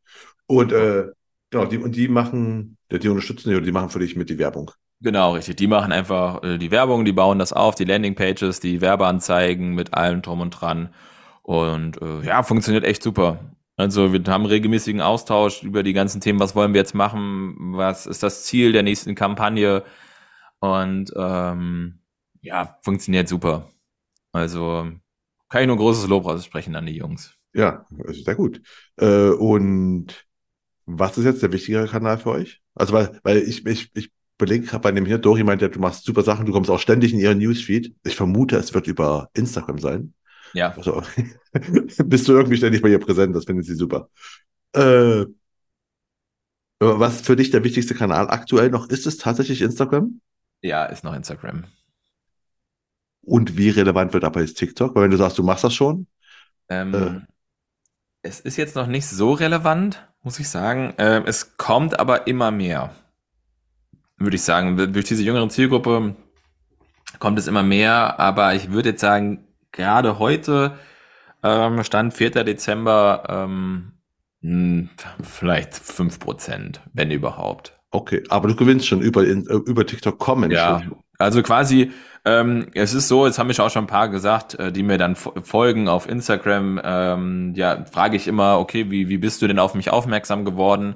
[0.45, 1.05] Und äh,
[1.49, 4.37] genau, die, und die machen, die unterstützen die oder die machen für dich mit die
[4.37, 4.71] Werbung.
[4.99, 5.55] Genau, richtig.
[5.55, 9.93] Die machen einfach äh, die Werbung, die bauen das auf, die Landingpages, die Werbeanzeigen mit
[9.93, 10.93] allem drum und dran.
[11.43, 13.39] Und äh, ja, funktioniert echt super.
[13.75, 18.05] Also wir haben regelmäßigen Austausch über die ganzen Themen, was wollen wir jetzt machen, was
[18.05, 19.83] ist das Ziel der nächsten Kampagne
[20.59, 21.99] und ähm,
[22.41, 23.69] ja, funktioniert super.
[24.31, 24.91] Also
[25.49, 27.33] kann ich nur großes Lob aussprechen an die Jungs.
[27.53, 28.61] Ja, sehr gut.
[28.97, 30.25] Äh, und
[30.85, 32.61] was ist jetzt der wichtigere Kanal für euch?
[32.75, 36.05] Also weil, weil ich, ich, ich belege gerade bei dem hier, Dori meint, du machst
[36.05, 37.95] super Sachen, du kommst auch ständig in ihren Newsfeed.
[38.03, 40.13] Ich vermute, es wird über Instagram sein.
[40.53, 40.73] Ja.
[40.75, 41.03] Also,
[42.05, 44.09] bist du irgendwie ständig bei ihr präsent, das findet sie super.
[44.73, 45.25] Äh,
[46.79, 50.19] was für dich der wichtigste Kanal aktuell noch ist, ist tatsächlich Instagram?
[50.61, 51.65] Ja, ist noch Instagram.
[53.21, 54.95] Und wie relevant wird aber jetzt TikTok?
[54.95, 56.07] Weil wenn du sagst, du machst das schon.
[56.69, 57.21] Ähm, äh,
[58.21, 60.93] es ist jetzt noch nicht so relevant, muss ich sagen.
[60.97, 62.93] Äh, es kommt aber immer mehr.
[64.17, 64.93] Würde ich sagen.
[64.93, 66.15] Durch diese jüngere Zielgruppe
[67.19, 70.77] kommt es immer mehr, aber ich würde jetzt sagen, gerade heute,
[71.43, 72.45] ähm, Stand 4.
[72.45, 73.91] Dezember, ähm,
[74.41, 74.89] hm,
[75.21, 77.77] vielleicht fünf Prozent, wenn überhaupt.
[77.91, 80.49] Okay, aber du gewinnst schon über, äh, über TikTok kommen.
[80.49, 80.81] Ja,
[81.19, 81.91] also quasi,
[82.25, 84.97] ähm, es ist so, jetzt haben mich auch schon ein paar gesagt, äh, die mir
[84.97, 89.59] dann folgen auf Instagram, ähm, ja, frage ich immer, okay, wie, wie bist du denn
[89.59, 90.95] auf mich aufmerksam geworden?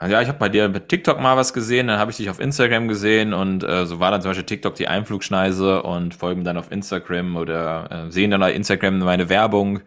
[0.00, 2.38] Ja, ich habe bei dir mit TikTok mal was gesehen, dann habe ich dich auf
[2.38, 6.58] Instagram gesehen und äh, so war dann zum Beispiel TikTok die Einflugschneise und folgen dann
[6.58, 9.80] auf Instagram oder äh, sehen dann auf Instagram meine Werbung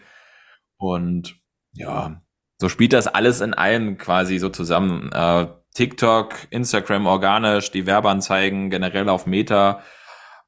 [0.78, 1.36] und
[1.74, 2.22] ja,
[2.58, 5.12] so spielt das alles in allem quasi so zusammen.
[5.12, 9.84] Äh, TikTok, Instagram organisch, die Werbeanzeigen generell auf Meta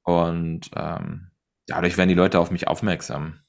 [0.03, 1.31] und ähm,
[1.67, 3.41] dadurch werden die Leute auf mich aufmerksam.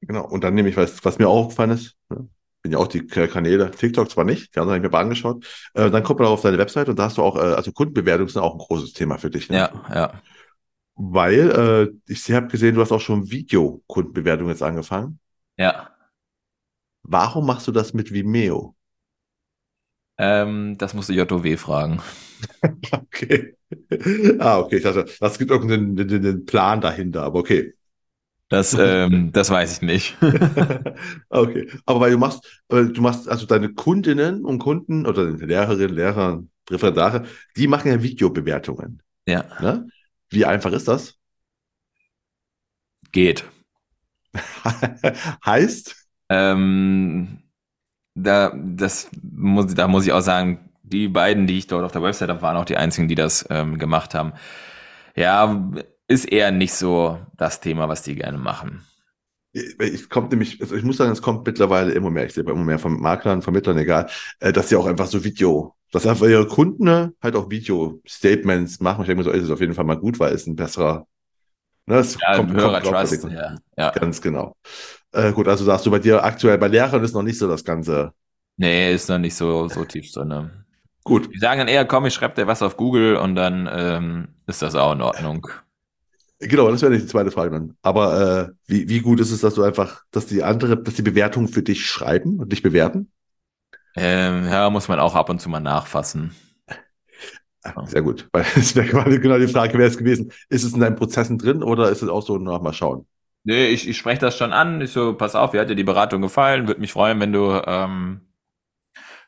[0.00, 2.28] Genau, und dann nehme ich, was, was mir auch aufgefallen ist, ne?
[2.62, 5.44] Bin ja auch die Kanäle, TikTok zwar nicht, die anderen habe ich mir mal angeschaut,
[5.74, 8.28] äh, dann kommt man auf deine Website und da hast du auch, äh, also Kundenbewertungen
[8.28, 9.48] sind auch ein großes Thema für dich.
[9.48, 9.58] Ne?
[9.58, 10.22] Ja, ja.
[10.94, 15.20] Weil äh, ich habe gesehen, du hast auch schon Video-Kundenbewertungen jetzt angefangen.
[15.56, 15.90] Ja.
[17.02, 18.74] Warum machst du das mit Vimeo?
[20.18, 22.02] Ähm, das musst du JOW fragen.
[22.92, 23.56] okay.
[24.40, 24.78] Ah, okay.
[24.78, 27.74] Ich dachte, das gibt irgendeinen Plan dahinter, aber okay.
[28.48, 30.16] Das, ähm, das weiß ich nicht.
[31.28, 31.70] okay.
[31.86, 37.24] Aber weil du machst, du machst also deine Kundinnen und Kunden oder Lehrerinnen, Lehrer, Referendare,
[37.56, 39.02] die machen ja Videobewertungen.
[39.26, 39.44] Ja.
[39.60, 39.88] Ne?
[40.30, 41.14] Wie einfach ist das?
[43.12, 43.44] Geht.
[45.44, 45.94] heißt?
[46.28, 47.42] Ähm,
[48.14, 52.02] da, das muss, da muss ich auch sagen, die beiden, die ich dort auf der
[52.02, 54.32] Website habe, waren auch die einzigen, die das ähm, gemacht haben.
[55.16, 55.70] Ja,
[56.08, 58.84] ist eher nicht so das Thema, was die gerne machen.
[59.52, 62.64] Es kommt nämlich, also ich muss sagen, es kommt mittlerweile immer mehr, ich sehe immer
[62.64, 64.08] mehr von Maklern, Vermittlern, egal,
[64.40, 68.80] äh, dass sie auch einfach so Video, dass einfach ihre Kunden ne, halt auch Video-Statements
[68.80, 69.02] machen.
[69.02, 71.06] Ich denke mir so, ist es auf jeden Fall mal gut, weil es ein besserer,
[71.86, 73.90] ne, es ja, kommt, höherer kommt Trust, ja, ja.
[73.90, 74.54] Ganz genau.
[75.12, 77.64] Äh, gut, also sagst du bei dir aktuell bei Lehrern ist noch nicht so das
[77.64, 78.12] Ganze.
[78.58, 80.28] Nee, ist noch nicht so, so tief drin.
[80.28, 80.64] Ne?
[81.04, 81.30] Gut.
[81.34, 84.62] Die sagen dann eher, komm, ich schreibe dir was auf Google und dann ähm, ist
[84.62, 85.48] das auch in Ordnung.
[86.40, 87.76] Genau, das wäre die zweite Frage dann.
[87.82, 91.02] Aber äh, wie, wie gut ist es, dass du einfach, dass die andere, dass die
[91.02, 93.10] Bewertungen für dich schreiben und dich bewerten?
[93.96, 96.34] Ähm, ja, muss man auch ab und zu mal nachfassen.
[97.64, 98.28] Ah, sehr gut.
[98.32, 101.38] Weil es wäre gerade genau die Frage wäre es gewesen, ist es in deinen Prozessen
[101.38, 103.06] drin oder ist es auch so, noch mal schauen?
[103.44, 104.80] Nee, ich, ich spreche das schon an.
[104.80, 106.66] Ich so, pass auf, wie hat dir die Beratung gefallen?
[106.66, 108.20] Würde mich freuen, wenn du, ähm,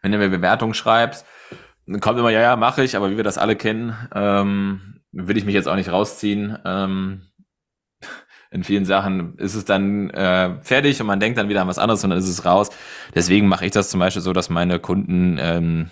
[0.03, 1.27] wenn du mir Bewertung schreibst.
[1.87, 5.37] Dann kommt immer, ja, ja, mache ich, aber wie wir das alle kennen, ähm, will
[5.37, 6.59] ich mich jetzt auch nicht rausziehen.
[6.65, 7.23] Ähm,
[8.51, 11.79] in vielen Sachen ist es dann äh, fertig und man denkt dann wieder an was
[11.79, 12.71] anderes und dann ist es raus.
[13.15, 15.91] Deswegen mache ich das zum Beispiel so, dass meine Kunden ähm,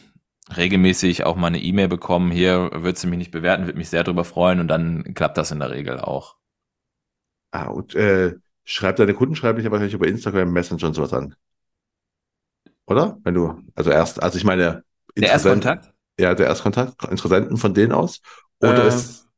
[0.57, 2.33] regelmäßig auch mal eine E-Mail bekommen.
[2.33, 5.53] Hier würdest du mich nicht bewerten, würde mich sehr darüber freuen und dann klappt das
[5.53, 6.37] in der Regel auch.
[7.53, 11.13] Ah, und äh, schreibt deine Kunden schreiben dich aber nicht über Instagram Messenger und sowas
[11.13, 11.35] an.
[12.87, 13.19] Oder?
[13.23, 14.83] Wenn du, also erst, also ich meine,
[15.17, 15.93] der Erstkontakt?
[16.19, 18.21] Ja, der Erstkontakt, Interessenten von denen aus.
[18.61, 19.29] Oder äh, ist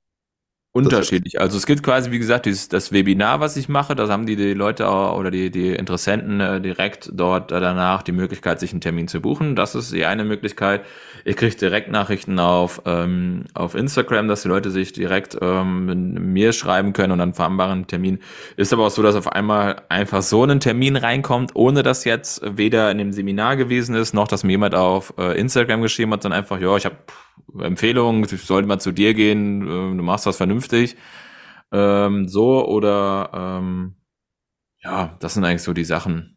[0.72, 1.40] Unterschiedlich.
[1.40, 4.36] Also es gibt quasi, wie gesagt, dieses, das Webinar, was ich mache, da haben die,
[4.36, 8.80] die Leute oder die, die Interessenten äh, direkt dort äh, danach die Möglichkeit, sich einen
[8.80, 9.56] Termin zu buchen.
[9.56, 10.84] Das ist die eine Möglichkeit.
[11.24, 16.52] Ich kriege direkt Nachrichten auf, ähm, auf Instagram, dass die Leute sich direkt ähm, mir
[16.52, 18.20] schreiben können und dann vereinbaren einen Termin.
[18.56, 22.42] Ist aber auch so, dass auf einmal einfach so ein Termin reinkommt, ohne dass jetzt
[22.44, 26.22] weder in dem Seminar gewesen ist, noch dass mir jemand auf äh, Instagram geschrieben hat,
[26.22, 26.94] sondern einfach, ja, ich habe
[27.58, 30.96] Empfehlung, sollte mal zu dir gehen, äh, du machst das vernünftig.
[31.72, 33.96] Ähm, so oder ähm,
[34.82, 36.36] ja, das sind eigentlich so die Sachen.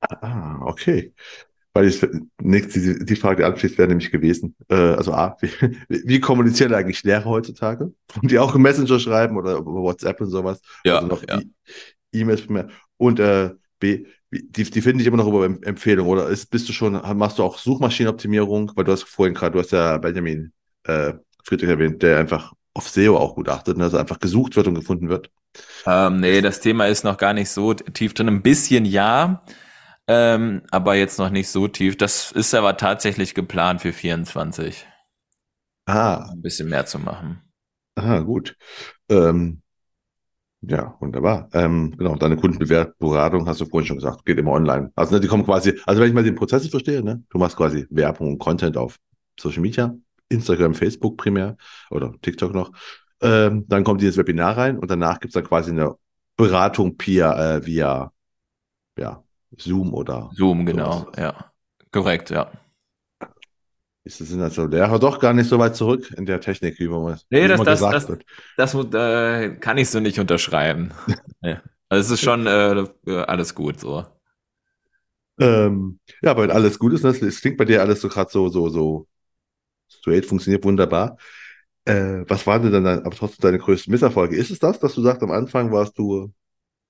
[0.00, 1.12] Ah, okay.
[1.72, 2.04] Weil ich
[2.42, 5.50] nächste, die, die Frage, die anschließt, wäre nämlich gewesen, äh, also A, wie,
[6.04, 7.92] wie kommunizieren eigentlich Lehrer heutzutage?
[8.20, 10.60] Und die auch im Messenger schreiben oder über WhatsApp und sowas.
[10.84, 11.40] Ja, also noch ja.
[12.12, 12.68] E-Mails primär.
[12.96, 16.72] Und äh, B, die, die finde ich immer noch über Empfehlungen, oder ist, bist du
[16.72, 18.72] schon, machst du auch Suchmaschinenoptimierung?
[18.74, 20.52] Weil du hast vorhin gerade, du hast ja Benjamin
[20.84, 21.14] äh,
[21.44, 24.74] Friedrich erwähnt, der einfach auf SEO auch gut achtet, ne, dass einfach gesucht wird und
[24.74, 25.30] gefunden wird.
[25.84, 28.28] Ähm, nee, das Thema ist noch gar nicht so tief drin.
[28.28, 29.42] Ein bisschen ja,
[30.06, 31.96] ähm, aber jetzt noch nicht so tief.
[31.96, 34.86] Das ist aber tatsächlich geplant für 24.
[35.86, 36.30] Ah.
[36.30, 37.42] Ein bisschen mehr zu machen.
[37.96, 38.56] Ah, gut.
[39.08, 39.62] Ähm,
[40.62, 41.48] ja, wunderbar.
[41.52, 44.92] Ähm, genau, deine Kundenberatung hast du vorhin schon gesagt, geht immer online.
[44.94, 47.56] Also ne, die kommen quasi, also wenn ich mal den Prozess verstehe, ne, du machst
[47.56, 48.98] quasi Werbung und Content auf
[49.38, 49.94] Social Media,
[50.28, 51.56] Instagram, Facebook primär
[51.90, 52.72] oder TikTok noch.
[53.22, 55.94] Ähm, dann kommt dieses Webinar rein und danach gibt's dann quasi eine
[56.36, 58.12] Beratung via, äh, via
[58.98, 59.22] ja,
[59.56, 61.18] Zoom oder Zoom, genau, sowas.
[61.18, 61.52] ja.
[61.92, 62.50] Korrekt, ja.
[64.02, 67.18] Ist das also Lehrer doch gar nicht so weit zurück in der Technik, wie man
[67.28, 68.24] nee, wie das, das, gesagt das, wird.
[68.56, 70.92] Das, das äh, kann ich so nicht unterschreiben.
[71.42, 71.60] ja.
[71.90, 72.86] Also es ist schon äh,
[73.26, 74.06] alles gut so.
[75.38, 78.30] Ähm, ja, aber wenn alles gut ist, das, das klingt bei dir alles so gerade
[78.30, 79.06] so, so, so
[79.88, 81.18] straight, funktioniert wunderbar.
[81.84, 84.36] Äh, was waren denn dann aber trotzdem deine größten Misserfolge?
[84.36, 86.32] Ist es das, dass du sagst, am Anfang warst du,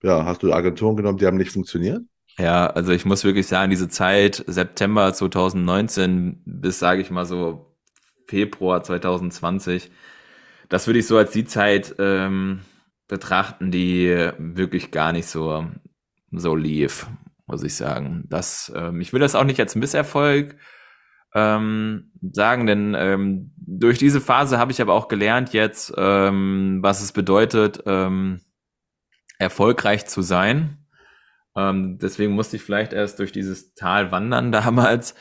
[0.02, 2.02] ja, hast du Agenturen genommen, die haben nicht funktioniert?
[2.38, 7.76] Ja, also ich muss wirklich sagen, diese Zeit September 2019 bis, sage ich mal so,
[8.26, 9.90] Februar 2020,
[10.68, 12.60] das würde ich so als die Zeit ähm,
[13.08, 15.66] betrachten, die wirklich gar nicht so,
[16.30, 17.08] so lief,
[17.46, 18.24] muss ich sagen.
[18.28, 20.56] Das, ähm, ich will das auch nicht als Misserfolg
[21.34, 27.02] ähm, sagen, denn ähm, durch diese Phase habe ich aber auch gelernt jetzt, ähm, was
[27.02, 28.40] es bedeutet, ähm,
[29.38, 30.86] erfolgreich zu sein.
[31.56, 35.14] Ähm, deswegen musste ich vielleicht erst durch dieses Tal wandern damals.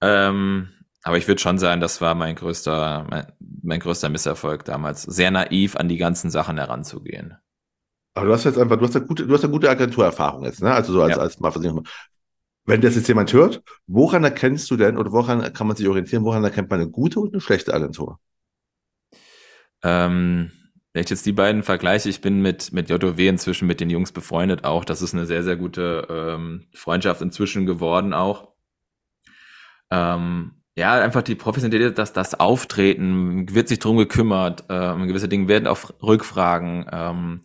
[0.00, 0.70] Ähm,
[1.02, 5.30] aber ich würde schon sagen, das war mein größter, mein, mein größter Misserfolg damals, sehr
[5.30, 7.36] naiv an die ganzen Sachen heranzugehen.
[8.14, 10.60] Aber du hast jetzt einfach, du hast eine gute, du hast eine gute Agenturerfahrung jetzt,
[10.60, 10.72] ne?
[10.72, 11.22] Also so als, ja.
[11.22, 11.52] als mal
[12.64, 16.24] Wenn das jetzt jemand hört, woran erkennst du denn oder woran kann man sich orientieren,
[16.24, 18.18] woran erkennt man eine gute und eine schlechte Agentur?
[19.84, 20.50] Ähm,
[20.92, 24.12] wenn ich jetzt die beiden vergleiche, ich bin mit, mit JOW inzwischen mit den Jungs
[24.12, 24.84] befreundet auch.
[24.84, 28.48] Das ist eine sehr, sehr gute ähm, Freundschaft inzwischen geworden auch.
[29.90, 35.48] Ähm, ja, einfach die Professionalität, dass das Auftreten wird sich drum gekümmert, ähm, gewisse Dinge
[35.48, 37.40] werden auf Rückfragen ähm,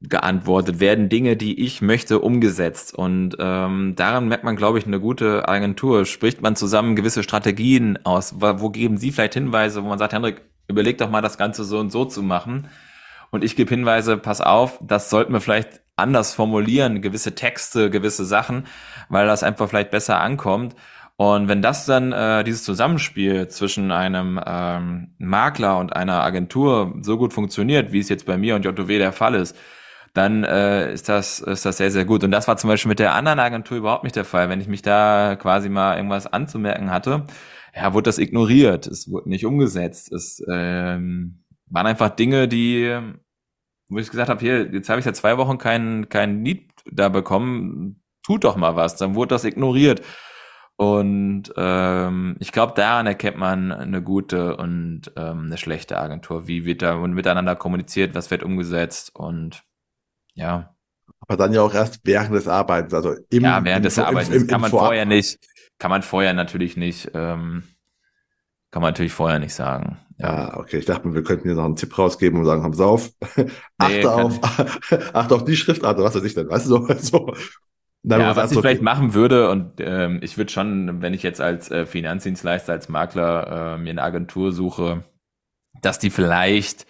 [0.00, 2.94] geantwortet, werden Dinge, die ich möchte, umgesetzt.
[2.94, 6.06] Und ähm, daran merkt man, glaube ich, eine gute Agentur.
[6.06, 8.36] Spricht man zusammen gewisse Strategien aus?
[8.40, 10.40] Wo geben Sie vielleicht Hinweise, wo man sagt, Henrik,
[10.70, 12.68] überleg doch mal das Ganze so und so zu machen.
[13.30, 18.24] Und ich gebe Hinweise, pass auf, das sollten wir vielleicht anders formulieren, gewisse Texte, gewisse
[18.24, 18.66] Sachen,
[19.08, 20.74] weil das einfach vielleicht besser ankommt.
[21.16, 27.18] Und wenn das dann, äh, dieses Zusammenspiel zwischen einem ähm, Makler und einer Agentur so
[27.18, 29.54] gut funktioniert, wie es jetzt bei mir und JOW der Fall ist,
[30.14, 32.98] dann äh, ist das ist das sehr sehr gut und das war zum Beispiel mit
[32.98, 36.90] der anderen Agentur überhaupt nicht der Fall wenn ich mich da quasi mal irgendwas anzumerken
[36.90, 37.26] hatte
[37.74, 40.12] ja, wurde das ignoriert, es wurde nicht umgesetzt.
[40.12, 42.98] Es ähm, waren einfach Dinge, die,
[43.88, 47.08] wo ich gesagt habe, hier, jetzt habe ich seit zwei Wochen kein, kein Lied da
[47.08, 48.96] bekommen, tut doch mal was.
[48.96, 50.02] Dann wurde das ignoriert.
[50.76, 56.48] Und ähm, ich glaube, daran erkennt man eine gute und ähm, eine schlechte Agentur.
[56.48, 59.62] Wie wird da miteinander kommuniziert, was wird umgesetzt und
[60.32, 60.74] ja.
[61.20, 64.34] Aber dann ja auch erst während des Arbeitens, also im Ja, während im, des Arbeitens.
[64.34, 65.38] Im, im, kann man vorher nicht,
[65.80, 67.64] kann man vorher natürlich nicht, ähm,
[68.70, 69.98] kann man natürlich vorher nicht sagen.
[70.18, 70.78] Ja, okay.
[70.78, 73.10] Ich dachte, wir könnten hier noch einen Tipp rausgeben und sagen, haben Sie auf,
[73.78, 74.38] achte nee, auf,
[75.14, 77.34] achte auf die Schriftart, was weiß ich denn, weißt du, so, so.
[78.02, 78.68] Nein, ja, was ich okay.
[78.68, 82.88] vielleicht machen würde, und ähm, ich würde schon, wenn ich jetzt als äh, Finanzdienstleister, als
[82.88, 85.02] Makler äh, mir eine Agentur suche,
[85.82, 86.86] dass die vielleicht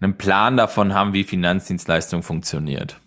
[0.00, 3.00] einen Plan davon haben, wie Finanzdienstleistung funktioniert.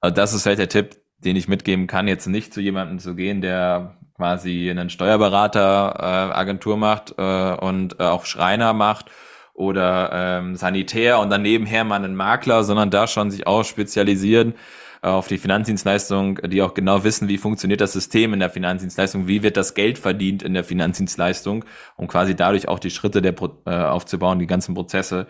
[0.00, 3.14] Also das ist vielleicht der Tipp, den ich mitgeben kann, jetzt nicht zu jemandem zu
[3.14, 9.10] gehen, der quasi einen Steuerberater äh, Agentur macht äh, und äh, auch Schreiner macht
[9.52, 14.54] oder ähm, Sanitär und dann nebenher mal einen Makler, sondern da schon sich auch spezialisieren
[15.02, 19.26] äh, auf die Finanzdienstleistung, die auch genau wissen, wie funktioniert das System in der Finanzdienstleistung,
[19.26, 21.64] wie wird das Geld verdient in der Finanzdienstleistung,
[21.96, 25.26] um quasi dadurch auch die Schritte der Pro äh, aufzubauen, die ganzen Prozesse.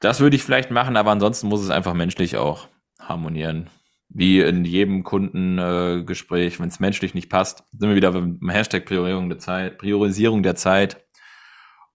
[0.00, 2.68] Das würde ich vielleicht machen, aber ansonsten muss es einfach menschlich auch
[2.98, 3.68] harmonieren
[4.12, 8.84] wie in jedem Kundengespräch, äh, wenn es menschlich nicht passt, sind wir wieder beim Hashtag
[8.84, 9.78] Priorisierung der Zeit.
[9.78, 11.04] Priorisierung der Zeit.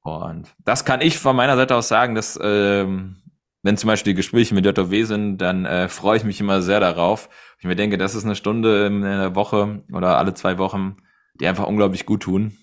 [0.02, 3.18] Und das kann ich von meiner Seite aus sagen, dass ähm,
[3.64, 6.80] wenn zum Beispiel die Gespräche mit JW sind, dann äh, freue ich mich immer sehr
[6.80, 7.30] darauf.
[7.60, 10.98] Ich mir denke, das ist eine Stunde in der Woche oder alle zwei Wochen,
[11.40, 12.56] die einfach unglaublich gut tun.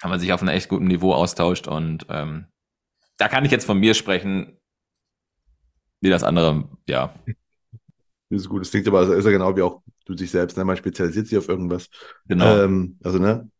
[0.00, 2.46] Wenn man sich auf einem echt guten Niveau austauscht und ähm,
[3.16, 4.58] da kann ich jetzt von mir sprechen,
[6.00, 7.14] wie das andere, ja,
[8.30, 8.62] das ist gut.
[8.62, 10.64] Das klingt aber, also ist ja genau wie auch du dich selbst, ne?
[10.64, 11.88] man spezialisiert sich auf irgendwas.
[12.26, 12.64] Genau.
[12.64, 13.50] Ähm, also, ne?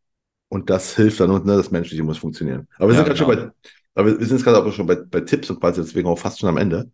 [0.49, 2.67] Und das hilft dann und ne, das Menschliche muss funktionieren.
[2.77, 3.33] Aber wir ja, sind gerade genau.
[3.33, 6.09] schon bei, aber wir sind jetzt gerade auch schon bei, bei Tipps und quasi deswegen
[6.09, 6.91] auch fast schon am Ende,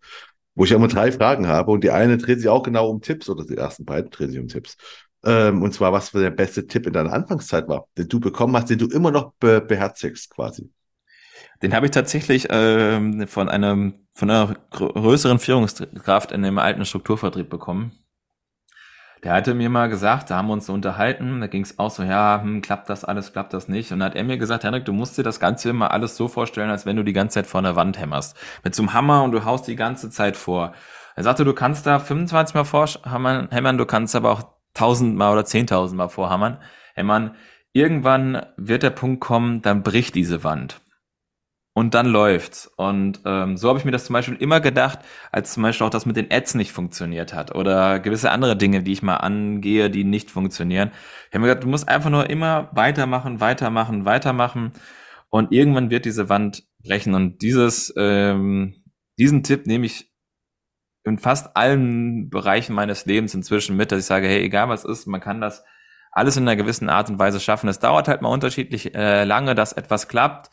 [0.55, 3.01] wo ich ja immer drei Fragen habe und die eine dreht sich auch genau um
[3.01, 4.77] Tipps oder die ersten beiden drehen sich um Tipps.
[5.25, 8.71] Ähm, und zwar, was der beste Tipp in deiner Anfangszeit war, den du bekommen hast,
[8.71, 10.71] den du immer noch be beherzigst quasi.
[11.63, 17.51] Den habe ich tatsächlich ähm, von einem von einer größeren Führungskraft in dem alten Strukturvertrieb
[17.51, 17.93] bekommen.
[19.23, 21.91] Der hatte mir mal gesagt, da haben wir uns so unterhalten, da ging es auch
[21.91, 23.91] so, ja, hm, klappt das alles, klappt das nicht.
[23.93, 26.29] Und dann hat er mir gesagt, Henrik, du musst dir das Ganze immer alles so
[26.29, 28.37] vorstellen, als wenn du die ganze Zeit vor einer Wand hämmerst.
[28.63, 30.73] Mit so einem Hammer und du haust die ganze Zeit vor.
[31.15, 35.33] Er sagte, du kannst da 25 Mal vorhammern, hämmern, du kannst aber auch 1000 Mal
[35.33, 36.59] oder 10.000 Mal vorhammern,
[36.95, 37.35] hämmern.
[37.73, 40.81] Irgendwann wird der Punkt kommen, dann bricht diese Wand
[41.77, 42.73] und dann läuft's.
[42.77, 45.01] Und ähm, so habe ich mir das zum Beispiel immer gedacht,
[45.31, 48.83] als zum Beispiel auch das mit den Ads nicht funktioniert hat oder gewisse andere Dinge,
[48.83, 50.91] die ich mal angehe, die nicht funktionieren.
[51.29, 54.73] Ich habe mir gedacht, du musst einfach nur immer weitermachen, weitermachen, weitermachen
[55.29, 57.15] und irgendwann wird diese Wand brechen.
[57.15, 58.83] Und dieses, ähm,
[59.19, 60.11] diesen Tipp nehme ich
[61.05, 65.07] in fast allen Bereichen meines Lebens inzwischen mit, dass ich sage, hey, egal was ist,
[65.07, 65.63] man kann das
[66.11, 67.69] alles in einer gewissen Art und Weise schaffen.
[67.69, 70.51] Es dauert halt mal unterschiedlich äh, lange, dass etwas klappt,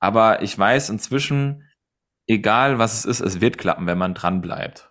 [0.00, 1.64] aber ich weiß inzwischen,
[2.26, 4.90] egal was es ist, es wird klappen, wenn man dran bleibt.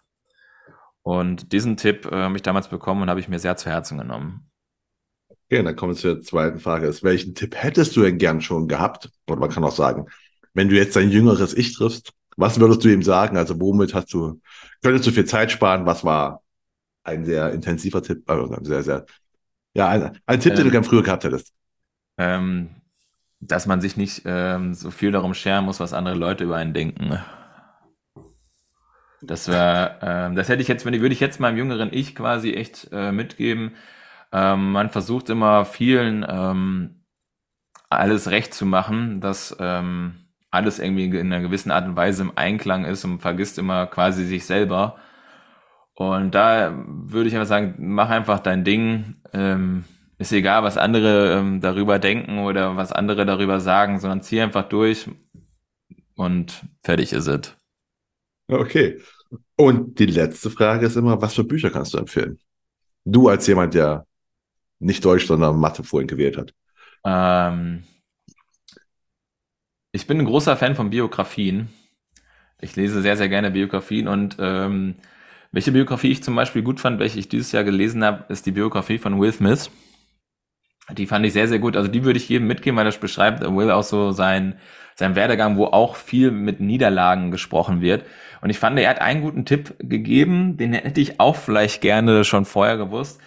[1.02, 3.98] Und diesen Tipp äh, habe ich damals bekommen und habe ich mir sehr zu Herzen
[3.98, 4.49] genommen.
[5.30, 6.88] Okay, dann kommen wir zur zweiten Frage.
[6.88, 9.11] Ist, welchen Tipp hättest du denn gern schon gehabt?
[9.27, 10.07] Oder man kann auch sagen,
[10.56, 13.38] wenn du jetzt dein jüngeres Ich triffst, was würdest du ihm sagen?
[13.38, 14.41] Also womit hast du,
[14.82, 15.86] könntest du viel Zeit sparen?
[15.86, 16.41] Was war
[17.03, 19.06] ein sehr intensiver Tipp, also sehr, sehr,
[19.76, 21.53] ja, ein, ein Tipp, ähm, den du ähm, gern früher gehabt hättest?
[22.18, 22.69] Ähm,
[23.39, 26.73] dass man sich nicht ähm, so viel darum scheren muss, was andere Leute über einen
[26.73, 27.19] denken.
[29.21, 32.15] Das wäre, ähm, das hätte ich jetzt, wenn ich, würde ich jetzt meinem jüngeren Ich
[32.15, 33.75] quasi echt äh, mitgeben.
[34.31, 37.05] Ähm, man versucht immer vielen ähm,
[37.89, 42.37] alles recht zu machen, dass ähm, alles irgendwie in einer gewissen Art und Weise im
[42.37, 44.97] Einklang ist und vergisst immer quasi sich selber.
[45.93, 49.21] Und da würde ich einfach sagen, mach einfach dein Ding.
[49.33, 49.85] Ähm,
[50.17, 54.67] ist egal, was andere ähm, darüber denken oder was andere darüber sagen, sondern zieh einfach
[54.69, 55.09] durch
[56.15, 57.55] und fertig ist es.
[58.47, 59.01] Okay.
[59.57, 62.39] Und die letzte Frage ist immer, was für Bücher kannst du empfehlen?
[63.03, 64.05] Du als jemand, der
[64.79, 66.53] nicht Deutsch, sondern Mathe vorhin gewählt hat.
[67.03, 67.83] Ähm,
[69.91, 71.69] ich bin ein großer Fan von Biografien.
[72.61, 74.95] Ich lese sehr, sehr gerne Biografien und ähm,
[75.51, 78.51] welche Biografie ich zum Beispiel gut fand, welche ich dieses Jahr gelesen habe, ist die
[78.51, 79.69] Biografie von Will Smith.
[80.91, 81.75] Die fand ich sehr, sehr gut.
[81.75, 84.59] Also die würde ich jedem mitgeben, weil das beschreibt Will auch so sein,
[84.95, 88.05] sein Werdegang, wo auch viel mit Niederlagen gesprochen wird.
[88.41, 92.23] Und ich fand, er hat einen guten Tipp gegeben, den hätte ich auch vielleicht gerne
[92.23, 93.19] schon vorher gewusst.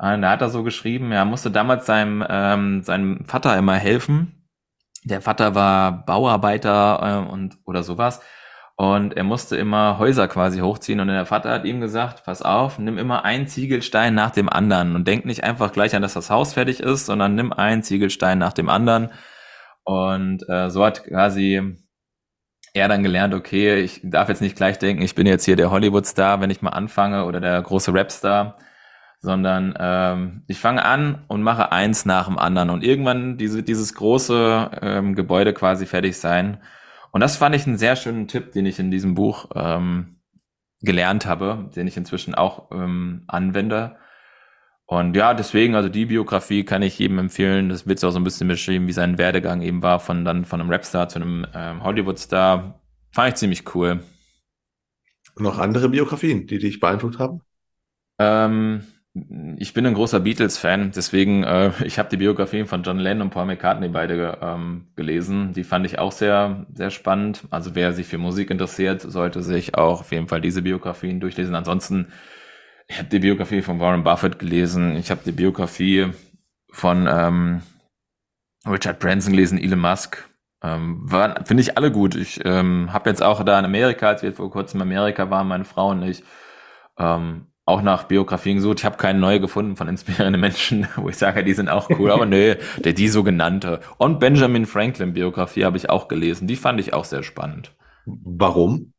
[0.00, 4.44] Äh, da hat er so geschrieben, er musste damals seinem, ähm, seinem Vater immer helfen
[5.04, 8.20] der Vater war Bauarbeiter äh, und oder sowas.
[8.76, 10.98] Und er musste immer Häuser quasi hochziehen.
[10.98, 14.96] Und der Vater hat ihm gesagt, pass auf, nimm immer einen Ziegelstein nach dem anderen
[14.96, 18.38] und denk nicht einfach gleich an, dass das Haus fertig ist, sondern nimm einen Ziegelstein
[18.38, 19.10] nach dem anderen.
[19.84, 21.76] Und äh, so hat quasi
[22.74, 25.70] er dann gelernt, okay, ich darf jetzt nicht gleich denken, ich bin jetzt hier der
[25.70, 28.58] Hollywood-Star, wenn ich mal anfange, oder der große Rapstar,
[29.20, 33.94] sondern ähm, ich fange an und mache eins nach dem anderen und irgendwann diese, dieses
[33.94, 36.58] große ähm, Gebäude quasi fertig sein.
[37.14, 40.16] Und das fand ich einen sehr schönen Tipp, den ich in diesem Buch ähm,
[40.80, 43.96] gelernt habe, den ich inzwischen auch ähm, anwende.
[44.84, 47.68] Und ja, deswegen, also die Biografie kann ich jedem empfehlen.
[47.68, 50.60] Das wird auch so ein bisschen beschrieben, wie sein Werdegang eben war, von dann von
[50.60, 52.80] einem Rapstar zu einem ähm, Hollywood-Star.
[53.12, 54.02] Fand ich ziemlich cool.
[55.38, 57.42] noch andere Biografien, die dich beeindruckt haben?
[58.18, 58.82] Ähm,
[59.58, 63.30] ich bin ein großer Beatles-Fan, deswegen, äh, ich habe die Biografien von John Lennon und
[63.30, 65.52] Paul McCartney beide ähm, gelesen.
[65.52, 67.44] Die fand ich auch sehr, sehr spannend.
[67.50, 71.54] Also wer sich für Musik interessiert, sollte sich auch auf jeden Fall diese Biografien durchlesen.
[71.54, 72.08] Ansonsten,
[72.88, 74.96] ich habe die Biografie von Warren Buffett gelesen.
[74.96, 76.08] Ich habe die Biografie
[76.70, 77.62] von ähm,
[78.66, 80.28] Richard Branson gelesen, Elon Musk.
[80.60, 81.06] Ähm,
[81.44, 82.16] Finde ich alle gut.
[82.16, 85.46] Ich ähm, habe jetzt auch da in Amerika, als wir vor kurzem in Amerika waren,
[85.46, 86.24] meine Frau und ich,
[86.98, 88.80] ähm, auch nach Biografien gesucht.
[88.80, 92.10] Ich habe keine neue gefunden von inspirierenden Menschen, wo ich sage, die sind auch cool.
[92.10, 93.80] Aber nö, der die sogenannte.
[93.96, 96.46] Und Benjamin Franklin Biografie habe ich auch gelesen.
[96.46, 97.74] Die fand ich auch sehr spannend.
[98.06, 98.92] Warum?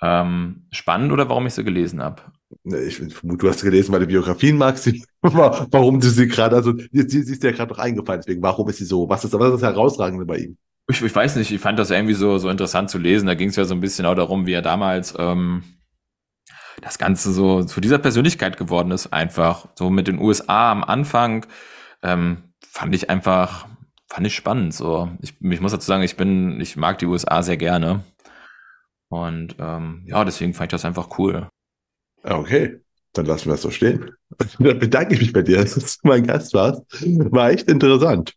[0.00, 2.22] Ähm, spannend oder warum ich sie gelesen habe?
[2.64, 4.90] Ich vermute, du hast sie gelesen, weil du Biografien magst.
[5.22, 8.20] warum du sie gerade, also sie, sie ist dir gerade noch eingefallen.
[8.20, 9.08] Deswegen, warum ist sie so?
[9.08, 10.56] Was ist, was ist das Herausragende bei ihm?
[10.88, 13.26] Ich, ich weiß nicht, ich fand das irgendwie so, so interessant zu lesen.
[13.26, 15.62] Da ging es ja so ein bisschen auch darum, wie er damals ähm,
[16.82, 21.46] das Ganze so zu dieser Persönlichkeit geworden ist, einfach so mit den USA am Anfang,
[22.02, 23.66] ähm, fand ich einfach,
[24.08, 24.74] fand ich spannend.
[24.74, 28.02] So, ich, ich muss dazu sagen, ich bin, ich mag die USA sehr gerne.
[29.08, 31.48] Und ähm, ja, deswegen fand ich das einfach cool.
[32.24, 32.80] Okay,
[33.12, 34.10] dann lassen wir das so stehen.
[34.58, 36.82] Dann bedanke ich mich bei dir, dass du mein Gast warst.
[37.32, 38.34] War echt interessant.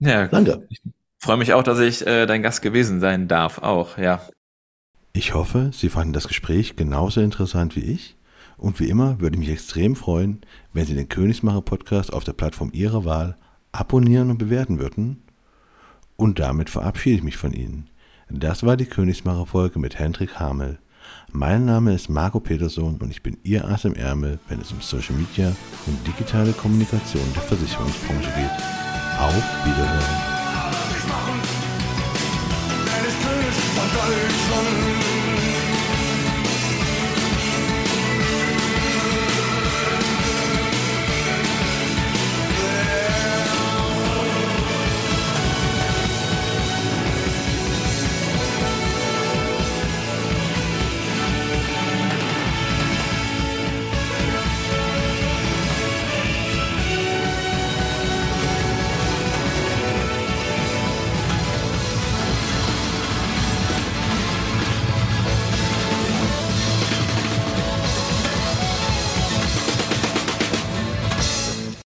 [0.00, 0.66] Ja, danke.
[0.70, 0.80] Ich
[1.18, 4.22] freue mich auch, dass ich äh, dein Gast gewesen sein darf, auch, ja.
[5.12, 8.16] Ich hoffe, Sie fanden das Gespräch genauso interessant wie ich.
[8.56, 10.42] Und wie immer würde ich mich extrem freuen,
[10.72, 13.36] wenn Sie den Königsmacher Podcast auf der Plattform Ihrer Wahl
[13.72, 15.22] abonnieren und bewerten würden.
[16.16, 17.88] Und damit verabschiede ich mich von Ihnen.
[18.28, 20.78] Das war die Königsmacher Folge mit Hendrik Hamel.
[21.32, 24.80] Mein Name ist Marco Peterson und ich bin Ihr Ass im Ärmel, wenn es um
[24.80, 25.56] Social Media
[25.86, 29.18] und digitale Kommunikation der Versicherungsbranche geht.
[29.18, 30.40] Auf Wiederhören.
[34.10, 34.99] Deutschland